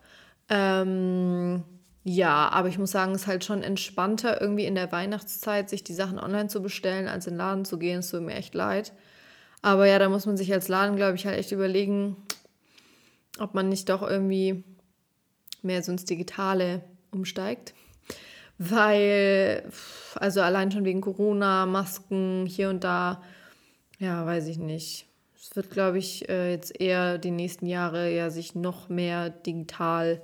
Ähm, 0.49 1.63
ja, 2.03 2.49
aber 2.49 2.69
ich 2.69 2.79
muss 2.79 2.91
sagen, 2.91 3.13
es 3.15 3.23
ist 3.23 3.27
halt 3.29 3.45
schon 3.45 3.63
entspannter, 3.63 4.41
irgendwie 4.41 4.65
in 4.65 4.75
der 4.75 4.91
Weihnachtszeit 4.91 5.71
sich 5.71 5.85
die 5.85 5.95
Sachen 5.95 6.19
online 6.19 6.49
zu 6.49 6.61
bestellen, 6.61 7.07
als 7.07 7.29
in 7.29 7.35
den 7.35 7.39
Laden 7.39 7.65
zu 7.65 7.79
gehen. 7.79 8.01
Es 8.01 8.11
tut 8.11 8.23
mir 8.23 8.35
echt 8.35 8.55
leid. 8.55 8.93
Aber 9.63 9.87
ja, 9.87 10.01
da 10.01 10.09
muss 10.09 10.27
man 10.27 10.37
sich 10.37 10.53
als 10.53 10.67
Laden, 10.67 10.97
glaube 10.97 11.15
ich, 11.15 11.25
halt 11.25 11.39
echt 11.39 11.53
überlegen, 11.53 12.17
ob 13.39 13.55
man 13.55 13.69
nicht 13.69 13.89
doch 13.89 14.03
irgendwie 14.03 14.65
mehr 15.63 15.81
so 15.81 15.93
ins 15.93 16.05
Digitale 16.05 16.83
umsteigt. 17.13 17.73
Weil, 18.59 19.71
also 20.17 20.41
allein 20.43 20.73
schon 20.73 20.85
wegen 20.85 21.01
Corona, 21.01 21.67
Masken 21.67 22.47
hier 22.47 22.69
und 22.69 22.83
da, 22.83 23.23
ja, 24.01 24.27
weiß 24.27 24.49
ich 24.49 24.59
nicht. 24.59 25.07
Es 25.53 25.57
wird, 25.57 25.71
glaube 25.71 25.99
ich, 25.99 26.31
äh, 26.31 26.51
jetzt 26.51 26.81
eher 26.81 27.19
die 27.19 27.31
nächsten 27.31 27.67
Jahre 27.67 28.11
ja 28.11 28.31
sich 28.31 28.55
noch 28.55 28.89
mehr 28.89 29.29
digital 29.29 30.23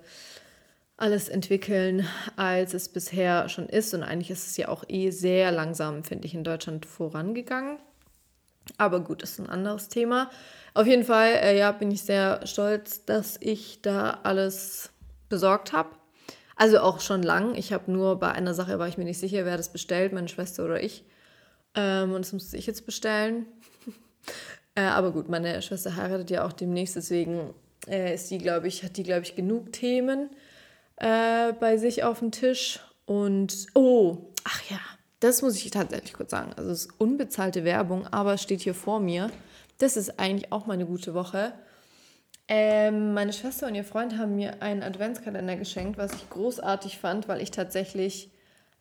alles 0.96 1.28
entwickeln, 1.28 2.08
als 2.36 2.72
es 2.72 2.88
bisher 2.88 3.50
schon 3.50 3.68
ist. 3.68 3.92
Und 3.92 4.02
eigentlich 4.02 4.30
ist 4.30 4.46
es 4.46 4.56
ja 4.56 4.68
auch 4.68 4.84
eh 4.88 5.10
sehr 5.10 5.52
langsam, 5.52 6.02
finde 6.02 6.26
ich, 6.26 6.32
in 6.34 6.44
Deutschland 6.44 6.86
vorangegangen. 6.86 7.78
Aber 8.78 9.00
gut, 9.00 9.22
ist 9.22 9.38
ein 9.38 9.50
anderes 9.50 9.90
Thema. 9.90 10.30
Auf 10.72 10.86
jeden 10.86 11.04
Fall, 11.04 11.32
äh, 11.42 11.58
ja, 11.58 11.72
bin 11.72 11.90
ich 11.90 12.04
sehr 12.04 12.46
stolz, 12.46 13.04
dass 13.04 13.36
ich 13.38 13.82
da 13.82 14.20
alles 14.22 14.92
besorgt 15.28 15.74
habe. 15.74 15.90
Also 16.56 16.78
auch 16.78 17.00
schon 17.00 17.22
lang. 17.22 17.54
Ich 17.54 17.74
habe 17.74 17.92
nur 17.92 18.18
bei 18.18 18.32
einer 18.32 18.54
Sache 18.54 18.78
war 18.78 18.88
ich 18.88 18.96
mir 18.96 19.04
nicht 19.04 19.20
sicher, 19.20 19.44
wer 19.44 19.58
das 19.58 19.74
bestellt, 19.74 20.14
meine 20.14 20.28
Schwester 20.28 20.64
oder 20.64 20.82
ich. 20.82 21.04
Ähm, 21.74 22.14
und 22.14 22.24
das 22.24 22.32
musste 22.32 22.56
ich 22.56 22.66
jetzt 22.66 22.86
bestellen. 22.86 23.44
Äh, 24.78 24.82
aber 24.82 25.10
gut, 25.10 25.28
meine 25.28 25.60
Schwester 25.60 25.96
heiratet 25.96 26.30
ja 26.30 26.46
auch 26.46 26.52
demnächst, 26.52 26.94
deswegen 26.94 27.52
äh, 27.88 28.14
ist 28.14 28.30
die, 28.30 28.38
glaube 28.38 28.68
ich, 28.68 28.84
hat 28.84 28.96
die, 28.96 29.02
glaube 29.02 29.22
ich, 29.22 29.34
genug 29.34 29.72
Themen 29.72 30.30
äh, 30.98 31.52
bei 31.54 31.78
sich 31.78 32.04
auf 32.04 32.20
dem 32.20 32.30
Tisch. 32.30 32.78
Und, 33.04 33.66
oh, 33.74 34.18
ach 34.44 34.62
ja, 34.70 34.78
das 35.18 35.42
muss 35.42 35.56
ich 35.56 35.68
tatsächlich 35.72 36.12
kurz 36.12 36.30
sagen. 36.30 36.52
Also 36.56 36.70
es 36.70 36.86
ist 36.86 37.00
unbezahlte 37.00 37.64
Werbung, 37.64 38.06
aber 38.06 38.34
es 38.34 38.42
steht 38.42 38.60
hier 38.60 38.74
vor 38.74 39.00
mir. 39.00 39.32
Das 39.78 39.96
ist 39.96 40.20
eigentlich 40.20 40.52
auch 40.52 40.66
mal 40.66 40.74
eine 40.74 40.86
gute 40.86 41.12
Woche. 41.12 41.54
Ähm, 42.46 43.14
meine 43.14 43.32
Schwester 43.32 43.66
und 43.66 43.74
ihr 43.74 43.84
Freund 43.84 44.16
haben 44.16 44.36
mir 44.36 44.62
einen 44.62 44.84
Adventskalender 44.84 45.56
geschenkt, 45.56 45.98
was 45.98 46.12
ich 46.12 46.30
großartig 46.30 46.98
fand, 46.98 47.26
weil 47.26 47.42
ich 47.42 47.50
tatsächlich 47.50 48.30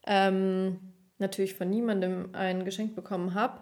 ähm, 0.05 0.79
natürlich 1.17 1.55
von 1.55 1.71
niemandem 1.71 2.29
ein 2.33 2.65
Geschenk 2.65 2.95
bekommen 2.95 3.33
habe. 3.33 3.61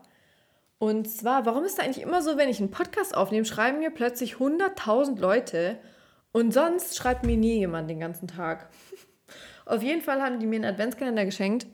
Und 0.78 1.10
zwar, 1.10 1.46
warum 1.46 1.64
ist 1.64 1.78
da 1.78 1.84
eigentlich 1.84 2.04
immer 2.04 2.22
so, 2.22 2.38
wenn 2.38 2.50
ich 2.50 2.60
einen 2.60 2.72
Podcast 2.72 3.16
aufnehme, 3.16 3.46
schreiben 3.46 3.80
mir 3.80 3.92
plötzlich 3.92 4.36
100.000 4.36 5.20
Leute 5.20 5.80
und 6.32 6.54
sonst 6.54 6.98
schreibt 6.98 7.26
mir 7.26 7.38
nie 7.38 7.60
jemand 7.60 7.90
den 7.90 8.00
ganzen 8.00 8.28
Tag. 8.28 8.70
Auf 9.66 9.82
jeden 9.82 10.02
Fall 10.02 10.22
haben 10.22 10.40
die 10.40 10.46
mir 10.46 10.58
einen 10.58 10.66
Adventskalender 10.66 11.26
geschenkt. 11.26 11.66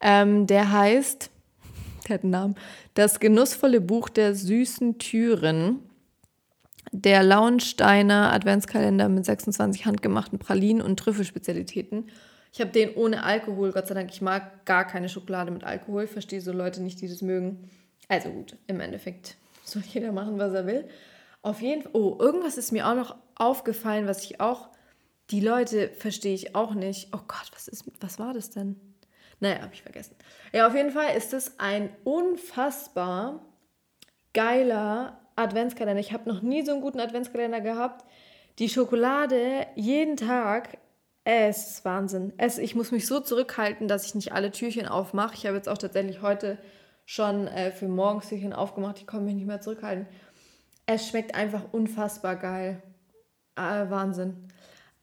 Ähm, 0.00 0.46
der 0.46 0.70
heißt, 0.70 1.30
der 2.08 2.14
hat 2.14 2.22
einen 2.22 2.30
Namen, 2.30 2.54
Das 2.94 3.20
genussvolle 3.20 3.80
Buch 3.80 4.08
der 4.08 4.34
süßen 4.34 4.98
Türen. 4.98 5.80
Der 6.92 7.22
Launsteiner 7.22 8.32
Adventskalender 8.32 9.08
mit 9.08 9.24
26 9.24 9.86
handgemachten 9.86 10.38
Pralinen 10.38 10.82
und 10.82 10.98
Trüffelspezialitäten. 11.00 12.10
Ich 12.52 12.60
habe 12.60 12.70
den 12.70 12.94
ohne 12.94 13.22
Alkohol, 13.24 13.72
Gott 13.72 13.88
sei 13.88 13.94
Dank. 13.94 14.10
Ich 14.10 14.22
mag 14.22 14.64
gar 14.64 14.86
keine 14.86 15.08
Schokolade 15.08 15.50
mit 15.50 15.64
Alkohol. 15.64 16.06
Verstehe 16.06 16.40
so 16.40 16.52
Leute 16.52 16.82
nicht, 16.82 17.00
die 17.00 17.08
das 17.08 17.22
mögen. 17.22 17.68
Also 18.08 18.30
gut, 18.30 18.56
im 18.66 18.80
Endeffekt 18.80 19.36
soll 19.64 19.82
jeder 19.92 20.12
machen, 20.12 20.38
was 20.38 20.52
er 20.52 20.66
will. 20.66 20.88
Auf 21.42 21.60
jeden 21.60 21.82
Fall. 21.82 21.92
Oh, 21.94 22.16
irgendwas 22.18 22.58
ist 22.58 22.72
mir 22.72 22.88
auch 22.88 22.94
noch 22.94 23.16
aufgefallen, 23.34 24.06
was 24.06 24.24
ich 24.24 24.40
auch. 24.40 24.70
Die 25.30 25.40
Leute 25.40 25.88
verstehe 25.88 26.34
ich 26.34 26.54
auch 26.54 26.74
nicht. 26.74 27.08
Oh 27.12 27.20
Gott, 27.26 27.50
was 27.52 27.68
ist, 27.68 27.84
was 28.00 28.18
war 28.18 28.32
das 28.32 28.50
denn? 28.50 28.80
Naja, 29.40 29.60
habe 29.60 29.74
ich 29.74 29.82
vergessen. 29.82 30.16
Ja, 30.52 30.66
auf 30.66 30.74
jeden 30.74 30.90
Fall 30.90 31.16
ist 31.16 31.34
es 31.34 31.58
ein 31.58 31.90
unfassbar 32.04 33.44
geiler 34.32 35.20
Adventskalender. 35.34 36.00
Ich 36.00 36.12
habe 36.12 36.28
noch 36.28 36.42
nie 36.42 36.64
so 36.64 36.72
einen 36.72 36.80
guten 36.80 37.00
Adventskalender 37.00 37.60
gehabt. 37.60 38.04
Die 38.58 38.68
Schokolade 38.68 39.66
jeden 39.74 40.16
Tag, 40.16 40.78
es 41.24 41.70
ist 41.70 41.84
Wahnsinn. 41.84 42.32
Es, 42.38 42.56
ich 42.56 42.74
muss 42.74 42.92
mich 42.92 43.06
so 43.06 43.20
zurückhalten, 43.20 43.88
dass 43.88 44.06
ich 44.06 44.14
nicht 44.14 44.32
alle 44.32 44.50
Türchen 44.50 44.86
aufmache. 44.86 45.34
Ich 45.34 45.46
habe 45.46 45.56
jetzt 45.56 45.68
auch 45.68 45.76
tatsächlich 45.76 46.22
heute 46.22 46.56
schon 47.06 47.46
äh, 47.46 47.70
für 47.70 47.88
morgens 47.88 48.28
Türchen 48.28 48.52
aufgemacht. 48.52 48.98
Ich 48.98 49.06
konnte 49.06 49.24
mich 49.24 49.36
nicht 49.36 49.46
mehr 49.46 49.62
zurückhalten. 49.62 50.06
Es 50.84 51.08
schmeckt 51.08 51.34
einfach 51.34 51.62
unfassbar 51.72 52.36
geil. 52.36 52.82
Äh, 53.54 53.88
Wahnsinn. 53.88 54.48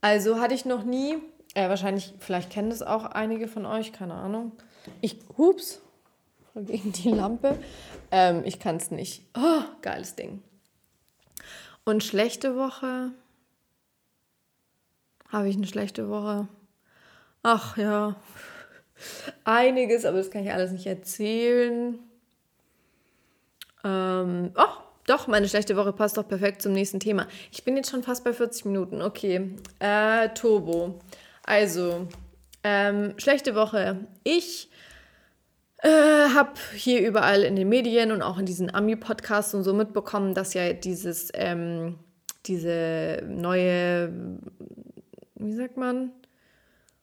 Also 0.01 0.39
hatte 0.39 0.53
ich 0.53 0.65
noch 0.65 0.83
nie, 0.83 1.15
äh, 1.55 1.69
wahrscheinlich, 1.69 2.13
vielleicht 2.19 2.51
kennen 2.51 2.69
das 2.69 2.83
auch 2.83 3.05
einige 3.05 3.47
von 3.47 3.65
euch, 3.65 3.93
keine 3.93 4.13
Ahnung. 4.13 4.51
Ich, 5.01 5.17
hups, 5.37 5.81
gegen 6.55 6.91
die 6.91 7.09
Lampe. 7.09 7.57
Ähm, 8.11 8.43
ich 8.45 8.59
kann 8.59 8.75
es 8.75 8.91
nicht. 8.91 9.25
Oh, 9.35 9.63
geiles 9.81 10.15
Ding. 10.15 10.43
Und 11.85 12.03
schlechte 12.03 12.55
Woche? 12.55 13.11
Habe 15.29 15.49
ich 15.49 15.55
eine 15.55 15.67
schlechte 15.67 16.09
Woche? 16.09 16.47
Ach 17.41 17.75
ja, 17.77 18.15
einiges, 19.43 20.05
aber 20.05 20.17
das 20.17 20.31
kann 20.31 20.43
ich 20.43 20.51
alles 20.51 20.71
nicht 20.71 20.85
erzählen. 20.85 21.99
Ähm, 23.83 24.51
oh, 24.55 24.83
doch, 25.05 25.27
meine 25.27 25.49
schlechte 25.49 25.75
Woche 25.75 25.91
passt 25.91 26.17
doch 26.17 26.27
perfekt 26.27 26.61
zum 26.61 26.71
nächsten 26.73 26.99
Thema. 26.99 27.27
Ich 27.51 27.63
bin 27.63 27.75
jetzt 27.75 27.91
schon 27.91 28.03
fast 28.03 28.23
bei 28.23 28.33
40 28.33 28.65
Minuten. 28.65 29.01
Okay. 29.01 29.51
Äh, 29.79 30.29
Turbo. 30.29 30.99
Also, 31.45 32.07
ähm, 32.63 33.13
schlechte 33.17 33.55
Woche. 33.55 34.07
Ich 34.23 34.69
äh, 35.79 35.89
habe 35.89 36.53
hier 36.73 37.05
überall 37.05 37.43
in 37.43 37.57
den 37.57 37.67
Medien 37.67 38.13
und 38.13 38.21
auch 38.21 38.37
in 38.37 38.45
diesen 38.45 38.73
Ami-Podcasts 38.73 39.53
und 39.53 39.63
so 39.63 39.73
mitbekommen, 39.73 40.33
dass 40.33 40.53
ja 40.53 40.71
dieses, 40.71 41.29
ähm, 41.33 41.99
diese 42.45 43.21
neue, 43.27 44.39
wie 45.35 45.53
sagt 45.53 45.75
man? 45.75 46.11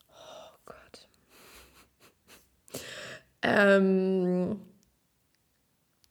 Oh 0.08 0.56
Gott. 0.64 1.08
Ähm, 3.42 4.60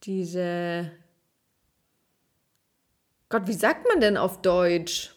diese 0.04 0.92
Gott, 3.30 3.46
wie 3.46 3.54
sagt 3.54 3.88
man 3.88 4.02
denn 4.02 4.18
auf 4.18 4.42
Deutsch? 4.42 5.12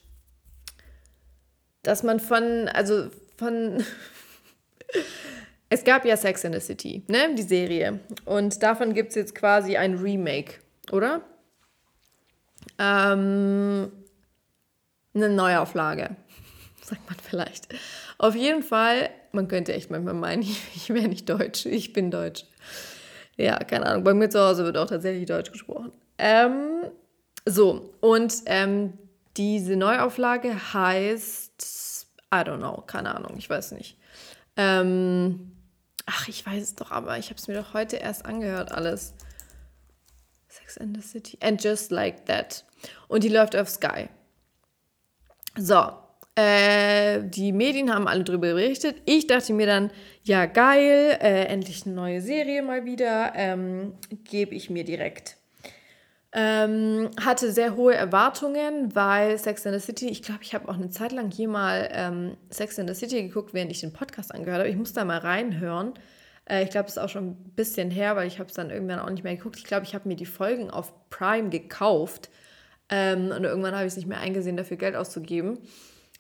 Dass 1.83 2.03
man 2.03 2.21
von, 2.21 2.69
also 2.69 3.11
von. 3.37 3.83
es 5.71 5.83
gab 5.83 6.05
ja 6.05 6.17
Sex 6.17 6.45
in 6.45 6.53
the 6.53 6.61
City, 6.61 7.03
ne? 7.09 7.35
Die 7.35 7.43
Serie. 7.43 8.01
Und 8.27 8.63
davon 8.63 8.93
gibt 8.93 9.11
es 9.11 9.15
jetzt 9.15 9.35
quasi 9.35 9.79
ein 9.79 9.97
Remake, 9.97 10.61
oder? 10.93 11.23
Ähm, 12.79 13.91
eine 15.15 15.29
Neuauflage, 15.31 16.15
sagt 16.83 17.09
man 17.09 17.19
vielleicht. 17.19 17.69
Auf 18.19 18.37
jeden 18.37 18.63
Fall, 18.63 19.09
man 19.33 19.49
könnte 19.49 19.73
echt 19.73 19.91
manchmal 19.91 20.15
meinen, 20.15 20.43
ich 20.75 20.89
wäre 20.89 21.09
nicht 21.09 21.29
deutsch. 21.29 21.67
Ich 21.67 21.93
bin 21.93 22.11
deutsch. 22.11 22.45
Ja, 23.37 23.59
keine 23.59 23.87
Ahnung. 23.87 24.05
Bei 24.05 24.15
mir 24.15 24.29
zu 24.31 24.41
Hause 24.41 24.65
wird 24.65 24.77
auch 24.77 24.87
tatsächlich 24.87 25.27
Deutsch 25.27 25.51
gesprochen. 25.51 25.93
Ähm, 26.19 26.91
so, 27.47 27.95
und 28.01 28.35
ähm, 28.47 28.99
diese 29.37 29.77
Neuauflage 29.77 30.75
heißt, 30.75 32.07
I 32.33 32.37
don't 32.37 32.59
know, 32.59 32.83
keine 32.87 33.15
Ahnung, 33.15 33.37
ich 33.39 33.49
weiß 33.49 33.73
nicht. 33.73 33.99
Ähm, 34.57 35.53
ach, 36.07 36.29
ich 36.29 36.45
weiß 36.47 36.63
es 36.63 36.75
doch, 36.75 36.91
aber 36.91 37.19
ich 37.19 37.31
habe 37.31 37.37
es 37.37 37.49
mir 37.49 37.55
doch 37.55 37.75
heute 37.75 37.97
erst 37.97 38.27
angehört, 38.27 38.71
alles. 38.73 39.15
Sex 40.49 40.77
and 40.77 40.97
the 40.97 41.03
City. 41.03 41.39
And 41.41 41.63
Just 41.63 41.91
Like 41.91 42.27
That. 42.27 42.65
Und 43.09 43.25
die 43.25 43.29
läuft 43.29 43.57
auf 43.57 43.71
Sky. 43.71 44.09
So, 45.57 45.93
äh, 46.35 47.23
die 47.25 47.53
Medien 47.53 47.93
haben 47.93 48.09
alle 48.09 48.25
darüber 48.25 48.55
berichtet. 48.55 48.97
Ich 49.05 49.27
dachte 49.27 49.53
mir 49.53 49.67
dann, 49.67 49.91
ja 50.23 50.47
geil, 50.47 51.19
äh, 51.21 51.45
endlich 51.45 51.85
eine 51.85 51.95
neue 51.95 52.21
Serie 52.23 52.63
mal 52.63 52.85
wieder, 52.85 53.33
ähm, 53.35 53.95
gebe 54.25 54.55
ich 54.55 54.71
mir 54.71 54.85
direkt. 54.85 55.37
Ähm, 56.35 57.11
hatte 57.23 57.53
sehr 57.53 57.77
hohe 57.77 57.95
Erwartungen, 57.95 58.95
weil 58.95 59.37
Sex 59.37 59.67
in 59.67 59.75
the 59.75 59.81
City, 59.81 60.09
ich 60.09 60.23
glaube, 60.23 60.43
ich 60.43 60.55
habe 60.55 60.67
auch 60.71 60.77
eine 60.77 60.89
Zeit 60.89 61.13
lang 61.13 61.31
hier 61.31 61.49
mal 61.49 61.91
ähm, 61.93 62.39
Sex 62.49 62.79
in 62.79 62.89
the 62.89 62.95
City 62.95 63.23
geguckt, 63.23 63.53
während 63.53 63.71
ich 63.71 63.81
den 63.81 63.93
Podcast 63.93 64.35
angehört 64.35 64.61
habe. 64.61 64.71
Ich 64.71 64.77
muss 64.77 64.95
da 64.95 65.05
mal 65.05 65.19
reinhören. 65.19 65.93
Äh, 66.49 66.63
ich 66.63 66.71
glaube, 66.71 66.87
es 66.87 66.97
ist 66.97 67.03
auch 67.03 67.11
schon 67.11 67.33
ein 67.33 67.53
bisschen 67.55 67.91
her, 67.91 68.17
weil 68.17 68.27
ich 68.27 68.39
habe 68.39 68.49
es 68.49 68.55
dann 68.55 68.71
irgendwann 68.71 69.01
auch 69.01 69.11
nicht 69.11 69.25
mehr 69.25 69.37
geguckt. 69.37 69.59
Ich 69.59 69.65
glaube, 69.65 69.85
ich 69.85 69.95
habe 69.95 70.09
mir 70.09 70.17
die 70.17 70.25
Folgen 70.25 70.71
auf 70.71 70.95
Prime 71.11 71.51
gekauft 71.51 72.31
ähm, 72.89 73.31
und 73.37 73.45
irgendwann 73.45 73.75
habe 73.75 73.85
ich 73.85 73.93
es 73.93 73.97
nicht 73.97 74.09
mehr 74.09 74.21
eingesehen, 74.21 74.57
dafür 74.57 74.79
Geld 74.79 74.97
auszugeben. 74.97 75.59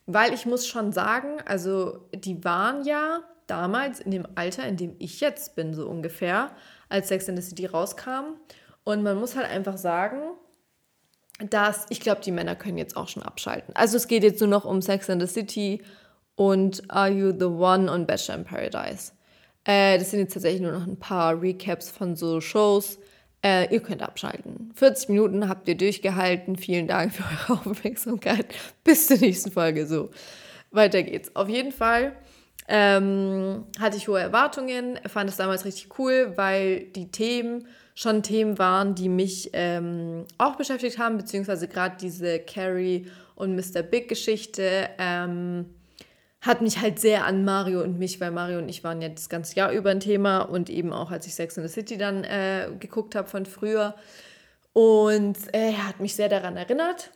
Weil 0.07 0.35
ich 0.35 0.47
muss 0.47 0.67
schon 0.67 0.93
sagen, 0.93 1.41
also 1.45 2.09
die 2.15 2.43
waren 2.45 2.85
ja 2.85 3.21
damals 3.47 4.01
in 4.01 4.11
dem 4.11 4.27
Alter, 4.35 4.67
in 4.67 4.77
dem 4.77 4.97
ich 4.99 5.21
jetzt 5.21 5.55
bin, 5.55 5.75
so 5.75 5.89
ungefähr, 5.89 6.51
als 6.89 7.09
Sex 7.09 7.29
in 7.29 7.37
the 7.37 7.43
City 7.43 7.67
rauskam. 7.67 8.37
Und 8.85 9.03
man 9.03 9.19
muss 9.19 9.37
halt 9.37 9.49
einfach 9.49 9.77
sagen, 9.77 10.19
dass 11.51 11.87
ich 11.89 12.01
glaube, 12.01 12.21
die 12.21 12.33
Männer 12.33 12.57
können 12.57 12.79
jetzt 12.79 12.97
auch 12.97 13.09
schon 13.09 13.23
abschalten. 13.23 13.75
Also 13.75 13.97
es 13.97 14.09
geht 14.09 14.23
jetzt 14.23 14.41
nur 14.41 14.49
noch 14.49 14.65
um 14.65 14.83
Sex 14.83 15.09
in 15.09 15.21
the 15.21 15.27
City 15.27 15.83
und 16.35 16.91
Are 16.91 17.11
You 17.11 17.33
the 17.39 17.47
One 17.47 17.91
und 17.91 18.07
Bachelor 18.07 18.37
in 18.37 18.45
Paradise. 18.45 19.13
Äh, 19.65 19.99
das 19.99 20.11
sind 20.11 20.21
jetzt 20.21 20.35
tatsächlich 20.35 20.63
nur 20.63 20.73
noch 20.73 20.87
ein 20.87 20.99
paar 20.99 21.41
Recaps 21.41 21.91
von 21.91 22.17
so 22.17 22.41
Shows. 22.41 22.99
Äh, 23.45 23.73
ihr 23.75 23.81
könnt 23.81 24.03
abschalten. 24.03 24.71
40 24.75 25.09
Minuten 25.09 25.49
habt 25.49 25.67
ihr 25.69 25.77
durchgehalten. 25.77 26.57
Vielen 26.57 26.87
Dank 26.87 27.13
für 27.13 27.25
eure 27.25 27.61
Aufmerksamkeit. 27.67 28.47
Bis 28.85 29.09
zur 29.09 29.19
nächsten 29.19 29.51
Folge. 29.51 29.87
So, 29.87 30.11
weiter 30.71 31.03
geht's. 31.03 31.35
Auf 31.35 31.49
jeden 31.49 31.73
Fall 31.73 32.13
ähm, 32.69 33.65
hatte 33.81 33.97
ich 33.97 34.07
hohe 34.07 34.21
Erwartungen, 34.21 34.99
fand 35.09 35.29
es 35.29 35.37
damals 35.37 35.65
richtig 35.65 35.99
cool, 35.99 36.33
weil 36.37 36.85
die 36.85 37.11
Themen 37.11 37.67
schon 37.95 38.23
Themen 38.23 38.59
waren, 38.59 38.95
die 38.95 39.09
mich 39.09 39.51
ähm, 39.53 40.25
auch 40.39 40.57
beschäftigt 40.57 40.99
haben, 40.99 41.17
beziehungsweise 41.17 41.69
gerade 41.69 41.97
diese 42.01 42.39
Carrie 42.39 43.09
und 43.35 43.57
Mr. 43.57 43.83
Big 43.83 44.09
Geschichte. 44.09 44.89
Ähm, 44.99 45.67
hat 46.43 46.61
mich 46.61 46.81
halt 46.81 46.99
sehr 46.99 47.25
an 47.25 47.45
Mario 47.45 47.83
und 47.83 47.99
mich, 47.99 48.21
weil 48.21 48.33
Mario 48.33 48.59
und 48.59 48.69
ich 48.69 48.83
waren 48.83 49.01
ja 49.01 49.09
das 49.09 49.29
ganze 49.29 49.55
Jahr 49.55 49.71
über 49.71 49.91
ein 49.91 50.01
Thema 50.01 50.41
und 50.41 50.69
eben 50.69 50.93
auch 50.93 51.13
als 51.13 51.27
ich 51.27 51.37
Sex 51.37 51.57
in 51.57 51.67
the 51.67 51.73
City 51.73 51.97
dann 51.97 52.25
äh, 52.25 52.69
geguckt 52.79 53.15
habe 53.15 53.29
von 53.29 53.47
früher. 53.47 53.95
Und 54.73 55.37
äh, 55.55 55.71
er 55.71 55.87
hat 55.87 56.01
mich 56.01 56.17
sehr 56.17 56.29
daran 56.29 56.57
erinnert. 56.57 57.13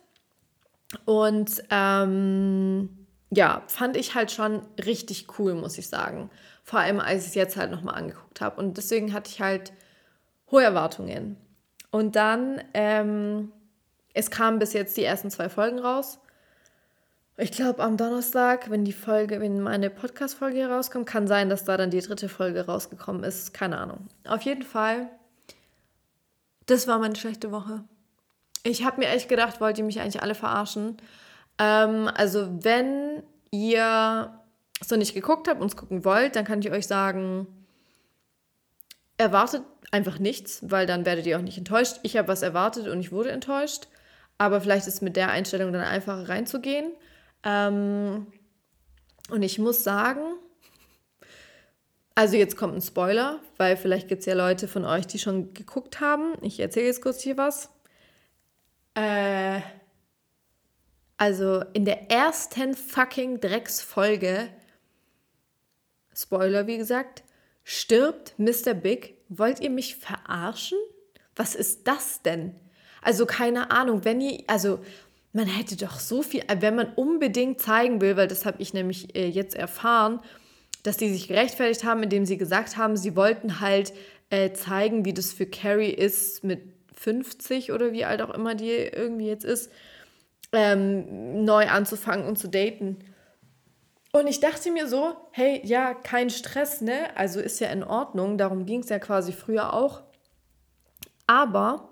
Und 1.04 1.62
ähm, 1.70 3.06
ja, 3.30 3.64
fand 3.66 3.96
ich 3.96 4.14
halt 4.14 4.30
schon 4.30 4.62
richtig 4.84 5.26
cool, 5.38 5.54
muss 5.54 5.76
ich 5.76 5.88
sagen. 5.88 6.30
Vor 6.62 6.78
allem, 6.78 7.00
als 7.00 7.22
ich 7.22 7.28
es 7.30 7.34
jetzt 7.34 7.56
halt 7.56 7.72
nochmal 7.72 7.96
angeguckt 7.96 8.40
habe. 8.40 8.60
Und 8.60 8.76
deswegen 8.76 9.12
hatte 9.12 9.30
ich 9.30 9.40
halt 9.40 9.72
hohe 10.52 10.62
Erwartungen. 10.62 11.36
Und 11.90 12.14
dann, 12.14 12.62
ähm, 12.74 13.50
es 14.14 14.30
kamen 14.30 14.60
bis 14.60 14.72
jetzt 14.72 14.96
die 14.96 15.04
ersten 15.04 15.30
zwei 15.30 15.48
Folgen 15.48 15.80
raus. 15.80 16.20
Ich 17.38 17.52
glaube, 17.52 17.82
am 17.82 17.98
Donnerstag, 17.98 18.70
wenn 18.70 18.84
die 18.84 18.94
Folge, 18.94 19.40
wenn 19.40 19.60
meine 19.60 19.90
Podcast-Folge 19.90 20.68
rauskommt, 20.68 21.06
kann 21.06 21.26
sein, 21.26 21.50
dass 21.50 21.64
da 21.64 21.76
dann 21.76 21.90
die 21.90 22.00
dritte 22.00 22.30
Folge 22.30 22.64
rausgekommen 22.64 23.24
ist. 23.24 23.52
Keine 23.52 23.76
Ahnung. 23.76 24.08
Auf 24.26 24.40
jeden 24.42 24.62
Fall, 24.62 25.10
das 26.64 26.88
war 26.88 26.98
meine 26.98 27.16
schlechte 27.16 27.52
Woche. 27.52 27.84
Ich 28.62 28.84
habe 28.86 29.00
mir 29.00 29.08
echt 29.08 29.28
gedacht, 29.28 29.60
wollt 29.60 29.76
ihr 29.76 29.84
mich 29.84 30.00
eigentlich 30.00 30.22
alle 30.22 30.34
verarschen? 30.34 30.96
Ähm, 31.58 32.10
also, 32.14 32.64
wenn 32.64 33.22
ihr 33.50 34.32
so 34.82 34.96
nicht 34.96 35.14
geguckt 35.14 35.46
habt 35.46 35.60
und 35.60 35.68
es 35.68 35.76
gucken 35.76 36.06
wollt, 36.06 36.36
dann 36.36 36.46
kann 36.46 36.60
ich 36.60 36.70
euch 36.70 36.86
sagen, 36.86 37.46
erwartet 39.18 39.62
einfach 39.90 40.18
nichts, 40.18 40.60
weil 40.62 40.86
dann 40.86 41.04
werdet 41.04 41.26
ihr 41.26 41.36
auch 41.36 41.42
nicht 41.42 41.58
enttäuscht. 41.58 42.00
Ich 42.02 42.16
habe 42.16 42.28
was 42.28 42.42
erwartet 42.42 42.88
und 42.88 42.98
ich 43.00 43.12
wurde 43.12 43.30
enttäuscht. 43.30 43.88
Aber 44.38 44.60
vielleicht 44.62 44.86
ist 44.86 45.02
mit 45.02 45.16
der 45.16 45.30
Einstellung 45.30 45.72
dann 45.72 45.82
einfacher 45.82 46.28
reinzugehen. 46.28 46.92
Ähm, 47.42 48.26
und 49.30 49.42
ich 49.42 49.58
muss 49.58 49.82
sagen, 49.84 50.20
also 52.14 52.36
jetzt 52.36 52.56
kommt 52.56 52.74
ein 52.74 52.80
Spoiler, 52.80 53.40
weil 53.58 53.76
vielleicht 53.76 54.08
gibt 54.08 54.20
es 54.20 54.26
ja 54.26 54.34
Leute 54.34 54.68
von 54.68 54.84
euch, 54.84 55.06
die 55.06 55.18
schon 55.18 55.52
geguckt 55.52 56.00
haben. 56.00 56.32
Ich 56.40 56.58
erzähle 56.60 56.86
jetzt 56.86 57.02
kurz 57.02 57.20
hier 57.20 57.36
was. 57.36 57.68
Äh, 58.94 59.60
also 61.18 61.62
in 61.72 61.84
der 61.84 62.10
ersten 62.10 62.74
fucking 62.74 63.40
Drecksfolge, 63.40 64.48
Spoiler 66.14 66.66
wie 66.66 66.78
gesagt, 66.78 67.22
stirbt 67.64 68.34
Mr. 68.38 68.72
Big. 68.72 69.18
Wollt 69.28 69.60
ihr 69.60 69.70
mich 69.70 69.96
verarschen? 69.96 70.78
Was 71.34 71.54
ist 71.54 71.86
das 71.86 72.22
denn? 72.22 72.58
Also 73.02 73.26
keine 73.26 73.70
Ahnung, 73.70 74.04
wenn 74.04 74.20
ihr, 74.20 74.42
also 74.46 74.80
man 75.36 75.46
hätte 75.46 75.76
doch 75.76 76.00
so 76.00 76.22
viel, 76.22 76.40
äh, 76.48 76.56
wenn 76.60 76.74
man 76.74 76.94
unbedingt 76.94 77.60
zeigen 77.60 78.00
will, 78.00 78.16
weil 78.16 78.26
das 78.26 78.46
habe 78.46 78.60
ich 78.62 78.72
nämlich 78.72 79.14
äh, 79.14 79.28
jetzt 79.28 79.54
erfahren, 79.54 80.20
dass 80.82 80.96
die 80.96 81.12
sich 81.12 81.28
gerechtfertigt 81.28 81.84
haben, 81.84 82.02
indem 82.02 82.24
sie 82.24 82.38
gesagt 82.38 82.78
haben, 82.78 82.96
sie 82.96 83.16
wollten 83.16 83.60
halt 83.60 83.92
äh, 84.30 84.52
zeigen, 84.52 85.04
wie 85.04 85.12
das 85.12 85.34
für 85.34 85.46
Carrie 85.46 85.90
ist 85.90 86.42
mit 86.42 86.62
50 86.94 87.72
oder 87.72 87.92
wie 87.92 88.06
alt 88.06 88.22
auch 88.22 88.30
immer 88.30 88.54
die 88.54 88.70
irgendwie 88.70 89.26
jetzt 89.26 89.44
ist, 89.44 89.70
ähm, 90.52 91.44
neu 91.44 91.68
anzufangen 91.68 92.26
und 92.26 92.38
zu 92.38 92.48
daten. 92.48 92.96
Und 94.12 94.28
ich 94.28 94.40
dachte 94.40 94.70
mir 94.72 94.88
so, 94.88 95.14
hey, 95.32 95.60
ja, 95.64 95.92
kein 95.92 96.30
Stress, 96.30 96.80
ne? 96.80 97.14
Also 97.14 97.40
ist 97.40 97.60
ja 97.60 97.68
in 97.68 97.84
Ordnung, 97.84 98.38
darum 98.38 98.64
ging 98.64 98.80
es 98.80 98.88
ja 98.88 98.98
quasi 98.98 99.32
früher 99.32 99.74
auch. 99.74 100.02
Aber 101.26 101.90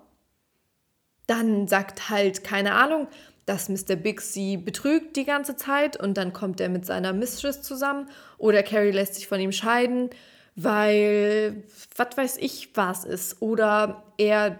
dann 1.27 1.67
sagt 1.67 2.09
halt, 2.09 2.43
keine 2.43 2.73
Ahnung, 2.73 3.07
dass 3.45 3.69
Mr. 3.69 3.95
Big 3.95 4.21
sie 4.21 4.57
betrügt 4.57 5.15
die 5.15 5.25
ganze 5.25 5.55
Zeit 5.55 5.97
und 5.97 6.17
dann 6.17 6.33
kommt 6.33 6.59
er 6.59 6.69
mit 6.69 6.85
seiner 6.85 7.13
Mistress 7.13 7.61
zusammen 7.61 8.09
oder 8.37 8.63
Carrie 8.63 8.91
lässt 8.91 9.15
sich 9.15 9.27
von 9.27 9.39
ihm 9.39 9.51
scheiden, 9.51 10.09
weil 10.55 11.63
was 11.95 12.17
weiß 12.17 12.37
ich 12.37 12.75
was 12.75 13.05
ist 13.05 13.41
oder 13.41 14.03
er, 14.17 14.59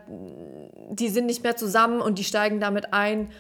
die 0.92 1.10
sind 1.10 1.26
nicht 1.26 1.44
mehr 1.44 1.56
zusammen 1.56 2.02
und 2.02 2.20
die 2.20 2.24
steigen 2.24 2.60
damit 2.60 2.94
ein, 2.94 3.32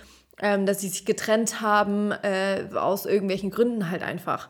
ähm, 0.42 0.66
dass 0.66 0.82
sie 0.82 0.90
sich 0.90 1.06
getrennt 1.06 1.62
haben 1.62 2.12
äh, 2.12 2.68
aus 2.74 3.06
irgendwelchen 3.06 3.52
Gründen 3.52 3.90
halt 3.90 4.04
einfach. 4.04 4.50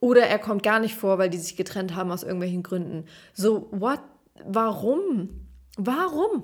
Oder 0.00 0.22
er 0.22 0.40
kommt 0.40 0.64
gar 0.64 0.80
nicht 0.80 0.96
vor, 0.96 1.18
weil 1.18 1.30
die 1.30 1.38
sich 1.38 1.56
getrennt 1.56 1.94
haben 1.94 2.10
aus 2.10 2.24
irgendwelchen 2.24 2.64
Gründen. 2.64 3.04
So, 3.34 3.68
what? 3.70 4.00
Warum? 4.44 5.46
Warum? 5.76 6.42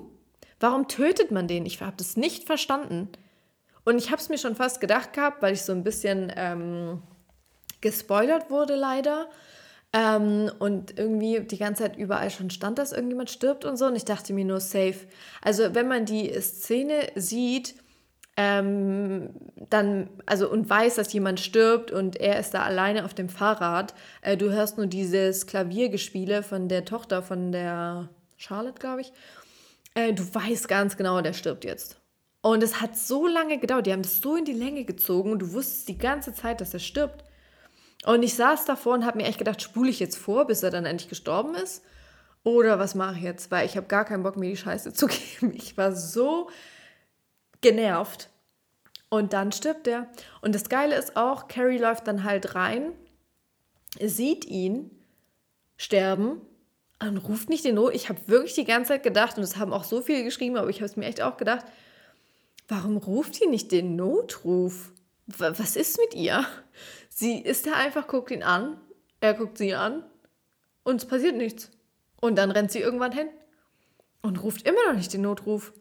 Warum 0.61 0.87
tötet 0.87 1.31
man 1.31 1.47
den? 1.47 1.65
Ich 1.65 1.81
habe 1.81 1.97
das 1.97 2.15
nicht 2.15 2.45
verstanden. 2.45 3.09
Und 3.85 3.97
ich 3.97 4.11
habe 4.11 4.21
es 4.21 4.29
mir 4.29 4.37
schon 4.37 4.55
fast 4.55 4.81
gedacht 4.81 5.13
gehabt, 5.13 5.41
weil 5.41 5.53
ich 5.53 5.63
so 5.63 5.71
ein 5.71 5.83
bisschen 5.83 6.31
ähm, 6.35 7.01
gespoilert 7.81 8.49
wurde 8.49 8.75
leider. 8.75 9.29
Ähm, 9.91 10.51
und 10.59 10.99
irgendwie 10.99 11.39
die 11.39 11.57
ganze 11.57 11.83
Zeit 11.83 11.97
überall 11.97 12.29
schon 12.29 12.51
stand, 12.51 12.77
dass 12.77 12.91
irgendjemand 12.91 13.31
stirbt 13.31 13.65
und 13.65 13.77
so. 13.77 13.85
Und 13.85 13.95
ich 13.95 14.05
dachte 14.05 14.33
mir 14.33 14.45
nur 14.45 14.59
safe. 14.59 15.07
Also 15.41 15.73
wenn 15.73 15.87
man 15.87 16.05
die 16.05 16.31
Szene 16.41 17.07
sieht, 17.15 17.75
ähm, 18.37 19.31
dann, 19.69 20.09
also 20.25 20.49
und 20.49 20.69
weiß, 20.69 20.95
dass 20.95 21.11
jemand 21.11 21.41
stirbt 21.41 21.91
und 21.91 22.15
er 22.15 22.39
ist 22.39 22.53
da 22.53 22.63
alleine 22.63 23.03
auf 23.03 23.13
dem 23.13 23.27
Fahrrad. 23.27 23.93
Äh, 24.21 24.37
du 24.37 24.51
hörst 24.51 24.77
nur 24.77 24.87
dieses 24.87 25.45
Klaviergespiele 25.45 26.41
von 26.43 26.69
der 26.69 26.85
Tochter 26.85 27.21
von 27.21 27.51
der 27.51 28.07
Charlotte, 28.37 28.79
glaube 28.79 29.01
ich. 29.01 29.11
Äh, 29.93 30.13
du 30.13 30.23
weißt 30.23 30.69
ganz 30.69 30.95
genau, 30.95 31.19
der 31.19 31.33
stirbt 31.33 31.65
jetzt. 31.65 31.98
Und 32.41 32.63
es 32.63 32.79
hat 32.79 32.95
so 32.95 33.27
lange 33.27 33.57
gedauert, 33.57 33.85
die 33.85 33.91
haben 33.91 34.01
das 34.01 34.21
so 34.21 34.35
in 34.35 34.45
die 34.45 34.53
Länge 34.53 34.85
gezogen 34.85 35.31
und 35.31 35.39
du 35.39 35.53
wusstest 35.53 35.89
die 35.89 35.97
ganze 35.97 36.33
Zeit, 36.33 36.61
dass 36.61 36.73
er 36.73 36.79
stirbt. 36.79 37.25
Und 38.05 38.23
ich 38.23 38.35
saß 38.35 38.65
davor 38.65 38.93
und 38.93 39.05
habe 39.05 39.17
mir 39.17 39.25
echt 39.25 39.39
gedacht, 39.39 39.61
spule 39.61 39.89
ich 39.89 39.99
jetzt 39.99 40.17
vor, 40.17 40.47
bis 40.47 40.63
er 40.63 40.71
dann 40.71 40.85
endlich 40.85 41.09
gestorben 41.09 41.55
ist? 41.55 41.83
Oder 42.43 42.79
was 42.79 42.95
mache 42.95 43.17
ich 43.17 43.23
jetzt? 43.23 43.51
Weil 43.51 43.65
ich 43.65 43.75
habe 43.75 43.87
gar 43.87 44.05
keinen 44.05 44.23
Bock, 44.23 44.37
mir 44.37 44.49
die 44.49 44.57
Scheiße 44.57 44.93
zu 44.93 45.07
geben. 45.07 45.53
Ich 45.53 45.77
war 45.77 45.93
so 45.93 46.49
genervt. 47.61 48.29
Und 49.09 49.33
dann 49.33 49.51
stirbt 49.51 49.87
er. 49.87 50.07
Und 50.41 50.55
das 50.55 50.69
Geile 50.69 50.95
ist 50.95 51.17
auch, 51.17 51.47
Carrie 51.47 51.79
läuft 51.79 52.07
dann 52.07 52.23
halt 52.23 52.55
rein, 52.55 52.93
sieht 53.99 54.45
ihn 54.45 54.91
sterben 55.77 56.41
und 57.01 57.17
ruft 57.17 57.49
nicht 57.49 57.65
den 57.65 57.75
Not. 57.75 57.95
Ich 57.95 58.07
habe 58.07 58.19
wirklich 58.27 58.53
die 58.53 58.65
ganze 58.65 58.89
Zeit 58.89 59.03
gedacht, 59.03 59.35
und 59.35 59.41
das 59.41 59.57
haben 59.57 59.73
auch 59.73 59.83
so 59.83 60.01
viele 60.01 60.23
geschrieben, 60.23 60.57
aber 60.57 60.69
ich 60.69 60.77
habe 60.77 60.85
es 60.85 60.95
mir 60.95 61.05
echt 61.05 61.21
auch 61.21 61.37
gedacht, 61.37 61.65
warum 62.69 62.97
ruft 62.97 63.35
sie 63.35 63.47
nicht 63.47 63.71
den 63.71 63.95
Notruf? 63.95 64.93
Was 65.27 65.75
ist 65.75 65.99
mit 65.99 66.13
ihr? 66.13 66.45
Sie 67.09 67.39
ist 67.39 67.67
da 67.67 67.73
einfach, 67.73 68.07
guckt 68.07 68.31
ihn 68.31 68.43
an, 68.43 68.79
er 69.19 69.33
guckt 69.33 69.57
sie 69.57 69.75
an 69.75 70.03
und 70.83 71.01
es 71.01 71.05
passiert 71.05 71.35
nichts. 71.35 71.69
Und 72.21 72.37
dann 72.37 72.51
rennt 72.51 72.71
sie 72.71 72.79
irgendwann 72.79 73.11
hin 73.11 73.27
und 74.21 74.41
ruft 74.41 74.65
immer 74.67 74.87
noch 74.87 74.95
nicht 74.95 75.13
den 75.13 75.21
Notruf. 75.21 75.73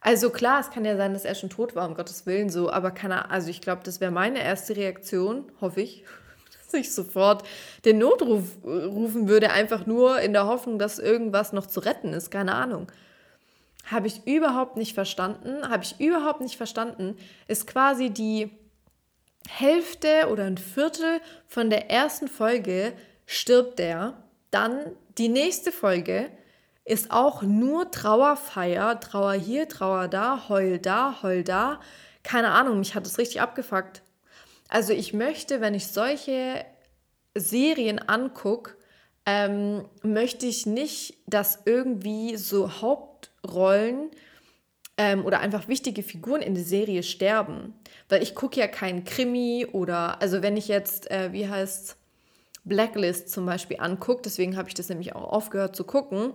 Also 0.00 0.30
klar, 0.30 0.60
es 0.60 0.70
kann 0.70 0.84
ja 0.84 0.96
sein, 0.96 1.12
dass 1.12 1.24
er 1.24 1.34
schon 1.34 1.50
tot 1.50 1.76
war, 1.76 1.86
um 1.86 1.94
Gottes 1.94 2.24
Willen 2.24 2.48
so, 2.48 2.70
aber 2.70 2.90
kann 2.90 3.10
er, 3.10 3.30
also 3.30 3.50
ich 3.50 3.60
glaube, 3.60 3.82
das 3.84 4.00
wäre 4.00 4.10
meine 4.10 4.42
erste 4.42 4.76
Reaktion, 4.76 5.52
hoffe 5.60 5.82
ich, 5.82 6.04
dass 6.64 6.74
ich 6.74 6.94
sofort 6.94 7.46
den 7.84 7.98
Notruf 7.98 8.44
äh, 8.64 8.68
rufen 8.68 9.28
würde, 9.28 9.50
einfach 9.50 9.86
nur 9.86 10.20
in 10.20 10.32
der 10.32 10.46
Hoffnung, 10.46 10.78
dass 10.78 10.98
irgendwas 10.98 11.52
noch 11.52 11.66
zu 11.66 11.80
retten 11.80 12.14
ist, 12.14 12.30
keine 12.30 12.54
Ahnung. 12.54 12.90
Habe 13.86 14.06
ich 14.06 14.26
überhaupt 14.26 14.76
nicht 14.76 14.94
verstanden, 14.94 15.68
habe 15.68 15.84
ich 15.84 15.98
überhaupt 16.00 16.40
nicht 16.40 16.56
verstanden, 16.56 17.16
ist 17.48 17.66
quasi 17.66 18.10
die 18.10 18.50
Hälfte 19.48 20.28
oder 20.30 20.44
ein 20.44 20.58
Viertel 20.58 21.20
von 21.48 21.70
der 21.70 21.90
ersten 21.90 22.28
Folge 22.28 22.92
stirbt 23.26 23.78
der, 23.78 24.22
dann 24.50 24.80
die 25.18 25.28
nächste 25.28 25.72
Folge 25.72 26.30
ist 26.84 27.10
auch 27.10 27.42
nur 27.42 27.90
Trauerfeier, 27.90 28.98
Trauer 29.00 29.34
hier, 29.34 29.68
Trauer 29.68 30.08
da, 30.08 30.48
Heul 30.48 30.78
da, 30.78 31.22
Heul 31.22 31.44
da. 31.44 31.80
Keine 32.22 32.50
Ahnung, 32.50 32.78
mich 32.80 32.94
hat 32.94 33.06
es 33.06 33.18
richtig 33.18 33.40
abgefuckt. 33.40 34.02
Also 34.68 34.92
ich 34.92 35.12
möchte, 35.12 35.60
wenn 35.60 35.74
ich 35.74 35.88
solche 35.88 36.64
Serien 37.34 37.98
angucke, 38.00 38.76
ähm, 39.26 39.84
möchte 40.02 40.46
ich 40.46 40.66
nicht, 40.66 41.18
dass 41.26 41.60
irgendwie 41.64 42.36
so 42.36 42.80
Hauptrollen 43.44 44.10
ähm, 44.96 45.24
oder 45.24 45.40
einfach 45.40 45.68
wichtige 45.68 46.02
Figuren 46.02 46.42
in 46.42 46.54
der 46.54 46.64
Serie 46.64 47.02
sterben. 47.02 47.74
Weil 48.08 48.22
ich 48.22 48.34
gucke 48.34 48.60
ja 48.60 48.66
keinen 48.66 49.04
Krimi 49.04 49.66
oder, 49.70 50.20
also 50.20 50.42
wenn 50.42 50.56
ich 50.56 50.68
jetzt, 50.68 51.10
äh, 51.10 51.32
wie 51.32 51.48
heißt 51.48 51.96
Blacklist 52.64 53.30
zum 53.30 53.46
Beispiel 53.46 53.78
angucke, 53.80 54.22
deswegen 54.24 54.56
habe 54.56 54.68
ich 54.68 54.74
das 54.74 54.88
nämlich 54.88 55.14
auch 55.14 55.32
aufgehört 55.32 55.74
zu 55.74 55.84
gucken. 55.84 56.32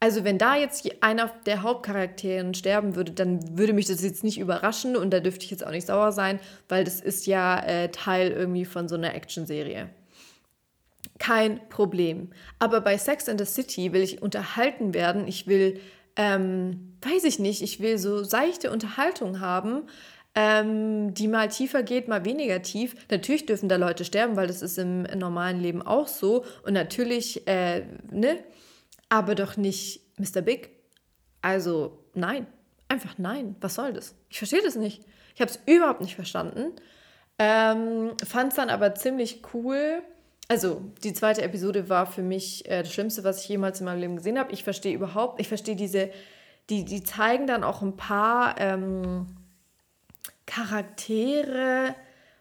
Also 0.00 0.22
wenn 0.22 0.38
da 0.38 0.54
jetzt 0.54 0.88
einer 1.02 1.28
der 1.44 1.62
Hauptcharakteren 1.62 2.54
sterben 2.54 2.94
würde, 2.94 3.12
dann 3.12 3.58
würde 3.58 3.72
mich 3.72 3.86
das 3.86 4.00
jetzt 4.02 4.22
nicht 4.22 4.38
überraschen 4.38 4.96
und 4.96 5.10
da 5.10 5.18
dürfte 5.18 5.44
ich 5.44 5.50
jetzt 5.50 5.66
auch 5.66 5.72
nicht 5.72 5.88
sauer 5.88 6.12
sein, 6.12 6.38
weil 6.68 6.84
das 6.84 7.00
ist 7.00 7.26
ja 7.26 7.58
äh, 7.64 7.88
Teil 7.90 8.30
irgendwie 8.30 8.64
von 8.64 8.88
so 8.88 8.94
einer 8.94 9.14
Actionserie. 9.14 9.90
Kein 11.18 11.68
Problem. 11.68 12.30
Aber 12.60 12.80
bei 12.80 12.96
Sex 12.96 13.28
and 13.28 13.40
the 13.40 13.46
City 13.46 13.92
will 13.92 14.02
ich 14.02 14.22
unterhalten 14.22 14.94
werden. 14.94 15.26
Ich 15.26 15.48
will, 15.48 15.80
ähm, 16.18 16.96
weiß 17.00 17.24
ich 17.24 17.38
nicht, 17.38 17.62
ich 17.62 17.80
will 17.80 17.96
so 17.96 18.22
seichte 18.22 18.70
Unterhaltung 18.70 19.40
haben 19.40 19.84
ähm, 20.40 21.14
die 21.14 21.26
mal 21.26 21.48
tiefer 21.48 21.82
geht, 21.82 22.06
mal 22.06 22.24
weniger 22.24 22.62
tief. 22.62 22.94
Natürlich 23.10 23.44
dürfen 23.46 23.68
da 23.68 23.74
Leute 23.74 24.04
sterben, 24.04 24.36
weil 24.36 24.46
das 24.46 24.62
ist 24.62 24.78
im, 24.78 25.02
normalen 25.02 25.60
Leben 25.60 25.82
auch 25.82 26.06
so. 26.06 26.44
Und 26.64 26.74
natürlich, 26.74 27.48
äh, 27.48 27.84
ne? 28.12 28.38
Aber 29.08 29.34
doch 29.34 29.56
nicht 29.56 30.00
Mr. 30.16 30.40
Big. 30.42 30.70
Also 31.42 32.04
nein, 32.14 32.46
einfach 32.86 33.16
nein. 33.18 33.56
Was 33.60 33.74
soll 33.74 33.92
das? 33.92 34.14
Ich 34.28 34.38
verstehe 34.38 34.62
das 34.62 34.76
nicht. 34.76 35.02
Ich 35.34 35.40
habe 35.40 35.50
es 35.50 35.58
überhaupt 35.66 36.02
nicht 36.02 36.14
verstanden. 36.14 36.72
Ähm, 37.40 38.12
Fand 38.24 38.52
es 38.52 38.56
dann 38.56 38.70
aber 38.70 38.94
ziemlich 38.94 39.42
cool. 39.54 40.02
Also, 40.50 40.80
die 41.04 41.12
zweite 41.12 41.42
Episode 41.42 41.90
war 41.90 42.06
für 42.06 42.22
mich 42.22 42.66
äh, 42.70 42.82
das 42.82 42.90
Schlimmste, 42.92 43.22
was 43.22 43.42
ich 43.42 43.50
jemals 43.50 43.80
in 43.80 43.84
meinem 43.84 44.00
Leben 44.00 44.16
gesehen 44.16 44.38
habe. 44.38 44.50
Ich 44.52 44.64
verstehe 44.64 44.94
überhaupt, 44.94 45.38
ich 45.40 45.48
verstehe 45.48 45.76
diese, 45.76 46.10
die, 46.70 46.86
die 46.86 47.02
zeigen 47.02 47.46
dann 47.46 47.64
auch 47.64 47.82
ein 47.82 47.98
paar 47.98 48.58
ähm, 48.58 49.26
Charaktere 50.46 51.94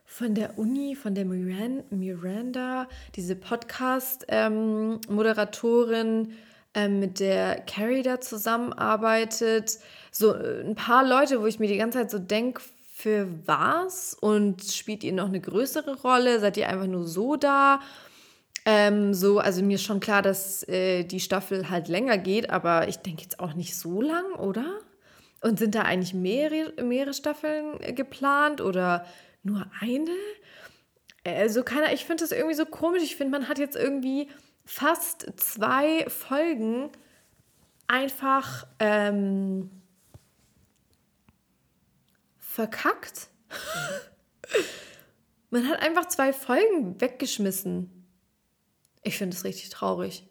von 0.06 0.36
der 0.36 0.58
Uni, 0.58 0.96
von 0.96 1.16
der 1.16 1.26
Miranda, 1.26 2.88
diese 3.16 3.36
Podcast-Moderatorin, 3.36 6.32
ähm, 6.74 7.00
mit 7.02 7.20
der 7.20 7.60
Carrie 7.60 8.04
da 8.04 8.22
zusammenarbeitet. 8.22 9.80
So 10.12 10.34
äh, 10.34 10.62
ein 10.62 10.76
paar 10.76 11.06
Leute, 11.06 11.42
wo 11.42 11.46
ich 11.46 11.60
mir 11.60 11.68
die 11.68 11.78
ganze 11.78 12.00
Zeit 12.00 12.10
so 12.10 12.20
denke, 12.20 12.62
für 12.98 13.28
was? 13.46 14.16
Und 14.16 14.64
spielt 14.64 15.04
ihr 15.04 15.14
noch 15.14 15.28
eine 15.28 15.40
größere 15.40 16.02
Rolle? 16.02 16.40
Seid 16.40 16.58
ihr 16.58 16.68
einfach 16.68 16.88
nur 16.88 17.06
so 17.06 17.36
da? 17.36 17.80
Ähm, 18.66 19.14
so, 19.14 19.38
also 19.38 19.62
mir 19.62 19.76
ist 19.76 19.84
schon 19.84 20.00
klar, 20.00 20.24
dass 20.24 20.68
äh, 20.68 21.04
die 21.04 21.20
Staffel 21.20 21.70
halt 21.70 21.90
länger 21.90 22.18
geht, 22.18 22.50
aber 22.50 22.88
ich 22.88 22.98
denke 22.98 23.22
jetzt 23.22 23.40
auch 23.40 23.54
nicht 23.54 23.78
so 23.78 24.02
lang, 24.02 24.34
oder? 24.34 24.80
Und 25.42 25.60
sind 25.60 25.76
da 25.76 25.84
eigentlich 25.84 26.16
mehrere, 26.16 26.82
mehrere 26.82 27.14
Staffeln 27.14 27.80
äh, 27.82 27.94
geplant 27.94 28.62
oder 28.62 29.06
nur 29.44 29.68
eine? 29.80 30.12
Also 31.24 31.62
keiner, 31.62 31.94
ich 31.94 32.04
finde 32.04 32.24
das 32.24 32.32
irgendwie 32.32 32.56
so 32.56 32.66
komisch. 32.66 33.04
Ich 33.04 33.16
finde, 33.16 33.38
man 33.38 33.48
hat 33.48 33.60
jetzt 33.60 33.76
irgendwie 33.76 34.28
fast 34.66 35.32
zwei 35.38 36.10
Folgen 36.10 36.90
einfach 37.88 38.66
ähm, 38.80 39.70
verkackt. 42.58 43.28
man 45.52 45.70
hat 45.70 45.80
einfach 45.80 46.08
zwei 46.08 46.34
Folgen 46.34 47.00
weggeschmissen. 47.00 48.08
Ich 49.04 49.20
finde 49.20 49.36
das 49.36 49.46
richtig 49.46 49.70
traurig. 49.70 50.28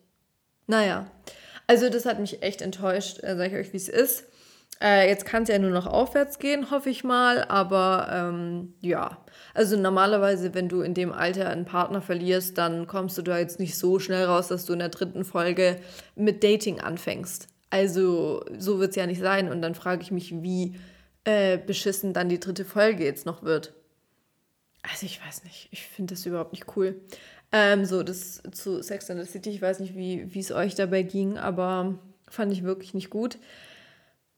Naja, 0.67 1.09
also 1.69 1.89
das 1.89 2.05
hat 2.05 2.19
mich 2.19 2.43
echt 2.43 2.63
enttäuscht, 2.63 3.23
äh, 3.23 3.37
sage 3.37 3.61
ich 3.61 3.67
euch, 3.67 3.73
wie 3.73 3.77
es 3.77 3.89
ist. 3.89 4.25
Äh, 4.83 5.09
jetzt 5.09 5.25
kann 5.25 5.45
es 5.45 5.51
ja 5.51 5.61
nur 5.61 5.71
noch 5.71 5.87
aufwärts 5.87 6.41
gehen, 6.41 6.73
hoffe 6.73 6.91
ich 6.91 7.05
mal. 7.05 7.45
Aber 7.45 8.09
ähm, 8.11 8.75
ja, 8.81 9.25
also 9.55 9.77
normalerweise, 9.77 10.53
wenn 10.53 10.69
du 10.69 10.81
in 10.81 10.95
dem 10.95 11.13
Alter 11.13 11.49
einen 11.49 11.65
Partner 11.65 12.03
verlierst, 12.03 12.59
dann 12.59 12.89
kommst 12.89 13.17
du 13.19 13.23
da 13.23 13.39
jetzt 13.39 13.61
nicht 13.61 13.79
so 13.79 14.01
schnell 14.01 14.25
raus, 14.25 14.49
dass 14.49 14.65
du 14.65 14.73
in 14.73 14.81
der 14.81 14.89
dritten 14.89 15.25
Folge 15.25 15.77
mit 16.17 16.43
Dating 16.43 16.81
anfängst. 16.81 17.47
Also 17.71 18.45
so 18.59 18.81
wird 18.81 18.91
es 18.91 18.97
ja 18.97 19.07
nicht 19.07 19.21
sein. 19.21 19.49
Und 19.49 19.63
dann 19.63 19.77
frage 19.77 20.03
ich 20.03 20.11
mich, 20.11 20.43
wie 20.43 20.75
äh, 21.27 21.59
beschissen 21.59 22.13
dann 22.13 22.29
die 22.29 22.41
dritte 22.41 22.65
Folge 22.65 23.05
jetzt 23.05 23.27
noch 23.27 23.43
wird. 23.43 23.75
Also 24.83 25.05
ich 25.05 25.21
weiß 25.25 25.45
nicht, 25.45 25.69
ich 25.73 25.87
finde 25.87 26.15
das 26.15 26.25
überhaupt 26.25 26.53
nicht 26.53 26.77
cool. 26.77 27.01
Ähm, 27.53 27.85
so, 27.85 28.03
das 28.03 28.43
zu 28.53 28.83
Sex 28.83 29.11
and 29.11 29.23
the 29.23 29.31
City, 29.31 29.51
ich 29.51 29.61
weiß 29.61 29.81
nicht, 29.81 29.95
wie 29.97 30.39
es 30.39 30.53
euch 30.53 30.75
dabei 30.75 31.03
ging, 31.03 31.37
aber 31.37 31.99
fand 32.29 32.53
ich 32.53 32.63
wirklich 32.63 32.95
nicht 32.95 33.11
gut. 33.11 33.39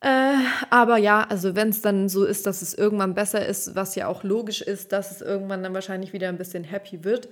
Äh, 0.01 0.35
aber 0.71 0.97
ja, 0.97 1.27
also 1.29 1.57
wenn 1.57 1.71
es 1.71 1.83
dann 1.83 2.09
so 2.09 2.25
ist, 2.25 2.47
dass 2.47 2.63
es 2.63 2.73
irgendwann 2.73 3.15
besser 3.15 3.45
ist, 3.45 3.75
was 3.75 3.95
ja 3.95 4.07
auch 4.07 4.23
logisch 4.23 4.63
ist, 4.63 4.93
dass 4.93 5.11
es 5.11 5.21
irgendwann 5.21 5.63
dann 5.63 5.75
wahrscheinlich 5.75 6.13
wieder 6.13 6.29
ein 6.29 6.39
bisschen 6.39 6.65
happy 6.65 7.05
wird, 7.05 7.29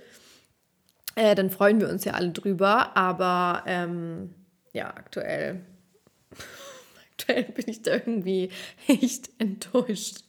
äh, 1.15 1.33
dann 1.33 1.49
freuen 1.49 1.79
wir 1.79 1.89
uns 1.89 2.03
ja 2.03 2.13
alle 2.13 2.31
drüber. 2.31 2.95
Aber 2.97 3.63
ähm, 3.65 4.33
ja, 4.73 4.87
aktuell, 4.87 5.61
aktuell 7.17 7.43
bin 7.55 7.65
ich 7.67 7.81
da 7.81 7.93
irgendwie 7.93 8.49
echt 8.87 9.29
enttäuscht. 9.39 10.19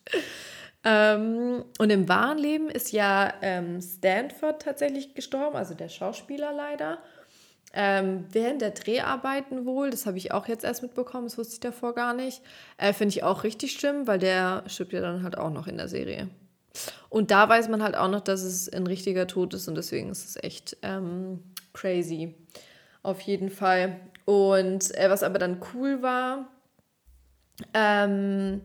Ähm, 0.84 1.64
und 1.78 1.91
im 1.91 2.09
wahren 2.09 2.39
Leben 2.39 2.70
ist 2.70 2.93
ja 2.93 3.34
ähm, 3.43 3.80
Stanford 3.80 4.62
tatsächlich 4.62 5.14
gestorben, 5.14 5.57
also 5.57 5.74
der 5.74 5.89
Schauspieler 5.89 6.53
leider. 6.53 6.99
Ähm, 7.74 8.24
während 8.32 8.62
der 8.62 8.70
Dreharbeiten 8.70 9.66
wohl, 9.66 9.91
das 9.91 10.07
habe 10.07 10.16
ich 10.16 10.32
auch 10.32 10.49
jetzt 10.49 10.64
erst 10.64 10.82
mitbekommen, 10.82 11.24
das 11.24 11.36
wusste 11.36 11.55
ich 11.55 11.61
davor 11.61 11.95
gar 11.95 12.14
nicht. 12.14 12.41
Äh, 12.78 12.95
Finde 12.95 13.11
ich 13.11 13.22
auch 13.22 13.45
richtig 13.45 13.72
schlimm, 13.72 14.07
weil 14.07 14.18
der 14.18 14.62
stirbt 14.68 14.95
ja 14.95 15.01
dann 15.01 15.22
halt 15.22 15.36
auch 15.36 15.51
noch 15.51 15.66
in 15.66 15.76
der 15.76 15.89
Serie. 15.89 16.28
Und 17.11 17.30
da 17.30 17.49
weiß 17.49 17.68
man 17.68 17.82
halt 17.82 17.97
auch 17.97 18.09
noch, 18.09 18.20
dass 18.20 18.43
es 18.43 18.68
ein 18.72 18.86
richtiger 18.86 19.26
Tod 19.26 19.53
ist 19.53 19.68
und 19.68 19.74
deswegen 19.74 20.11
ist 20.11 20.24
es 20.24 20.43
echt 20.43 20.78
ähm, 20.82 21.43
crazy. 21.74 22.34
Auf 23.03 23.20
jeden 23.22 23.51
Fall. 23.51 24.01
Und 24.24 24.95
äh, 24.97 25.11
was 25.11 25.22
aber 25.22 25.39
dann 25.39 25.61
cool 25.74 26.03
war, 26.03 26.49
ähm, 27.75 28.61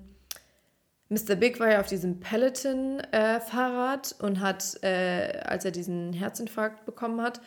Mr. 1.10 1.36
Big 1.36 1.60
war 1.60 1.72
ja 1.72 1.80
auf 1.80 1.88
diesem 1.88 2.20
Peloton-Fahrrad 2.20 4.16
äh, 4.20 4.24
und 4.24 4.40
hat, 4.40 4.84
äh, 4.84 5.42
als 5.46 5.66
er 5.66 5.72
diesen 5.72 6.14
Herzinfarkt 6.14 6.86
bekommen 6.86 7.22
hat, 7.22 7.42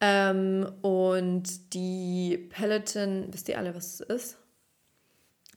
ähm, 0.00 0.70
und 0.82 1.74
die 1.74 2.48
Peloton, 2.50 3.26
wisst 3.32 3.48
ihr 3.48 3.58
alle, 3.58 3.74
was 3.74 3.94
es 3.94 4.00
ist? 4.00 4.38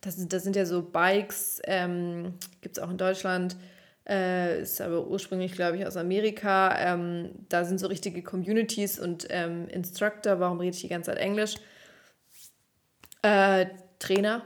das, 0.02 0.16
sind, 0.16 0.34
das 0.34 0.44
sind 0.44 0.56
ja 0.56 0.66
so 0.66 0.82
Bikes, 0.82 1.62
ähm, 1.66 2.34
gibt 2.62 2.78
es 2.78 2.84
auch 2.84 2.90
in 2.90 2.98
Deutschland, 2.98 3.56
äh, 4.10 4.62
ist 4.62 4.82
aber 4.82 5.08
ursprünglich, 5.08 5.54
glaube 5.54 5.78
ich, 5.78 5.86
aus 5.86 5.96
Amerika. 5.96 6.76
Ähm, 6.80 7.30
da 7.50 7.64
sind 7.64 7.80
so 7.80 7.88
richtige 7.88 8.24
Communities 8.24 9.00
und 9.00 9.28
ähm, 9.30 9.68
Instructor, 9.70 10.40
warum 10.40 10.60
rede 10.60 10.76
ich 10.76 10.82
die 10.82 10.90
ganze 10.90 11.12
Zeit 11.12 11.20
Englisch? 11.20 11.56
Äh, 13.22 13.68
Trainer, 14.00 14.44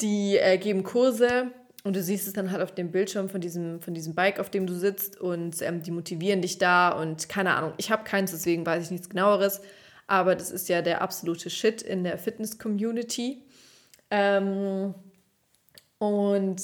die 0.00 0.36
äh, 0.36 0.58
geben 0.58 0.82
Kurse 0.82 1.52
und 1.84 1.96
du 1.96 2.02
siehst 2.02 2.26
es 2.26 2.32
dann 2.32 2.50
halt 2.50 2.62
auf 2.62 2.74
dem 2.74 2.90
Bildschirm 2.90 3.28
von 3.28 3.40
diesem, 3.40 3.80
von 3.80 3.94
diesem 3.94 4.14
Bike, 4.14 4.40
auf 4.40 4.50
dem 4.50 4.66
du 4.66 4.74
sitzt 4.74 5.20
und 5.20 5.60
ähm, 5.62 5.82
die 5.82 5.90
motivieren 5.90 6.42
dich 6.42 6.58
da 6.58 6.90
und 6.90 7.28
keine 7.28 7.54
Ahnung, 7.54 7.74
ich 7.76 7.90
habe 7.90 8.04
keins, 8.04 8.30
deswegen 8.30 8.64
weiß 8.64 8.84
ich 8.84 8.90
nichts 8.90 9.08
genaueres, 9.08 9.60
aber 10.06 10.34
das 10.34 10.50
ist 10.50 10.68
ja 10.68 10.82
der 10.82 11.02
absolute 11.02 11.50
Shit 11.50 11.82
in 11.82 12.04
der 12.04 12.18
Fitness-Community. 12.18 13.42
Ähm, 14.10 14.94
und 15.98 16.62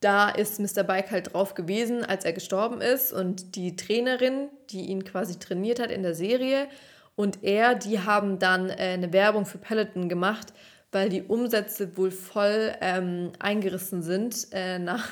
da 0.00 0.28
ist 0.28 0.58
Mr. 0.58 0.82
Bike 0.82 1.10
halt 1.10 1.32
drauf 1.32 1.54
gewesen, 1.54 2.04
als 2.04 2.24
er 2.24 2.32
gestorben 2.32 2.80
ist 2.80 3.12
und 3.12 3.54
die 3.56 3.76
Trainerin, 3.76 4.48
die 4.70 4.86
ihn 4.86 5.04
quasi 5.04 5.38
trainiert 5.38 5.80
hat 5.80 5.90
in 5.90 6.02
der 6.02 6.14
Serie 6.14 6.68
und 7.14 7.42
er, 7.42 7.74
die 7.74 8.00
haben 8.00 8.38
dann 8.38 8.70
äh, 8.70 8.74
eine 8.74 9.12
Werbung 9.12 9.46
für 9.46 9.58
Peloton 9.58 10.08
gemacht, 10.08 10.52
weil 10.92 11.08
die 11.08 11.22
Umsätze 11.22 11.96
wohl 11.96 12.10
voll 12.10 12.72
ähm, 12.80 13.32
eingerissen 13.38 14.02
sind 14.02 14.48
äh, 14.52 14.78
nach, 14.78 15.08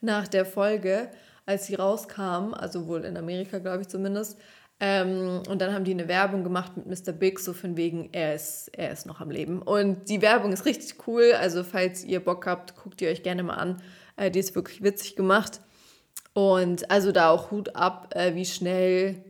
nach 0.00 0.28
der 0.28 0.44
Folge, 0.44 1.08
als 1.46 1.66
sie 1.66 1.76
rauskam, 1.76 2.52
also 2.52 2.86
wohl 2.86 3.04
in 3.04 3.16
Amerika, 3.16 3.58
glaube 3.58 3.82
ich 3.82 3.88
zumindest. 3.88 4.36
Ähm, 4.80 5.42
und 5.48 5.60
dann 5.62 5.72
haben 5.72 5.84
die 5.84 5.92
eine 5.92 6.08
Werbung 6.08 6.42
gemacht 6.42 6.72
mit 6.76 6.86
Mr. 6.86 7.12
Big, 7.12 7.38
so 7.38 7.52
von 7.52 7.76
wegen, 7.76 8.08
er 8.12 8.34
ist, 8.34 8.68
er 8.76 8.90
ist 8.90 9.06
noch 9.06 9.20
am 9.20 9.30
Leben. 9.30 9.62
Und 9.62 10.08
die 10.08 10.20
Werbung 10.20 10.52
ist 10.52 10.66
richtig 10.66 11.06
cool. 11.06 11.34
Also, 11.38 11.62
falls 11.62 12.04
ihr 12.04 12.18
Bock 12.18 12.46
habt, 12.46 12.74
guckt 12.74 13.00
ihr 13.00 13.08
euch 13.08 13.22
gerne 13.22 13.44
mal 13.44 13.54
an. 13.54 13.80
Äh, 14.16 14.32
die 14.32 14.40
ist 14.40 14.56
wirklich 14.56 14.82
witzig 14.82 15.14
gemacht. 15.14 15.60
Und 16.34 16.90
also 16.90 17.12
da 17.12 17.30
auch 17.30 17.52
Hut 17.52 17.76
ab, 17.76 18.12
äh, 18.16 18.34
wie 18.34 18.46
schnell, 18.46 19.22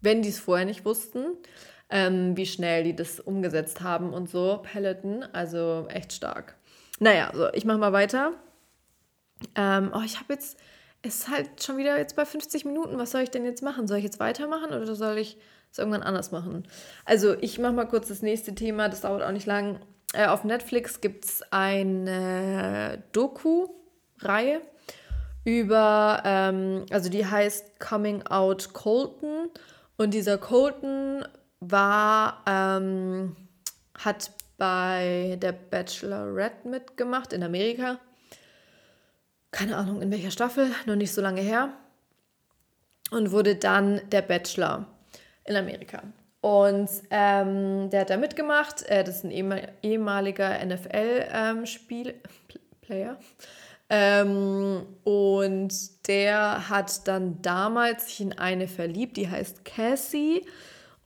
wenn 0.00 0.22
die 0.22 0.28
es 0.28 0.38
vorher 0.38 0.66
nicht 0.66 0.84
wussten, 0.84 1.24
ähm, 1.92 2.36
wie 2.36 2.46
schnell 2.46 2.82
die 2.82 2.96
das 2.96 3.20
umgesetzt 3.20 3.82
haben 3.82 4.12
und 4.12 4.28
so. 4.28 4.60
Peloton, 4.62 5.22
also 5.32 5.86
echt 5.88 6.12
stark. 6.12 6.56
Naja, 6.98 7.30
so, 7.34 7.52
ich 7.52 7.64
mache 7.64 7.78
mal 7.78 7.92
weiter. 7.92 8.32
Ähm, 9.54 9.92
oh, 9.94 10.02
ich 10.04 10.18
habe 10.18 10.32
jetzt 10.32 10.56
ist 11.02 11.28
halt 11.28 11.62
schon 11.62 11.76
wieder 11.76 11.98
jetzt 11.98 12.16
bei 12.16 12.24
50 12.24 12.64
Minuten. 12.64 12.96
Was 12.96 13.10
soll 13.10 13.22
ich 13.22 13.30
denn 13.30 13.44
jetzt 13.44 13.62
machen? 13.62 13.88
Soll 13.88 13.98
ich 13.98 14.04
jetzt 14.04 14.20
weitermachen 14.20 14.72
oder 14.72 14.94
soll 14.94 15.18
ich 15.18 15.36
es 15.70 15.78
irgendwann 15.78 16.02
anders 16.02 16.30
machen? 16.30 16.66
Also, 17.04 17.34
ich 17.40 17.58
mache 17.58 17.72
mal 17.72 17.86
kurz 17.86 18.08
das 18.08 18.22
nächste 18.22 18.54
Thema, 18.54 18.88
das 18.88 19.00
dauert 19.02 19.22
auch 19.22 19.32
nicht 19.32 19.46
lang. 19.46 19.80
Äh, 20.14 20.26
auf 20.26 20.44
Netflix 20.44 21.00
gibt 21.00 21.24
es 21.24 21.42
eine 21.50 23.02
Doku-Reihe 23.12 24.60
über, 25.44 26.22
ähm, 26.24 26.86
also 26.90 27.10
die 27.10 27.26
heißt 27.26 27.80
Coming 27.80 28.22
Out 28.26 28.72
Colton. 28.72 29.50
Und 29.96 30.14
dieser 30.14 30.38
Colton 30.38 31.24
war, 31.70 32.42
ähm, 32.46 33.36
hat 33.98 34.30
bei 34.58 35.38
der 35.40 35.52
Bachelorette 35.52 36.68
mitgemacht 36.68 37.32
in 37.32 37.42
Amerika 37.42 37.98
keine 39.52 39.76
Ahnung 39.76 40.02
in 40.02 40.10
welcher 40.10 40.32
Staffel, 40.32 40.74
noch 40.86 40.96
nicht 40.96 41.12
so 41.12 41.20
lange 41.20 41.42
her. 41.42 41.68
Und 43.10 43.30
wurde 43.30 43.54
dann 43.56 44.00
der 44.10 44.22
Bachelor 44.22 44.86
in 45.44 45.54
Amerika. 45.54 46.02
Und 46.40 46.88
ähm, 47.10 47.90
der 47.90 48.00
hat 48.00 48.10
da 48.10 48.16
mitgemacht. 48.16 48.82
Äh, 48.84 49.04
das 49.04 49.16
ist 49.16 49.24
ein 49.24 49.30
ehemaliger 49.82 50.64
NFL-Player. 50.64 52.16
Ähm, 53.90 54.28
ähm, 54.30 54.86
und 55.04 56.08
der 56.08 56.70
hat 56.70 57.06
dann 57.06 57.42
damals 57.42 58.06
sich 58.06 58.22
in 58.22 58.32
eine 58.38 58.66
verliebt, 58.66 59.18
die 59.18 59.28
heißt 59.28 59.66
Cassie. 59.66 60.46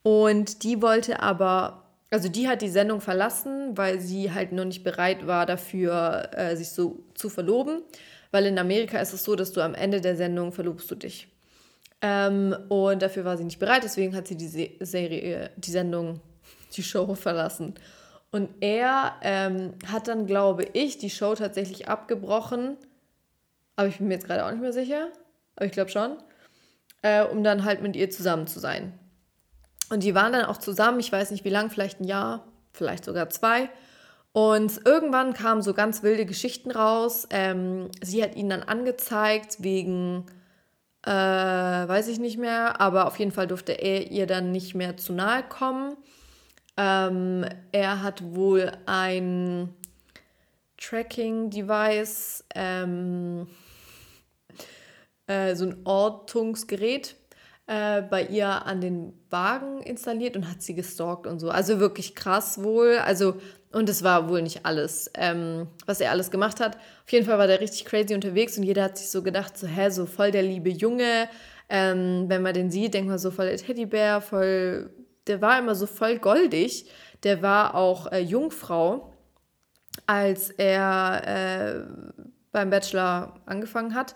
Und 0.06 0.62
die 0.62 0.80
wollte 0.82 1.20
aber, 1.20 1.82
also 2.10 2.28
die 2.28 2.48
hat 2.48 2.62
die 2.62 2.68
Sendung 2.68 3.00
verlassen, 3.00 3.76
weil 3.76 4.00
sie 4.00 4.32
halt 4.32 4.52
noch 4.52 4.64
nicht 4.64 4.84
bereit 4.84 5.26
war 5.26 5.46
dafür, 5.46 6.30
äh, 6.32 6.56
sich 6.56 6.70
so 6.70 7.04
zu 7.14 7.28
verloben 7.28 7.82
weil 8.30 8.44
in 8.44 8.58
Amerika 8.58 8.98
ist 8.98 9.14
es 9.14 9.24
so, 9.24 9.34
dass 9.34 9.52
du 9.52 9.62
am 9.62 9.74
Ende 9.74 10.00
der 10.00 10.14
Sendung 10.14 10.52
verlobst 10.52 10.90
du 10.90 10.94
dich. 10.94 11.28
Ähm, 12.02 12.54
und 12.68 13.00
dafür 13.00 13.24
war 13.24 13.38
sie 13.38 13.44
nicht 13.44 13.58
bereit, 13.58 13.82
deswegen 13.82 14.14
hat 14.14 14.28
sie 14.28 14.36
die 14.36 14.76
Serie, 14.80 15.50
die 15.56 15.70
Sendung, 15.70 16.20
die 16.74 16.82
Show 16.82 17.14
verlassen. 17.14 17.74
Und 18.32 18.50
er 18.60 19.14
ähm, 19.22 19.72
hat 19.90 20.08
dann, 20.08 20.26
glaube 20.26 20.64
ich, 20.74 20.98
die 20.98 21.08
Show 21.08 21.34
tatsächlich 21.34 21.88
abgebrochen. 21.88 22.76
Aber 23.76 23.88
ich 23.88 23.96
bin 23.96 24.08
mir 24.08 24.14
jetzt 24.14 24.26
gerade 24.26 24.44
auch 24.44 24.50
nicht 24.50 24.60
mehr 24.60 24.74
sicher. 24.74 25.08
Aber 25.54 25.64
ich 25.64 25.72
glaube 25.72 25.90
schon. 25.90 26.18
Äh, 27.00 27.24
um 27.24 27.42
dann 27.42 27.64
halt 27.64 27.80
mit 27.80 27.96
ihr 27.96 28.10
zusammen 28.10 28.46
zu 28.46 28.58
sein. 28.58 28.92
Und 29.88 30.02
die 30.02 30.14
waren 30.14 30.32
dann 30.32 30.44
auch 30.44 30.56
zusammen, 30.56 31.00
ich 31.00 31.12
weiß 31.12 31.30
nicht 31.30 31.44
wie 31.44 31.50
lang, 31.50 31.70
vielleicht 31.70 32.00
ein 32.00 32.04
Jahr, 32.04 32.46
vielleicht 32.72 33.04
sogar 33.04 33.28
zwei. 33.28 33.70
Und 34.32 34.82
irgendwann 34.84 35.32
kamen 35.32 35.62
so 35.62 35.72
ganz 35.72 36.02
wilde 36.02 36.26
Geschichten 36.26 36.70
raus. 36.70 37.26
Ähm, 37.30 37.90
sie 38.02 38.22
hat 38.22 38.34
ihn 38.34 38.50
dann 38.50 38.62
angezeigt 38.62 39.58
wegen, 39.60 40.26
äh, 41.06 41.10
weiß 41.10 42.08
ich 42.08 42.18
nicht 42.18 42.36
mehr, 42.36 42.80
aber 42.80 43.06
auf 43.06 43.18
jeden 43.18 43.30
Fall 43.32 43.46
durfte 43.46 43.72
er 43.72 44.10
ihr 44.10 44.26
dann 44.26 44.52
nicht 44.52 44.74
mehr 44.74 44.96
zu 44.96 45.12
nahe 45.12 45.42
kommen. 45.42 45.96
Ähm, 46.76 47.46
er 47.72 48.02
hat 48.02 48.22
wohl 48.34 48.72
ein 48.84 49.74
Tracking-Device, 50.76 52.44
ähm, 52.54 53.46
äh, 55.26 55.54
so 55.54 55.64
ein 55.64 55.80
Ortungsgerät 55.84 57.16
äh, 57.66 58.02
bei 58.02 58.24
ihr 58.24 58.66
an 58.66 58.80
den 58.80 59.12
Wagen 59.30 59.82
installiert 59.82 60.36
und 60.36 60.48
hat 60.50 60.62
sie 60.62 60.74
gestalkt 60.74 61.26
und 61.26 61.40
so. 61.40 61.50
Also 61.50 61.80
wirklich 61.80 62.14
krass 62.14 62.62
wohl. 62.62 62.98
Also 62.98 63.36
und 63.72 63.88
es 63.90 64.02
war 64.02 64.30
wohl 64.30 64.40
nicht 64.40 64.64
alles, 64.64 65.10
ähm, 65.14 65.66
was 65.84 66.00
er 66.00 66.10
alles 66.10 66.30
gemacht 66.30 66.60
hat. 66.60 66.76
Auf 66.76 67.12
jeden 67.12 67.26
Fall 67.26 67.38
war 67.38 67.46
der 67.46 67.60
richtig 67.60 67.84
crazy 67.84 68.14
unterwegs 68.14 68.56
und 68.56 68.62
jeder 68.62 68.84
hat 68.84 68.96
sich 68.96 69.10
so 69.10 69.22
gedacht, 69.22 69.58
so, 69.58 69.66
hä, 69.66 69.90
so 69.90 70.06
voll 70.06 70.30
der 70.30 70.42
liebe 70.42 70.70
Junge. 70.70 71.28
Ähm, 71.68 72.24
wenn 72.28 72.42
man 72.42 72.54
den 72.54 72.70
sieht, 72.70 72.94
denkt 72.94 73.10
man 73.10 73.18
so 73.18 73.30
voll 73.30 73.48
der 73.48 73.58
Teddybär, 73.58 74.20
voll, 74.22 74.90
der 75.26 75.42
war 75.42 75.58
immer 75.58 75.74
so 75.74 75.86
voll 75.86 76.18
goldig. 76.18 76.88
Der 77.22 77.42
war 77.42 77.74
auch 77.74 78.10
äh, 78.12 78.20
Jungfrau, 78.20 79.12
als 80.06 80.50
er 80.50 81.22
äh, 81.26 81.80
beim 82.52 82.70
Bachelor 82.70 83.34
angefangen 83.44 83.94
hat 83.94 84.14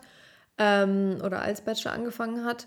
ähm, 0.58 1.18
oder 1.24 1.42
als 1.42 1.60
Bachelor 1.60 1.92
angefangen 1.92 2.44
hat. 2.44 2.66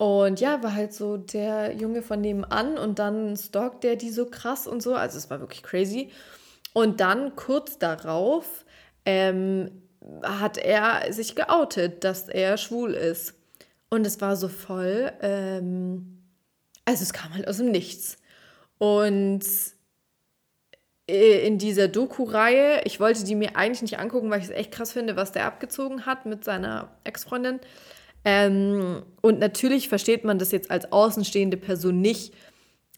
Und 0.00 0.40
ja, 0.40 0.62
war 0.62 0.74
halt 0.74 0.94
so 0.94 1.18
der 1.18 1.74
Junge 1.74 2.00
von 2.00 2.22
nebenan 2.22 2.78
und 2.78 2.98
dann 2.98 3.36
stalkt 3.36 3.84
der 3.84 3.96
die 3.96 4.08
so 4.08 4.24
krass 4.24 4.66
und 4.66 4.82
so. 4.82 4.94
Also 4.94 5.18
es 5.18 5.28
war 5.28 5.40
wirklich 5.40 5.62
crazy. 5.62 6.10
Und 6.72 7.00
dann 7.00 7.36
kurz 7.36 7.78
darauf 7.78 8.64
ähm, 9.04 9.82
hat 10.22 10.56
er 10.56 11.12
sich 11.12 11.36
geoutet, 11.36 12.02
dass 12.02 12.30
er 12.30 12.56
schwul 12.56 12.94
ist. 12.94 13.34
Und 13.90 14.06
es 14.06 14.22
war 14.22 14.36
so 14.36 14.48
voll, 14.48 15.12
ähm, 15.20 16.22
also 16.86 17.02
es 17.02 17.12
kam 17.12 17.34
halt 17.34 17.46
aus 17.46 17.58
dem 17.58 17.70
Nichts. 17.70 18.16
Und 18.78 19.44
in 21.06 21.58
dieser 21.58 21.88
Doku-Reihe, 21.88 22.80
ich 22.84 23.00
wollte 23.00 23.24
die 23.24 23.34
mir 23.34 23.54
eigentlich 23.54 23.82
nicht 23.82 23.98
angucken, 23.98 24.30
weil 24.30 24.38
ich 24.38 24.46
es 24.46 24.50
echt 24.50 24.72
krass 24.72 24.92
finde, 24.92 25.16
was 25.16 25.32
der 25.32 25.44
abgezogen 25.44 26.06
hat 26.06 26.24
mit 26.24 26.42
seiner 26.42 26.88
Ex-Freundin. 27.04 27.60
Ähm, 28.24 29.02
und 29.22 29.38
natürlich 29.38 29.88
versteht 29.88 30.24
man 30.24 30.38
das 30.38 30.52
jetzt 30.52 30.70
als 30.70 30.92
außenstehende 30.92 31.56
Person 31.56 32.00
nicht, 32.00 32.34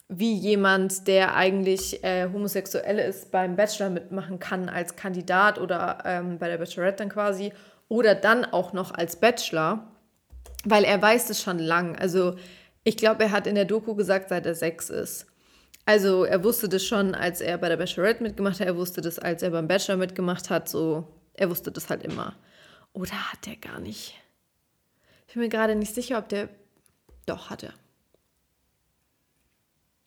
wie 0.09 0.33
jemand, 0.33 1.07
der 1.07 1.35
eigentlich 1.35 2.03
äh, 2.03 2.27
homosexuell 2.31 2.99
ist, 2.99 3.31
beim 3.31 3.55
Bachelor 3.55 3.89
mitmachen 3.89 4.39
kann 4.39 4.69
als 4.69 4.95
Kandidat 4.95 5.59
oder 5.59 5.99
ähm, 6.05 6.37
bei 6.37 6.49
der 6.49 6.57
Bachelorette 6.57 6.97
dann 6.97 7.09
quasi 7.09 7.53
oder 7.87 8.15
dann 8.15 8.45
auch 8.45 8.73
noch 8.73 8.93
als 8.93 9.15
Bachelor, 9.15 9.87
weil 10.65 10.83
er 10.83 11.01
weiß 11.01 11.29
es 11.29 11.41
schon 11.41 11.59
lang. 11.59 11.95
Also 11.95 12.35
ich 12.83 12.97
glaube, 12.97 13.23
er 13.23 13.31
hat 13.31 13.47
in 13.47 13.55
der 13.55 13.65
Doku 13.65 13.95
gesagt, 13.95 14.29
seit 14.29 14.45
er 14.45 14.55
sechs 14.55 14.89
ist. 14.89 15.27
Also 15.85 16.23
er 16.23 16.43
wusste 16.43 16.69
das 16.69 16.83
schon, 16.85 17.15
als 17.15 17.41
er 17.41 17.57
bei 17.57 17.69
der 17.69 17.77
Bachelorette 17.77 18.23
mitgemacht 18.23 18.59
hat, 18.59 18.67
er 18.67 18.77
wusste 18.77 19.01
das, 19.01 19.19
als 19.19 19.41
er 19.41 19.51
beim 19.51 19.67
Bachelor 19.67 19.97
mitgemacht 19.97 20.49
hat, 20.49 20.69
so, 20.69 21.07
er 21.33 21.49
wusste 21.49 21.71
das 21.71 21.89
halt 21.89 22.03
immer. 22.03 22.35
Oder 22.93 23.31
hat 23.31 23.47
er 23.47 23.55
gar 23.55 23.79
nicht? 23.79 24.15
Ich 25.33 25.35
bin 25.35 25.45
mir 25.45 25.49
gerade 25.49 25.73
nicht 25.73 25.95
sicher, 25.95 26.19
ob 26.19 26.29
der. 26.29 26.47
Doch, 27.25 27.49
hat 27.49 27.63
er. 27.63 27.73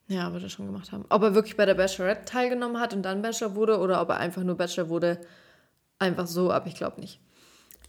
Ja, 0.06 0.32
wird 0.32 0.44
er 0.44 0.48
schon 0.48 0.66
gemacht 0.66 0.92
haben. 0.92 1.04
Ob 1.08 1.20
er 1.20 1.34
wirklich 1.34 1.56
bei 1.56 1.66
der 1.66 1.74
Bachelorette 1.74 2.26
teilgenommen 2.26 2.78
hat 2.78 2.94
und 2.94 3.02
dann 3.02 3.22
Bachelor 3.22 3.56
wurde 3.56 3.80
oder 3.80 4.00
ob 4.00 4.10
er 4.10 4.18
einfach 4.18 4.44
nur 4.44 4.56
Bachelor 4.56 4.88
wurde. 4.88 5.20
Einfach 5.98 6.28
so, 6.28 6.52
aber 6.52 6.68
ich 6.68 6.76
glaube 6.76 7.00
nicht. 7.00 7.18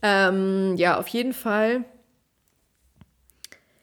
Ähm, 0.02 0.74
ja, 0.78 0.98
auf 0.98 1.10
jeden 1.10 1.34
Fall. 1.34 1.86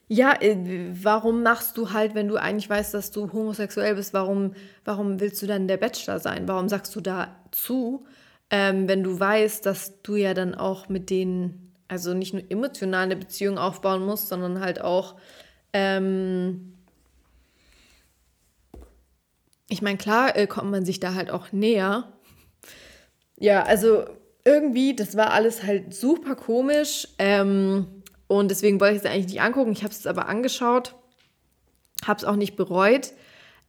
ja, 0.08 0.32
äh, 0.40 0.56
warum 1.02 1.44
machst 1.44 1.76
du 1.76 1.92
halt, 1.92 2.16
wenn 2.16 2.26
du 2.26 2.36
eigentlich 2.36 2.68
weißt, 2.68 2.92
dass 2.92 3.12
du 3.12 3.32
homosexuell 3.32 3.94
bist, 3.94 4.14
warum, 4.14 4.54
warum 4.84 5.20
willst 5.20 5.40
du 5.42 5.46
dann 5.46 5.68
der 5.68 5.76
Bachelor 5.76 6.18
sein? 6.18 6.48
Warum 6.48 6.68
sagst 6.68 6.94
du 6.96 7.00
da 7.00 7.36
zu, 7.52 8.04
ähm, 8.50 8.88
wenn 8.88 9.04
du 9.04 9.20
weißt, 9.20 9.64
dass 9.64 10.02
du 10.02 10.16
ja 10.16 10.34
dann 10.34 10.56
auch 10.56 10.88
mit 10.88 11.08
denen, 11.10 11.63
also 11.94 12.12
nicht 12.12 12.34
nur 12.34 12.42
emotional 12.50 13.04
eine 13.04 13.14
Beziehung 13.14 13.56
aufbauen 13.56 14.04
musst, 14.04 14.26
sondern 14.26 14.58
halt 14.58 14.80
auch, 14.80 15.14
ähm, 15.72 16.74
ich 19.68 19.80
meine, 19.80 19.96
klar 19.96 20.36
äh, 20.36 20.48
kommt 20.48 20.72
man 20.72 20.84
sich 20.84 20.98
da 20.98 21.14
halt 21.14 21.30
auch 21.30 21.52
näher. 21.52 22.12
Ja, 23.38 23.62
also 23.62 24.06
irgendwie, 24.44 24.96
das 24.96 25.16
war 25.16 25.30
alles 25.30 25.62
halt 25.62 25.94
super 25.94 26.34
komisch. 26.34 27.06
Ähm, 27.20 27.86
und 28.26 28.50
deswegen 28.50 28.80
wollte 28.80 28.96
ich 28.96 29.04
es 29.04 29.08
eigentlich 29.08 29.32
nicht 29.32 29.40
angucken. 29.40 29.70
Ich 29.70 29.84
habe 29.84 29.94
es 29.94 30.04
aber 30.04 30.28
angeschaut, 30.28 30.96
habe 32.04 32.18
es 32.18 32.24
auch 32.24 32.34
nicht 32.34 32.56
bereut. 32.56 33.12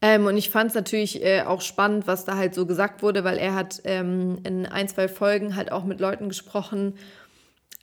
Ähm, 0.02 0.26
und 0.26 0.36
ich 0.36 0.50
fand 0.50 0.70
es 0.70 0.76
natürlich 0.76 1.24
äh, 1.24 1.44
auch 1.44 1.62
spannend, 1.62 2.08
was 2.08 2.26
da 2.26 2.38
halt 2.38 2.56
so 2.56 2.66
gesagt 2.66 3.04
wurde, 3.04 3.24
weil 3.24 3.38
er 3.38 3.54
hat 3.54 3.82
ähm, 3.84 4.40
in 4.44 4.66
ein, 4.66 4.88
zwei 4.88 5.08
Folgen 5.08 5.56
halt 5.56 5.72
auch 5.72 5.84
mit 5.84 6.00
Leuten 6.00 6.28
gesprochen, 6.28 6.98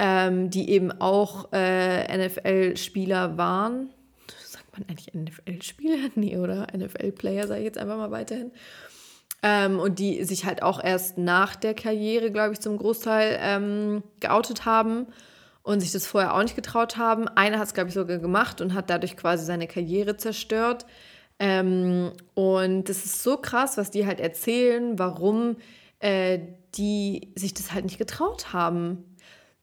ähm, 0.04 0.50
die 0.50 0.68
eben 0.68 0.90
auch 0.90 1.52
äh, 1.52 2.26
NFL-Spieler 2.26 3.38
waren. 3.38 3.90
Sagt 4.44 4.76
man 4.76 4.88
eigentlich 4.88 5.14
NFL-Spieler? 5.14 6.10
Nee, 6.16 6.36
oder? 6.38 6.66
NFL-Player, 6.76 7.46
sage 7.46 7.60
ich 7.60 7.66
jetzt 7.66 7.78
einfach 7.78 7.96
mal 7.96 8.10
weiterhin. 8.10 8.50
Ähm, 9.44 9.78
und 9.78 10.00
die 10.00 10.24
sich 10.24 10.44
halt 10.44 10.64
auch 10.64 10.82
erst 10.82 11.18
nach 11.18 11.54
der 11.54 11.74
Karriere, 11.74 12.32
glaube 12.32 12.52
ich, 12.52 12.60
zum 12.60 12.78
Großteil 12.78 13.38
ähm, 13.40 14.02
geoutet 14.18 14.64
haben 14.64 15.06
und 15.62 15.78
sich 15.78 15.92
das 15.92 16.08
vorher 16.08 16.34
auch 16.34 16.42
nicht 16.42 16.56
getraut 16.56 16.96
haben. 16.96 17.28
Einer 17.28 17.60
hat 17.60 17.68
es, 17.68 17.74
glaube 17.74 17.88
ich, 17.88 17.94
sogar 17.94 18.18
gemacht 18.18 18.60
und 18.60 18.74
hat 18.74 18.90
dadurch 18.90 19.16
quasi 19.16 19.44
seine 19.44 19.68
Karriere 19.68 20.16
zerstört. 20.16 20.84
Ähm, 21.38 22.10
und 22.34 22.88
das 22.88 23.04
ist 23.04 23.22
so 23.22 23.36
krass, 23.36 23.76
was 23.76 23.92
die 23.92 24.04
halt 24.04 24.18
erzählen, 24.18 24.98
warum 24.98 25.58
äh, 26.00 26.40
die 26.74 27.32
sich 27.36 27.54
das 27.54 27.72
halt 27.72 27.84
nicht 27.84 27.98
getraut 27.98 28.52
haben. 28.52 29.04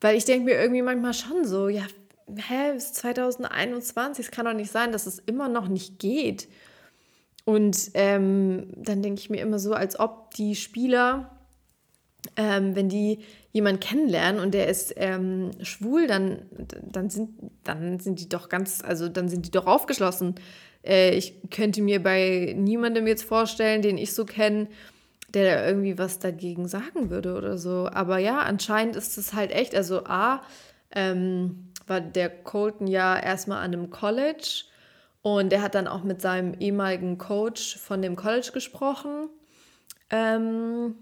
Weil 0.02 0.18
ich 0.18 0.26
denke 0.26 0.46
mir 0.46 0.60
irgendwie 0.60 0.82
manchmal 0.82 1.14
schon 1.14 1.46
so, 1.46 1.68
ja, 1.68 1.84
hä, 2.28 2.74
bis 2.74 2.94
2021, 2.94 4.26
es 4.26 4.32
kann 4.32 4.46
doch 4.46 4.54
nicht 4.54 4.72
sein, 4.72 4.92
dass 4.92 5.06
es 5.06 5.20
immer 5.20 5.50
noch 5.50 5.68
nicht 5.68 6.00
geht. 6.00 6.48
Und 7.46 7.92
ähm, 7.96 8.68
dann 8.76 9.02
denke 9.02 9.20
ich 9.20 9.30
mir 9.30 9.42
immer 9.42 9.60
so, 9.60 9.74
als 9.74 10.00
ob 10.00 10.34
die 10.36 10.56
Spieler, 10.56 11.32
ähm, 12.36 12.76
wenn 12.76 12.90
die 12.90 13.20
jemanden 13.52 13.80
kennenlernen 13.80 14.42
und 14.42 14.54
der 14.54 14.68
ist 14.68 14.94
ähm, 14.98 15.52
schwul, 15.64 16.06
dann, 16.06 16.44
dann, 16.84 17.10
sind, 17.10 17.32
dann 17.64 18.00
sind 18.00 18.20
die 18.20 18.30
doch 18.30 18.50
ganz, 18.50 18.84
also 18.84 19.10
dann 19.10 19.30
sind 19.30 19.48
die 19.48 19.52
doch 19.52 19.66
aufgeschlossen. 19.66 20.36
Äh, 20.86 21.16
ich 21.16 21.34
könnte 21.50 21.82
mir 21.82 22.04
bei 22.04 22.54
niemandem 22.56 23.08
jetzt 23.08 23.24
vorstellen, 23.24 23.82
den 23.82 23.98
ich 23.98 24.14
so 24.14 24.26
kenne, 24.26 24.68
der 25.34 25.56
da 25.56 25.68
irgendwie 25.68 25.98
was 25.98 26.20
dagegen 26.20 26.68
sagen 26.68 27.10
würde 27.10 27.36
oder 27.36 27.58
so. 27.58 27.90
Aber 27.92 28.18
ja, 28.18 28.40
anscheinend 28.40 28.96
ist 28.96 29.18
es 29.18 29.34
halt 29.34 29.52
echt, 29.52 29.76
also 29.76 30.06
A, 30.06 30.42
ähm, 30.92 31.72
war 31.88 32.02
der 32.02 32.30
Colton 32.30 32.88
ja 32.88 33.18
erstmal 33.18 33.60
an 33.60 33.74
einem 33.74 33.90
College 33.90 34.64
und 35.22 35.52
er 35.52 35.62
hat 35.62 35.76
dann 35.76 35.88
auch 35.88 36.04
mit 36.04 36.22
seinem 36.22 36.54
ehemaligen 36.60 37.18
Coach 37.18 37.78
von 37.78 38.02
dem 38.02 38.16
College 38.16 38.52
gesprochen 38.54 39.30
ähm, 40.10 40.96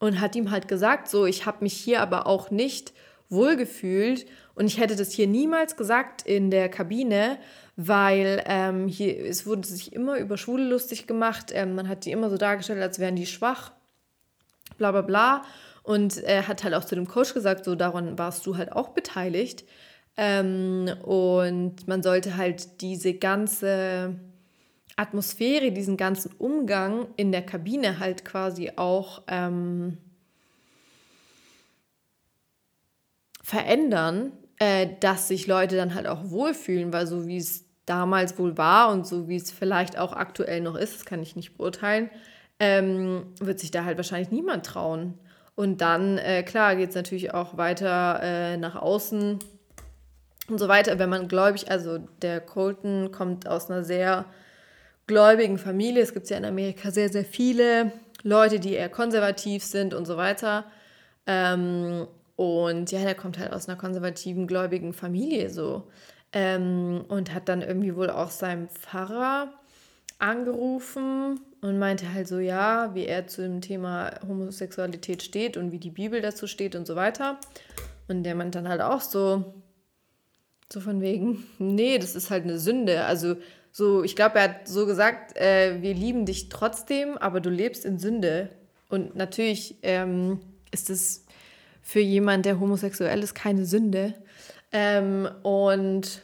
und 0.00 0.20
hat 0.20 0.34
ihm 0.34 0.50
halt 0.50 0.68
gesagt, 0.68 1.08
so, 1.08 1.26
ich 1.26 1.46
habe 1.46 1.58
mich 1.60 1.74
hier 1.74 2.00
aber 2.00 2.26
auch 2.26 2.50
nicht 2.50 2.92
wohlgefühlt 3.28 4.26
und 4.54 4.66
ich 4.66 4.78
hätte 4.78 4.96
das 4.96 5.12
hier 5.12 5.26
niemals 5.26 5.76
gesagt 5.76 6.22
in 6.22 6.50
der 6.50 6.68
Kabine, 6.68 7.38
weil 7.76 8.42
ähm, 8.46 8.88
hier, 8.88 9.18
es 9.24 9.46
wurde 9.46 9.66
sich 9.66 9.92
immer 9.92 10.18
über 10.18 10.36
Schwule 10.36 10.64
lustig 10.64 11.06
gemacht, 11.06 11.50
ähm, 11.52 11.74
man 11.74 11.88
hat 11.88 12.04
die 12.04 12.12
immer 12.12 12.30
so 12.30 12.36
dargestellt, 12.36 12.82
als 12.82 12.98
wären 12.98 13.16
die 13.16 13.26
schwach, 13.26 13.72
bla 14.78 14.90
bla 14.90 15.02
bla. 15.02 15.44
Und 15.82 16.18
er 16.18 16.46
hat 16.46 16.62
halt 16.62 16.74
auch 16.74 16.84
zu 16.84 16.94
dem 16.94 17.08
Coach 17.08 17.34
gesagt, 17.34 17.64
so 17.64 17.74
daran 17.74 18.18
warst 18.18 18.46
du 18.46 18.56
halt 18.56 18.72
auch 18.72 18.90
beteiligt. 18.90 19.64
Ähm, 20.16 20.90
und 21.02 21.88
man 21.88 22.02
sollte 22.02 22.36
halt 22.36 22.82
diese 22.82 23.14
ganze 23.14 24.16
Atmosphäre, 24.96 25.72
diesen 25.72 25.96
ganzen 25.96 26.32
Umgang 26.38 27.08
in 27.16 27.32
der 27.32 27.42
Kabine 27.42 27.98
halt 27.98 28.24
quasi 28.24 28.72
auch 28.76 29.22
ähm, 29.26 29.96
verändern, 33.42 34.32
äh, 34.62 34.86
dass 35.00 35.26
sich 35.26 35.48
Leute 35.48 35.74
dann 35.74 35.96
halt 35.96 36.06
auch 36.06 36.30
wohlfühlen, 36.30 36.92
weil 36.92 37.08
so 37.08 37.26
wie 37.26 37.36
es 37.36 37.64
damals 37.84 38.38
wohl 38.38 38.56
war 38.56 38.92
und 38.92 39.04
so 39.04 39.26
wie 39.26 39.34
es 39.34 39.50
vielleicht 39.50 39.98
auch 39.98 40.12
aktuell 40.12 40.60
noch 40.60 40.76
ist, 40.76 40.94
das 40.94 41.04
kann 41.04 41.20
ich 41.20 41.34
nicht 41.34 41.56
beurteilen, 41.56 42.10
ähm, 42.60 43.26
wird 43.40 43.58
sich 43.58 43.72
da 43.72 43.84
halt 43.84 43.96
wahrscheinlich 43.96 44.30
niemand 44.30 44.64
trauen. 44.64 45.18
Und 45.56 45.80
dann, 45.80 46.16
äh, 46.16 46.44
klar, 46.44 46.76
geht 46.76 46.90
es 46.90 46.94
natürlich 46.94 47.34
auch 47.34 47.56
weiter 47.56 48.20
äh, 48.22 48.56
nach 48.56 48.76
außen 48.76 49.40
und 50.48 50.58
so 50.58 50.68
weiter. 50.68 50.96
Wenn 51.00 51.10
man 51.10 51.26
gläubig, 51.26 51.68
also 51.68 51.98
der 52.22 52.40
Colton 52.40 53.10
kommt 53.10 53.48
aus 53.48 53.68
einer 53.68 53.82
sehr 53.82 54.26
gläubigen 55.08 55.58
Familie. 55.58 56.04
Es 56.04 56.14
gibt 56.14 56.30
ja 56.30 56.36
in 56.36 56.44
Amerika 56.44 56.92
sehr, 56.92 57.08
sehr 57.08 57.24
viele 57.24 57.90
Leute, 58.22 58.60
die 58.60 58.74
eher 58.74 58.88
konservativ 58.88 59.64
sind 59.64 59.92
und 59.92 60.06
so 60.06 60.16
weiter. 60.16 60.66
Ähm, 61.26 62.06
und 62.42 62.90
ja, 62.90 63.04
der 63.04 63.14
kommt 63.14 63.38
halt 63.38 63.52
aus 63.52 63.68
einer 63.68 63.78
konservativen, 63.78 64.48
gläubigen 64.48 64.92
Familie 64.92 65.48
so. 65.48 65.84
Ähm, 66.32 67.04
und 67.08 67.32
hat 67.32 67.48
dann 67.48 67.62
irgendwie 67.62 67.94
wohl 67.94 68.10
auch 68.10 68.30
seinem 68.30 68.68
Pfarrer 68.68 69.52
angerufen 70.18 71.40
und 71.60 71.78
meinte 71.78 72.12
halt 72.12 72.26
so, 72.26 72.38
ja, 72.38 72.94
wie 72.94 73.06
er 73.06 73.28
zu 73.28 73.42
dem 73.42 73.60
Thema 73.60 74.12
Homosexualität 74.26 75.22
steht 75.22 75.56
und 75.56 75.70
wie 75.70 75.78
die 75.78 75.90
Bibel 75.90 76.20
dazu 76.20 76.46
steht 76.46 76.74
und 76.74 76.86
so 76.86 76.96
weiter. 76.96 77.38
Und 78.08 78.24
der 78.24 78.34
meint 78.34 78.54
dann 78.54 78.68
halt 78.68 78.80
auch 78.80 79.02
so, 79.02 79.54
so 80.72 80.80
von 80.80 81.00
wegen, 81.00 81.44
nee, 81.58 81.98
das 81.98 82.16
ist 82.16 82.30
halt 82.30 82.44
eine 82.44 82.58
Sünde. 82.58 83.04
Also 83.04 83.36
so, 83.70 84.02
ich 84.02 84.16
glaube, 84.16 84.38
er 84.38 84.44
hat 84.44 84.68
so 84.68 84.86
gesagt, 84.86 85.36
äh, 85.36 85.80
wir 85.80 85.94
lieben 85.94 86.26
dich 86.26 86.48
trotzdem, 86.48 87.18
aber 87.18 87.40
du 87.40 87.50
lebst 87.50 87.84
in 87.84 87.98
Sünde. 87.98 88.48
Und 88.88 89.14
natürlich 89.14 89.76
ähm, 89.82 90.40
ist 90.72 90.90
es 90.90 91.21
für 91.82 92.00
jemanden, 92.00 92.44
der 92.44 92.60
homosexuell 92.60 93.22
ist, 93.22 93.34
keine 93.34 93.66
Sünde. 93.66 94.14
Ähm, 94.70 95.28
und 95.42 96.22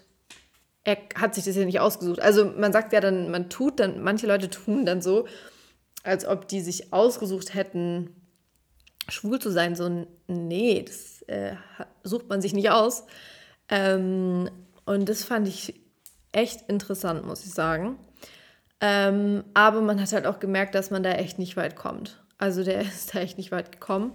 er 0.85 0.97
hat 1.17 1.35
sich 1.35 1.45
das 1.45 1.57
ja 1.57 1.65
nicht 1.65 1.81
ausgesucht. 1.81 2.21
Also 2.21 2.47
man 2.47 2.73
sagt 2.73 2.93
ja 2.93 3.01
dann, 3.01 3.31
man 3.31 3.51
tut 3.51 3.81
dann, 3.81 4.03
manche 4.03 4.27
Leute 4.27 4.49
tun 4.49 4.87
dann 4.87 5.03
so, 5.03 5.27
als 6.03 6.27
ob 6.27 6.49
die 6.49 6.61
sich 6.61 6.93
ausgesucht 6.93 7.55
hätten, 7.55 8.15
schwul 9.09 9.39
zu 9.39 9.51
sein. 9.51 9.75
So, 9.75 10.07
nee, 10.27 10.83
das 10.87 11.23
äh, 11.23 11.57
sucht 12.05 12.29
man 12.29 12.41
sich 12.41 12.55
nicht 12.55 12.71
aus. 12.71 13.05
Ähm, 13.69 14.49
und 14.87 15.09
das 15.09 15.25
fand 15.25 15.47
ich 15.49 15.75
echt 16.33 16.69
interessant, 16.71 17.27
muss 17.27 17.45
ich 17.45 17.53
sagen. 17.53 17.99
Ähm, 18.81 19.45
aber 19.55 19.81
man 19.81 20.01
hat 20.01 20.13
halt 20.13 20.27
auch 20.27 20.39
gemerkt, 20.39 20.75
dass 20.75 20.91
man 20.91 21.03
da 21.03 21.13
echt 21.13 21.39
nicht 21.39 21.57
weit 21.57 21.77
kommt. 21.77 22.23
Also 22.39 22.65
der 22.65 22.81
ist 22.83 23.15
da 23.15 23.21
echt 23.21 23.37
nicht 23.37 23.53
weit 23.53 23.73
gekommen. 23.73 24.13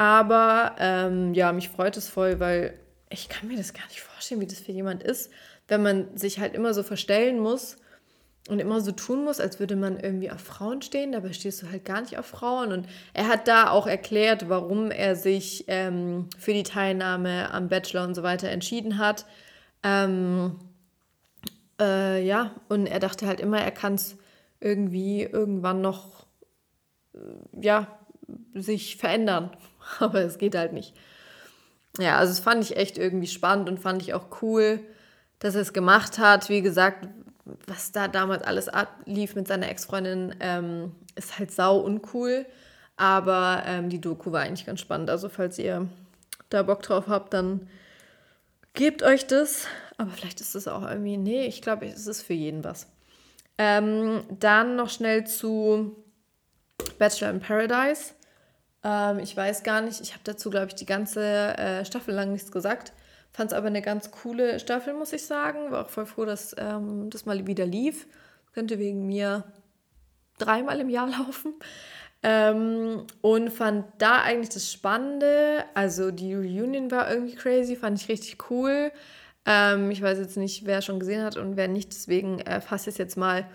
Aber 0.00 0.76
ähm, 0.78 1.34
ja, 1.34 1.52
mich 1.52 1.68
freut 1.68 1.94
es 1.98 2.08
voll, 2.08 2.40
weil 2.40 2.72
ich 3.10 3.28
kann 3.28 3.48
mir 3.48 3.58
das 3.58 3.74
gar 3.74 3.86
nicht 3.88 4.00
vorstellen, 4.00 4.40
wie 4.40 4.46
das 4.46 4.60
für 4.60 4.72
jemand 4.72 5.02
ist, 5.02 5.30
wenn 5.68 5.82
man 5.82 6.16
sich 6.16 6.40
halt 6.40 6.54
immer 6.54 6.72
so 6.72 6.82
verstellen 6.82 7.38
muss 7.38 7.76
und 8.48 8.60
immer 8.60 8.80
so 8.80 8.92
tun 8.92 9.24
muss, 9.24 9.40
als 9.40 9.60
würde 9.60 9.76
man 9.76 10.00
irgendwie 10.00 10.30
auf 10.30 10.40
Frauen 10.40 10.80
stehen. 10.80 11.12
Dabei 11.12 11.34
stehst 11.34 11.62
du 11.62 11.70
halt 11.70 11.84
gar 11.84 12.00
nicht 12.00 12.16
auf 12.16 12.24
Frauen. 12.24 12.72
Und 12.72 12.88
er 13.12 13.28
hat 13.28 13.46
da 13.46 13.68
auch 13.68 13.86
erklärt, 13.86 14.48
warum 14.48 14.90
er 14.90 15.16
sich 15.16 15.66
ähm, 15.68 16.30
für 16.38 16.54
die 16.54 16.62
Teilnahme 16.62 17.52
am 17.52 17.68
Bachelor 17.68 18.04
und 18.04 18.14
so 18.14 18.22
weiter 18.22 18.48
entschieden 18.48 18.96
hat. 18.96 19.26
Ähm, 19.82 20.56
äh, 21.78 22.24
ja, 22.24 22.52
und 22.70 22.86
er 22.86 23.00
dachte 23.00 23.26
halt 23.26 23.40
immer, 23.40 23.60
er 23.60 23.70
kann 23.70 23.96
es 23.96 24.16
irgendwie 24.60 25.24
irgendwann 25.24 25.82
noch, 25.82 26.24
äh, 27.12 27.18
ja, 27.60 27.98
sich 28.54 28.96
verändern. 28.96 29.50
Aber 29.98 30.20
es 30.20 30.38
geht 30.38 30.54
halt 30.54 30.72
nicht. 30.72 30.94
Ja, 31.98 32.18
also 32.18 32.32
das 32.32 32.40
fand 32.40 32.62
ich 32.62 32.76
echt 32.76 32.98
irgendwie 32.98 33.26
spannend 33.26 33.68
und 33.68 33.80
fand 33.80 34.02
ich 34.02 34.14
auch 34.14 34.42
cool, 34.42 34.80
dass 35.40 35.54
er 35.54 35.62
es 35.62 35.72
gemacht 35.72 36.18
hat. 36.18 36.48
Wie 36.48 36.62
gesagt, 36.62 37.08
was 37.66 37.92
da 37.92 38.08
damals 38.08 38.42
alles 38.42 38.68
ablief 38.68 39.34
mit 39.34 39.48
seiner 39.48 39.68
Ex-Freundin, 39.68 40.34
ähm, 40.40 40.92
ist 41.16 41.38
halt 41.38 41.50
sau 41.50 41.78
uncool. 41.78 42.46
Aber 42.96 43.62
ähm, 43.66 43.88
die 43.88 44.00
Doku 44.00 44.30
war 44.30 44.42
eigentlich 44.42 44.66
ganz 44.66 44.80
spannend. 44.80 45.10
Also 45.10 45.28
falls 45.28 45.58
ihr 45.58 45.88
da 46.50 46.62
Bock 46.62 46.82
drauf 46.82 47.08
habt, 47.08 47.32
dann 47.32 47.68
gebt 48.74 49.02
euch 49.02 49.26
das. 49.26 49.66
Aber 49.96 50.10
vielleicht 50.10 50.40
ist 50.40 50.54
es 50.54 50.68
auch 50.68 50.82
irgendwie, 50.82 51.16
nee, 51.16 51.46
ich 51.46 51.62
glaube, 51.62 51.86
es 51.86 52.06
ist 52.06 52.22
für 52.22 52.34
jeden 52.34 52.62
was. 52.62 52.88
Ähm, 53.58 54.22
dann 54.30 54.76
noch 54.76 54.90
schnell 54.90 55.26
zu 55.26 55.96
Bachelor 56.98 57.30
in 57.30 57.40
Paradise. 57.40 58.14
Ähm, 58.84 59.18
ich 59.18 59.36
weiß 59.36 59.62
gar 59.62 59.80
nicht, 59.80 60.00
ich 60.00 60.12
habe 60.12 60.24
dazu, 60.24 60.50
glaube 60.50 60.68
ich, 60.68 60.74
die 60.74 60.86
ganze 60.86 61.22
äh, 61.58 61.84
Staffel 61.84 62.14
lang 62.14 62.32
nichts 62.32 62.50
gesagt. 62.52 62.92
Fand 63.32 63.52
es 63.52 63.56
aber 63.56 63.68
eine 63.68 63.82
ganz 63.82 64.10
coole 64.10 64.58
Staffel, 64.58 64.94
muss 64.94 65.12
ich 65.12 65.24
sagen. 65.24 65.70
War 65.70 65.86
auch 65.86 65.90
voll 65.90 66.06
froh, 66.06 66.24
dass 66.24 66.54
ähm, 66.58 67.10
das 67.10 67.26
mal 67.26 67.46
wieder 67.46 67.66
lief. 67.66 68.06
Könnte 68.52 68.78
wegen 68.78 69.06
mir 69.06 69.44
dreimal 70.38 70.80
im 70.80 70.88
Jahr 70.88 71.08
laufen. 71.18 71.54
Ähm, 72.22 73.06
und 73.22 73.50
fand 73.50 73.86
da 73.98 74.22
eigentlich 74.22 74.50
das 74.50 74.70
Spannende. 74.70 75.64
Also 75.74 76.10
die 76.10 76.34
Reunion 76.34 76.90
war 76.90 77.10
irgendwie 77.10 77.34
crazy, 77.34 77.76
fand 77.76 78.00
ich 78.00 78.08
richtig 78.08 78.50
cool. 78.50 78.92
Ähm, 79.46 79.90
ich 79.90 80.02
weiß 80.02 80.18
jetzt 80.18 80.36
nicht, 80.36 80.66
wer 80.66 80.82
schon 80.82 81.00
gesehen 81.00 81.22
hat 81.22 81.36
und 81.36 81.56
wer 81.56 81.68
nicht, 81.68 81.92
deswegen 81.92 82.40
äh, 82.40 82.60
fasse 82.60 82.90
ich 82.90 82.94
es 82.94 82.98
jetzt 82.98 83.16
mal 83.16 83.46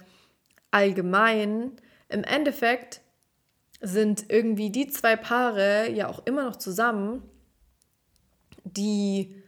allgemein. 0.72 1.74
Im 2.10 2.24
Endeffekt 2.24 3.02
sind 3.86 4.26
irgendwie 4.30 4.72
die 4.72 4.88
zwei 4.88 5.16
Paare 5.16 5.90
ja 5.92 6.08
auch 6.08 6.26
immer 6.26 6.44
noch 6.44 6.56
zusammen, 6.56 7.22
die, 8.64 9.44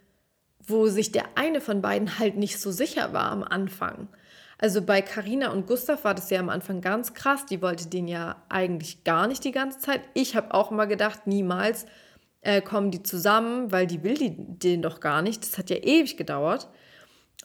wo 0.65 0.87
sich 0.87 1.11
der 1.11 1.25
eine 1.35 1.59
von 1.59 1.81
beiden 1.81 2.19
halt 2.19 2.37
nicht 2.37 2.59
so 2.59 2.71
sicher 2.71 3.13
war 3.13 3.31
am 3.31 3.43
Anfang. 3.43 4.07
Also 4.59 4.81
bei 4.81 5.01
Carina 5.01 5.51
und 5.51 5.67
Gustav 5.67 6.03
war 6.03 6.15
das 6.15 6.29
ja 6.29 6.39
am 6.39 6.49
Anfang 6.49 6.81
ganz 6.81 7.13
krass. 7.13 7.45
Die 7.45 7.61
wollte 7.61 7.87
den 7.87 8.07
ja 8.07 8.41
eigentlich 8.49 9.03
gar 9.03 9.27
nicht 9.27 9.43
die 9.43 9.51
ganze 9.51 9.79
Zeit. 9.79 10.01
Ich 10.13 10.35
habe 10.35 10.53
auch 10.53 10.71
immer 10.71 10.87
gedacht, 10.87 11.27
niemals 11.27 11.85
äh, 12.41 12.61
kommen 12.61 12.91
die 12.91 13.03
zusammen, 13.03 13.71
weil 13.71 13.85
die 13.85 14.03
will 14.03 14.15
die, 14.15 14.35
den 14.35 14.81
doch 14.81 14.99
gar 14.99 15.21
nicht. 15.21 15.43
Das 15.43 15.57
hat 15.57 15.69
ja 15.69 15.77
ewig 15.77 16.17
gedauert. 16.17 16.69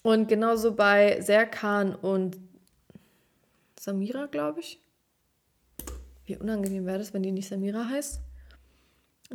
Und 0.03 0.29
genauso 0.29 0.75
bei 0.75 1.21
Serkan 1.21 1.95
und 1.95 2.39
Samira, 3.79 4.27
glaube 4.27 4.61
ich. 4.61 4.81
Wie 6.27 6.37
unangenehm 6.37 6.87
wäre 6.87 6.99
das, 6.99 7.13
wenn 7.13 7.23
die 7.23 7.33
nicht 7.33 7.49
Samira 7.49 7.89
heißt? 7.89 8.21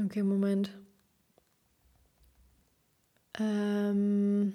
Okay, 0.05 0.23
Moment. 0.23 0.71
Ähm. 3.39 4.53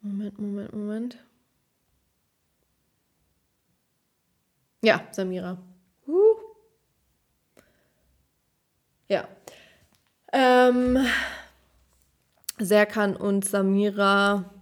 Moment, 0.00 0.38
Moment, 0.38 0.72
Moment. 0.72 1.18
Ja, 4.82 5.06
Samira. 5.12 5.58
Uh. 6.06 6.36
Ja. 9.08 9.28
Ähm, 10.32 10.98
Serkan 12.58 13.16
und 13.16 13.44
Samira. 13.46 14.53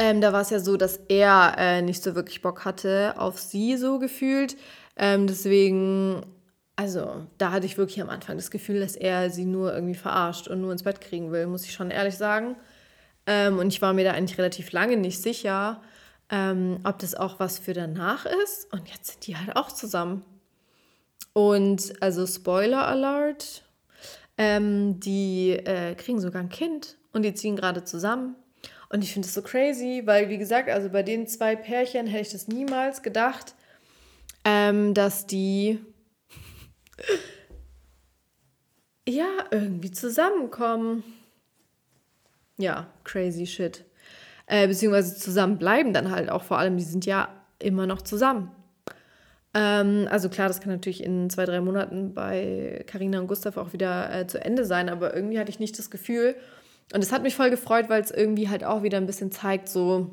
Ähm, 0.00 0.20
da 0.20 0.32
war 0.32 0.42
es 0.42 0.50
ja 0.50 0.60
so, 0.60 0.76
dass 0.76 1.00
er 1.08 1.56
äh, 1.58 1.82
nicht 1.82 2.04
so 2.04 2.14
wirklich 2.14 2.40
Bock 2.40 2.64
hatte 2.64 3.14
auf 3.18 3.36
sie 3.36 3.76
so 3.76 3.98
gefühlt. 3.98 4.56
Ähm, 4.96 5.26
deswegen, 5.26 6.24
also 6.76 7.26
da 7.36 7.50
hatte 7.50 7.66
ich 7.66 7.76
wirklich 7.78 8.00
am 8.00 8.08
Anfang 8.08 8.36
das 8.36 8.52
Gefühl, 8.52 8.78
dass 8.78 8.94
er 8.94 9.28
sie 9.30 9.44
nur 9.44 9.74
irgendwie 9.74 9.96
verarscht 9.96 10.46
und 10.46 10.60
nur 10.60 10.70
ins 10.70 10.84
Bett 10.84 11.00
kriegen 11.00 11.32
will, 11.32 11.48
muss 11.48 11.64
ich 11.64 11.72
schon 11.72 11.90
ehrlich 11.90 12.16
sagen. 12.16 12.54
Ähm, 13.26 13.58
und 13.58 13.72
ich 13.72 13.82
war 13.82 13.92
mir 13.92 14.04
da 14.04 14.12
eigentlich 14.12 14.38
relativ 14.38 14.70
lange 14.70 14.96
nicht 14.96 15.20
sicher, 15.20 15.82
ähm, 16.30 16.78
ob 16.84 17.00
das 17.00 17.16
auch 17.16 17.40
was 17.40 17.58
für 17.58 17.74
danach 17.74 18.24
ist. 18.44 18.72
Und 18.72 18.88
jetzt 18.88 19.08
sind 19.08 19.26
die 19.26 19.36
halt 19.36 19.56
auch 19.56 19.72
zusammen. 19.72 20.24
Und 21.32 22.00
also 22.00 22.24
Spoiler 22.24 22.86
Alert, 22.86 23.64
ähm, 24.36 25.00
die 25.00 25.54
äh, 25.54 25.96
kriegen 25.96 26.20
sogar 26.20 26.40
ein 26.40 26.50
Kind 26.50 26.98
und 27.12 27.22
die 27.22 27.34
ziehen 27.34 27.56
gerade 27.56 27.82
zusammen. 27.82 28.36
Und 28.90 29.04
ich 29.04 29.12
finde 29.12 29.26
das 29.26 29.34
so 29.34 29.42
crazy, 29.42 30.02
weil 30.04 30.28
wie 30.28 30.38
gesagt, 30.38 30.70
also 30.70 30.88
bei 30.88 31.02
den 31.02 31.26
zwei 31.26 31.56
Pärchen 31.56 32.06
hätte 32.06 32.22
ich 32.22 32.32
das 32.32 32.48
niemals 32.48 33.02
gedacht, 33.02 33.54
ähm, 34.44 34.94
dass 34.94 35.26
die 35.26 35.78
ja 39.08 39.28
irgendwie 39.50 39.90
zusammenkommen 39.90 41.02
ja, 42.58 42.88
crazy 43.04 43.46
shit. 43.46 43.84
Äh, 44.46 44.66
beziehungsweise 44.66 45.16
zusammenbleiben 45.16 45.92
dann 45.92 46.10
halt 46.10 46.30
auch 46.30 46.42
vor 46.42 46.58
allem, 46.58 46.76
die 46.76 46.84
sind 46.84 47.06
ja 47.06 47.28
immer 47.58 47.86
noch 47.86 48.02
zusammen. 48.02 48.50
Ähm, 49.54 50.08
also 50.10 50.28
klar, 50.28 50.48
das 50.48 50.60
kann 50.60 50.72
natürlich 50.72 51.02
in 51.02 51.30
zwei, 51.30 51.44
drei 51.44 51.60
Monaten 51.60 52.14
bei 52.14 52.84
Karina 52.86 53.20
und 53.20 53.28
Gustav 53.28 53.56
auch 53.56 53.72
wieder 53.72 54.12
äh, 54.12 54.26
zu 54.26 54.42
Ende 54.42 54.64
sein, 54.64 54.88
aber 54.88 55.14
irgendwie 55.14 55.38
hatte 55.38 55.50
ich 55.50 55.60
nicht 55.60 55.78
das 55.78 55.90
Gefühl. 55.90 56.34
Und 56.92 57.02
es 57.02 57.12
hat 57.12 57.22
mich 57.22 57.34
voll 57.34 57.50
gefreut, 57.50 57.88
weil 57.88 58.02
es 58.02 58.10
irgendwie 58.10 58.48
halt 58.48 58.64
auch 58.64 58.82
wieder 58.82 58.98
ein 58.98 59.06
bisschen 59.06 59.30
zeigt, 59.30 59.68
so, 59.68 60.10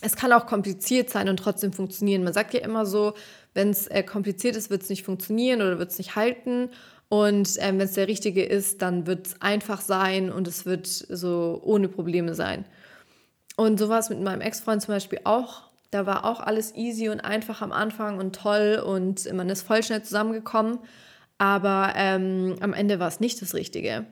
es 0.00 0.16
kann 0.16 0.32
auch 0.32 0.46
kompliziert 0.46 1.10
sein 1.10 1.28
und 1.28 1.36
trotzdem 1.36 1.72
funktionieren. 1.72 2.24
Man 2.24 2.32
sagt 2.32 2.54
ja 2.54 2.60
immer 2.60 2.86
so, 2.86 3.14
wenn 3.54 3.70
es 3.70 3.86
äh, 3.86 4.02
kompliziert 4.02 4.56
ist, 4.56 4.70
wird 4.70 4.82
es 4.82 4.88
nicht 4.88 5.04
funktionieren 5.04 5.62
oder 5.62 5.78
wird 5.78 5.90
es 5.90 5.98
nicht 5.98 6.16
halten. 6.16 6.70
Und 7.08 7.56
ähm, 7.58 7.78
wenn 7.78 7.86
es 7.86 7.92
der 7.92 8.08
richtige 8.08 8.42
ist, 8.42 8.82
dann 8.82 9.06
wird 9.06 9.26
es 9.26 9.42
einfach 9.42 9.80
sein 9.80 10.32
und 10.32 10.48
es 10.48 10.64
wird 10.64 10.86
so 10.86 11.60
ohne 11.62 11.88
Probleme 11.88 12.34
sein. 12.34 12.64
Und 13.56 13.78
so 13.78 13.88
war 13.88 13.98
es 13.98 14.08
mit 14.08 14.20
meinem 14.20 14.40
Ex-Freund 14.40 14.82
zum 14.82 14.94
Beispiel 14.94 15.20
auch. 15.24 15.64
Da 15.90 16.06
war 16.06 16.24
auch 16.24 16.40
alles 16.40 16.74
easy 16.74 17.10
und 17.10 17.20
einfach 17.20 17.60
am 17.60 17.70
Anfang 17.70 18.18
und 18.18 18.34
toll 18.34 18.82
und 18.84 19.30
man 19.34 19.50
ist 19.50 19.62
voll 19.62 19.82
schnell 19.82 20.02
zusammengekommen. 20.02 20.78
Aber 21.36 21.92
ähm, 21.96 22.56
am 22.60 22.72
Ende 22.72 22.98
war 22.98 23.08
es 23.08 23.20
nicht 23.20 23.42
das 23.42 23.54
Richtige. 23.54 24.06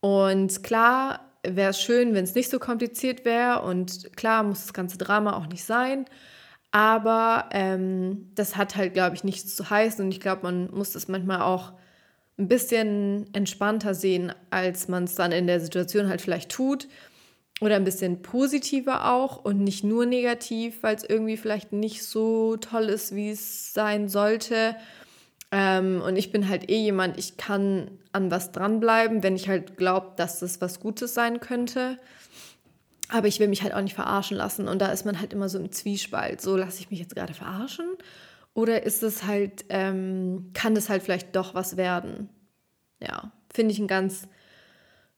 Und 0.00 0.62
klar 0.62 1.20
wäre 1.42 1.70
es 1.70 1.80
schön, 1.80 2.14
wenn 2.14 2.24
es 2.24 2.34
nicht 2.34 2.50
so 2.50 2.58
kompliziert 2.58 3.24
wäre. 3.24 3.62
Und 3.62 4.16
klar 4.16 4.42
muss 4.42 4.62
das 4.62 4.72
ganze 4.72 4.98
Drama 4.98 5.36
auch 5.36 5.46
nicht 5.46 5.64
sein. 5.64 6.06
Aber 6.70 7.48
ähm, 7.52 8.30
das 8.34 8.56
hat 8.56 8.76
halt, 8.76 8.94
glaube 8.94 9.16
ich, 9.16 9.24
nichts 9.24 9.56
zu 9.56 9.70
heißen. 9.70 10.04
Und 10.04 10.12
ich 10.12 10.20
glaube, 10.20 10.42
man 10.42 10.70
muss 10.70 10.92
das 10.92 11.08
manchmal 11.08 11.40
auch 11.42 11.72
ein 12.38 12.48
bisschen 12.48 13.32
entspannter 13.32 13.94
sehen, 13.94 14.32
als 14.50 14.88
man 14.88 15.04
es 15.04 15.14
dann 15.14 15.32
in 15.32 15.46
der 15.46 15.60
Situation 15.60 16.08
halt 16.08 16.20
vielleicht 16.20 16.50
tut. 16.50 16.88
Oder 17.60 17.74
ein 17.74 17.84
bisschen 17.84 18.22
positiver 18.22 19.12
auch 19.12 19.44
und 19.44 19.64
nicht 19.64 19.82
nur 19.82 20.06
negativ, 20.06 20.82
weil 20.82 20.94
es 20.94 21.02
irgendwie 21.02 21.36
vielleicht 21.36 21.72
nicht 21.72 22.04
so 22.04 22.56
toll 22.56 22.84
ist, 22.84 23.16
wie 23.16 23.30
es 23.30 23.72
sein 23.74 24.08
sollte. 24.08 24.76
Ähm, 25.50 26.02
und 26.02 26.16
ich 26.16 26.30
bin 26.30 26.48
halt 26.48 26.70
eh 26.70 26.82
jemand, 26.82 27.18
ich 27.18 27.36
kann 27.36 27.90
an 28.12 28.30
was 28.30 28.52
dranbleiben, 28.52 29.22
wenn 29.22 29.36
ich 29.36 29.48
halt 29.48 29.76
glaube, 29.76 30.12
dass 30.16 30.40
das 30.40 30.60
was 30.60 30.80
Gutes 30.80 31.14
sein 31.14 31.40
könnte. 31.40 31.98
Aber 33.08 33.26
ich 33.26 33.40
will 33.40 33.48
mich 33.48 33.62
halt 33.62 33.72
auch 33.72 33.80
nicht 33.80 33.94
verarschen 33.94 34.36
lassen. 34.36 34.68
Und 34.68 34.80
da 34.80 34.88
ist 34.88 35.06
man 35.06 35.18
halt 35.18 35.32
immer 35.32 35.48
so 35.48 35.58
im 35.58 35.72
Zwiespalt. 35.72 36.42
So 36.42 36.56
lasse 36.56 36.80
ich 36.80 36.90
mich 36.90 37.00
jetzt 37.00 37.14
gerade 37.14 37.32
verarschen 37.32 37.86
oder 38.58 38.82
ist 38.82 39.04
es 39.04 39.22
halt, 39.22 39.66
ähm, 39.68 40.50
kann 40.52 40.74
es 40.74 40.88
halt 40.88 41.04
vielleicht 41.04 41.36
doch 41.36 41.54
was 41.54 41.76
werden? 41.76 42.28
Ja, 43.00 43.30
finde 43.54 43.72
ich 43.72 43.78
ein 43.78 43.86
ganz 43.86 44.26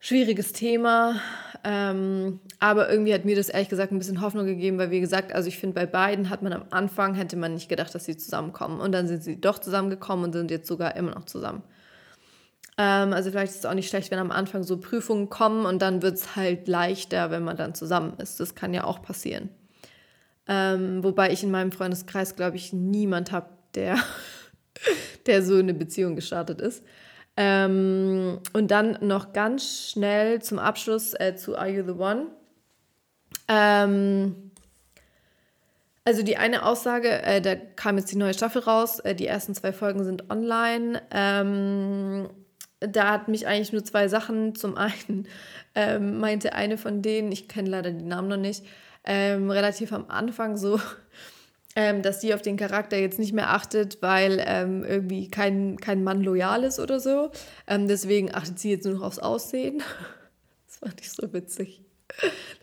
schwieriges 0.00 0.52
Thema. 0.52 1.20
Ähm, 1.62 2.40
aber 2.58 2.90
irgendwie 2.90 3.12
hat 3.12 3.26
mir 3.26 3.36
das 3.36 3.50
ehrlich 3.50 3.68
gesagt 3.68 3.92
ein 3.92 3.98
bisschen 3.98 4.22
Hoffnung 4.22 4.46
gegeben, 4.46 4.78
weil 4.78 4.90
wie 4.90 5.00
gesagt, 5.00 5.32
also 5.32 5.46
ich 5.48 5.58
finde, 5.58 5.74
bei 5.74 5.86
beiden 5.86 6.30
hat 6.30 6.42
man 6.42 6.54
am 6.54 6.64
Anfang, 6.70 7.14
hätte 7.14 7.36
man 7.36 7.52
nicht 7.52 7.68
gedacht, 7.68 7.94
dass 7.94 8.06
sie 8.06 8.16
zusammenkommen. 8.16 8.80
Und 8.80 8.92
dann 8.92 9.06
sind 9.06 9.22
sie 9.22 9.40
doch 9.40 9.58
zusammengekommen 9.58 10.24
und 10.24 10.32
sind 10.32 10.50
jetzt 10.50 10.66
sogar 10.66 10.96
immer 10.96 11.12
noch 11.12 11.26
zusammen. 11.26 11.62
Ähm, 12.78 13.12
also 13.12 13.30
vielleicht 13.30 13.52
ist 13.52 13.58
es 13.58 13.66
auch 13.66 13.74
nicht 13.74 13.90
schlecht, 13.90 14.10
wenn 14.10 14.18
am 14.18 14.30
Anfang 14.30 14.62
so 14.62 14.80
Prüfungen 14.80 15.28
kommen 15.28 15.66
und 15.66 15.82
dann 15.82 16.00
wird 16.00 16.14
es 16.14 16.34
halt 16.34 16.66
leichter, 16.66 17.30
wenn 17.30 17.44
man 17.44 17.58
dann 17.58 17.74
zusammen 17.74 18.14
ist. 18.18 18.40
Das 18.40 18.54
kann 18.54 18.72
ja 18.72 18.84
auch 18.84 19.02
passieren. 19.02 19.50
Ähm, 20.48 21.04
wobei 21.04 21.30
ich 21.30 21.42
in 21.42 21.50
meinem 21.50 21.72
Freundeskreis, 21.72 22.36
glaube 22.36 22.56
ich, 22.56 22.72
niemand 22.72 23.32
habe, 23.32 23.50
der, 23.74 23.98
der 25.26 25.42
so 25.42 25.56
eine 25.56 25.74
Beziehung 25.74 26.16
gestartet 26.16 26.62
ist. 26.62 26.82
Ähm, 27.42 28.38
und 28.52 28.70
dann 28.70 28.98
noch 29.00 29.32
ganz 29.32 29.92
schnell 29.92 30.42
zum 30.42 30.58
Abschluss 30.58 31.14
äh, 31.14 31.36
zu 31.36 31.56
Are 31.56 31.70
You 31.70 31.82
the 31.86 31.98
One? 31.98 32.26
Ähm, 33.48 34.50
also 36.04 36.22
die 36.22 36.36
eine 36.36 36.66
Aussage, 36.66 37.22
äh, 37.22 37.40
da 37.40 37.54
kam 37.56 37.96
jetzt 37.96 38.12
die 38.12 38.18
neue 38.18 38.34
Staffel 38.34 38.60
raus, 38.60 39.00
äh, 39.00 39.14
die 39.14 39.26
ersten 39.26 39.54
zwei 39.54 39.72
Folgen 39.72 40.04
sind 40.04 40.30
online. 40.30 41.00
Ähm, 41.10 42.28
da 42.80 43.10
hat 43.10 43.28
mich 43.28 43.46
eigentlich 43.46 43.72
nur 43.72 43.84
zwei 43.84 44.08
Sachen. 44.08 44.54
Zum 44.54 44.76
einen 44.76 45.26
ähm, 45.74 46.20
meinte 46.20 46.52
eine 46.52 46.76
von 46.76 47.00
denen, 47.00 47.32
ich 47.32 47.48
kenne 47.48 47.70
leider 47.70 47.90
die 47.90 48.04
Namen 48.04 48.28
noch 48.28 48.36
nicht, 48.36 48.66
ähm, 49.04 49.50
relativ 49.50 49.94
am 49.94 50.04
Anfang 50.08 50.58
so, 50.58 50.78
ähm, 51.76 52.02
dass 52.02 52.20
sie 52.20 52.34
auf 52.34 52.42
den 52.42 52.56
Charakter 52.56 52.96
jetzt 52.98 53.18
nicht 53.18 53.32
mehr 53.32 53.50
achtet, 53.50 54.02
weil 54.02 54.42
ähm, 54.44 54.84
irgendwie 54.84 55.28
kein, 55.28 55.78
kein 55.78 56.02
Mann 56.02 56.22
loyal 56.22 56.64
ist 56.64 56.80
oder 56.80 56.98
so. 56.98 57.30
Ähm, 57.66 57.86
deswegen 57.86 58.34
achtet 58.34 58.58
sie 58.58 58.70
jetzt 58.70 58.84
nur 58.84 58.94
noch 58.94 59.02
aufs 59.02 59.18
Aussehen. 59.18 59.82
Das 60.66 60.88
fand 60.88 61.00
ich 61.02 61.12
so 61.12 61.30
witzig. 61.34 61.82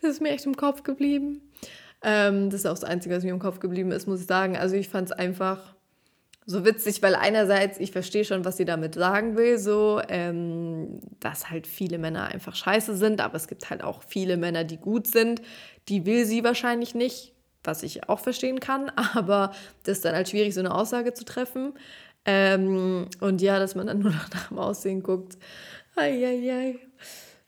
Das 0.02 0.12
ist 0.12 0.22
mir 0.22 0.30
echt 0.30 0.46
im 0.48 0.58
Kopf 0.58 0.82
geblieben. 0.82 1.42
Ähm, 2.02 2.50
das 2.50 2.62
ist 2.62 2.66
auch 2.66 2.74
das 2.74 2.84
Einzige, 2.84 3.16
was 3.16 3.24
mir 3.24 3.30
im 3.30 3.38
Kopf 3.38 3.60
geblieben 3.60 3.92
ist, 3.92 4.08
muss 4.08 4.22
ich 4.22 4.26
sagen. 4.26 4.58
Also 4.58 4.76
ich 4.76 4.90
fand 4.90 5.10
es 5.10 5.12
einfach 5.12 5.76
so 6.46 6.64
witzig, 6.66 7.04
weil 7.04 7.14
einerseits, 7.14 7.78
ich 7.80 7.92
verstehe 7.92 8.24
schon, 8.24 8.46
was 8.46 8.58
sie 8.58 8.66
damit 8.66 8.96
sagen 8.96 9.36
will, 9.36 9.60
so, 9.60 10.02
ähm, 10.08 11.02
dass 11.20 11.50
halt 11.50 11.68
viele 11.68 11.98
Männer 11.98 12.28
einfach 12.28 12.56
scheiße 12.56 12.96
sind, 12.96 13.20
aber 13.20 13.36
es 13.36 13.48
gibt 13.48 13.70
halt 13.70 13.84
auch 13.84 14.02
viele 14.02 14.38
Männer, 14.38 14.64
die 14.64 14.78
gut 14.78 15.08
sind. 15.08 15.42
Die 15.90 16.06
will 16.06 16.26
sie 16.26 16.46
wahrscheinlich 16.46 16.96
nicht, 16.96 17.34
was 17.68 17.84
ich 17.84 18.10
auch 18.10 18.20
verstehen 18.20 18.60
kann, 18.60 18.90
aber 19.14 19.52
das 19.84 19.98
ist 19.98 20.06
dann 20.06 20.16
halt 20.16 20.30
schwierig, 20.30 20.54
so 20.54 20.62
eine 20.62 20.74
Aussage 20.74 21.14
zu 21.14 21.26
treffen. 21.26 21.74
Ähm, 22.26 23.08
und 23.22 23.42
ja, 23.42 23.60
dass 23.60 23.76
man 23.76 23.88
dann 23.88 24.00
nur 24.00 24.12
noch 24.12 24.30
nach 24.32 24.48
dem 24.48 24.60
Aussehen 24.60 25.04
guckt. 25.04 25.38
Eieiei. 25.96 26.80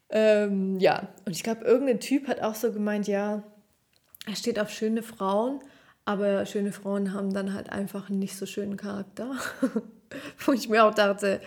Ähm, 0.09 0.79
ja, 0.79 1.07
und 1.25 1.35
ich 1.35 1.43
glaube, 1.43 1.65
irgendein 1.65 1.99
Typ 1.99 2.27
hat 2.27 2.41
auch 2.41 2.55
so 2.55 2.71
gemeint, 2.71 3.07
ja, 3.07 3.43
er 4.25 4.35
steht 4.35 4.59
auf 4.59 4.69
schöne 4.69 5.03
Frauen, 5.03 5.59
aber 6.05 6.45
schöne 6.45 6.71
Frauen 6.71 7.13
haben 7.13 7.33
dann 7.33 7.53
halt 7.53 7.71
einfach 7.71 8.09
einen 8.09 8.19
nicht 8.19 8.35
so 8.35 8.45
schönen 8.45 8.77
Charakter. 8.77 9.35
Wo 10.39 10.53
ich 10.53 10.69
mir 10.69 10.83
auch 10.83 10.93
dachte, 10.95 11.39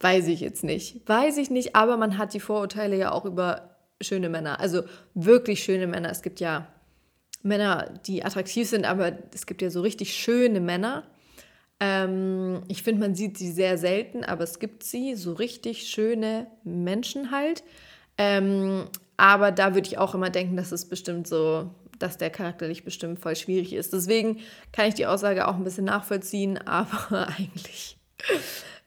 weiß 0.00 0.26
ich 0.28 0.40
jetzt 0.40 0.64
nicht. 0.64 1.08
Weiß 1.08 1.36
ich 1.36 1.50
nicht, 1.50 1.76
aber 1.76 1.96
man 1.96 2.18
hat 2.18 2.34
die 2.34 2.40
Vorurteile 2.40 2.96
ja 2.96 3.12
auch 3.12 3.24
über 3.24 3.76
schöne 4.00 4.28
Männer. 4.28 4.60
Also 4.60 4.82
wirklich 5.14 5.62
schöne 5.62 5.86
Männer. 5.86 6.10
Es 6.10 6.22
gibt 6.22 6.40
ja 6.40 6.66
Männer, 7.46 7.94
die 8.06 8.24
attraktiv 8.24 8.68
sind, 8.68 8.84
aber 8.84 9.12
es 9.34 9.46
gibt 9.46 9.62
ja 9.62 9.70
so 9.70 9.80
richtig 9.80 10.14
schöne 10.14 10.60
Männer. 10.60 11.04
Ähm, 11.80 12.62
ich 12.68 12.82
finde, 12.82 13.00
man 13.00 13.14
sieht 13.14 13.38
sie 13.38 13.50
sehr 13.50 13.78
selten, 13.78 14.24
aber 14.24 14.44
es 14.44 14.58
gibt 14.58 14.82
sie, 14.82 15.14
so 15.14 15.32
richtig 15.32 15.88
schöne 15.88 16.46
Menschen 16.64 17.30
halt. 17.30 17.62
Ähm, 18.18 18.86
aber 19.16 19.52
da 19.52 19.74
würde 19.74 19.88
ich 19.88 19.98
auch 19.98 20.14
immer 20.14 20.30
denken, 20.30 20.56
dass 20.56 20.72
es 20.72 20.88
bestimmt 20.88 21.26
so, 21.26 21.70
dass 21.98 22.18
der 22.18 22.30
charakterlich 22.30 22.84
bestimmt 22.84 23.18
voll 23.18 23.36
schwierig 23.36 23.72
ist. 23.72 23.92
Deswegen 23.92 24.38
kann 24.72 24.88
ich 24.88 24.94
die 24.94 25.06
Aussage 25.06 25.48
auch 25.48 25.54
ein 25.54 25.64
bisschen 25.64 25.84
nachvollziehen, 25.84 26.58
aber 26.66 27.28
eigentlich 27.28 27.98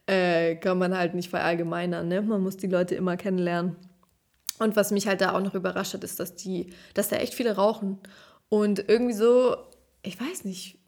äh, 0.07 0.55
kann 0.55 0.78
man 0.78 0.97
halt 0.97 1.14
nicht 1.14 1.30
verallgemeinern. 1.30 2.07
Ne? 2.07 2.22
Man 2.22 2.41
muss 2.41 2.57
die 2.57 2.68
Leute 2.68 2.95
immer 2.95 3.18
kennenlernen. 3.18 3.76
Und 4.57 4.76
was 4.76 4.91
mich 4.91 5.07
halt 5.07 5.22
da 5.22 5.34
auch 5.34 5.41
noch 5.41 5.55
überrascht 5.55 5.93
hat, 5.93 6.03
ist, 6.03 6.20
dass 6.20 6.36
die, 6.36 6.74
dass 6.93 7.07
da 7.07 7.16
echt 7.16 7.34
viele 7.34 7.55
rauchen. 7.55 7.97
Und 8.50 8.89
irgendwie 8.89 9.14
so, 9.14 9.56
ich 10.02 10.20
weiß 10.20 10.43
nicht, 10.43 10.80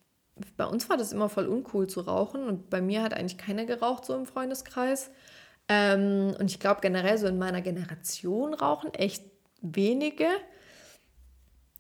bei 0.58 0.66
uns 0.66 0.90
war 0.90 0.98
das 0.98 1.14
immer 1.14 1.30
voll 1.30 1.48
uncool 1.48 1.88
zu 1.88 2.02
rauchen 2.02 2.44
und 2.44 2.70
bei 2.70 2.82
mir 2.82 3.04
hat 3.04 3.14
eigentlich 3.14 3.38
keiner 3.38 3.66
geraucht 3.66 4.06
so 4.06 4.16
im 4.16 4.26
Freundeskreis. 4.26 5.12
Ähm, 5.68 6.36
und 6.40 6.50
ich 6.50 6.60
glaube 6.60 6.82
generell 6.82 7.18
so 7.18 7.28
in 7.28 7.38
meiner 7.38 7.62
Generation 7.62 8.54
rauchen 8.54 8.94
echt 8.94 9.24
wenige. 9.62 10.28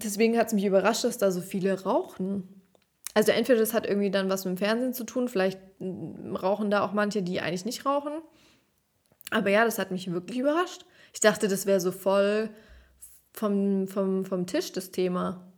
Deswegen 0.03 0.37
hat 0.37 0.47
es 0.47 0.53
mich 0.53 0.65
überrascht, 0.65 1.03
dass 1.03 1.17
da 1.17 1.31
so 1.31 1.41
viele 1.41 1.83
rauchen. 1.83 2.61
Also 3.13 3.31
entweder 3.31 3.59
das 3.59 3.73
hat 3.73 3.85
irgendwie 3.85 4.11
dann 4.11 4.29
was 4.29 4.45
mit 4.45 4.55
dem 4.55 4.57
Fernsehen 4.57 4.93
zu 4.93 5.03
tun, 5.03 5.27
vielleicht 5.27 5.59
rauchen 5.81 6.71
da 6.71 6.81
auch 6.81 6.93
manche, 6.93 7.21
die 7.21 7.41
eigentlich 7.41 7.65
nicht 7.65 7.85
rauchen. 7.85 8.13
Aber 9.31 9.49
ja, 9.49 9.65
das 9.65 9.79
hat 9.79 9.91
mich 9.91 10.11
wirklich 10.11 10.39
überrascht. 10.39 10.85
Ich 11.13 11.19
dachte, 11.19 11.47
das 11.47 11.65
wäre 11.65 11.79
so 11.79 11.91
voll 11.91 12.49
vom, 13.33 13.87
vom, 13.87 14.25
vom 14.25 14.45
Tisch 14.47 14.71
das 14.71 14.91
Thema. 14.91 15.50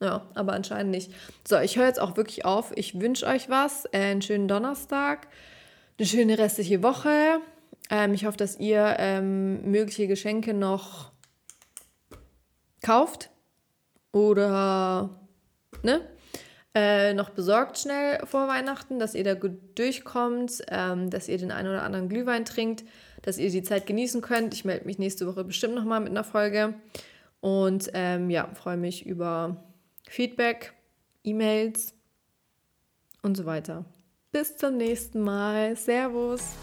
Ja, 0.00 0.28
aber 0.34 0.52
anscheinend 0.52 0.90
nicht. 0.90 1.12
So, 1.46 1.58
ich 1.58 1.78
höre 1.78 1.86
jetzt 1.86 2.00
auch 2.00 2.16
wirklich 2.16 2.44
auf. 2.44 2.72
Ich 2.76 3.00
wünsche 3.00 3.26
euch 3.26 3.48
was. 3.48 3.86
Äh, 3.86 3.98
einen 3.98 4.22
schönen 4.22 4.46
Donnerstag, 4.46 5.28
eine 5.98 6.06
schöne 6.06 6.38
restliche 6.38 6.82
Woche. 6.82 7.40
Ähm, 7.90 8.12
ich 8.12 8.26
hoffe, 8.26 8.36
dass 8.36 8.58
ihr 8.58 8.96
ähm, 8.98 9.70
mögliche 9.70 10.06
Geschenke 10.06 10.52
noch 10.52 11.12
kauft 12.82 13.30
oder 14.12 15.18
ne, 15.82 16.00
äh, 16.74 17.14
noch 17.14 17.30
besorgt 17.30 17.78
schnell 17.78 18.24
vor 18.26 18.48
Weihnachten, 18.48 18.98
dass 18.98 19.14
ihr 19.14 19.24
da 19.24 19.34
gut 19.34 19.78
durchkommt, 19.78 20.62
ähm, 20.68 21.08
dass 21.08 21.28
ihr 21.28 21.38
den 21.38 21.52
einen 21.52 21.68
oder 21.68 21.82
anderen 21.82 22.08
Glühwein 22.08 22.44
trinkt, 22.44 22.84
dass 23.22 23.38
ihr 23.38 23.50
die 23.50 23.62
Zeit 23.62 23.86
genießen 23.86 24.20
könnt. 24.20 24.52
Ich 24.52 24.64
melde 24.64 24.84
mich 24.84 24.98
nächste 24.98 25.26
Woche 25.26 25.44
bestimmt 25.44 25.74
nochmal 25.74 26.00
mit 26.00 26.10
einer 26.10 26.24
Folge 26.24 26.74
und 27.40 27.90
ähm, 27.94 28.28
ja, 28.30 28.48
freue 28.54 28.76
mich 28.76 29.06
über 29.06 29.65
Feedback, 30.08 30.74
E-Mails 31.24 31.94
und 33.22 33.36
so 33.36 33.46
weiter. 33.46 33.84
Bis 34.32 34.56
zum 34.56 34.76
nächsten 34.76 35.20
Mal. 35.20 35.76
Servus. 35.76 36.54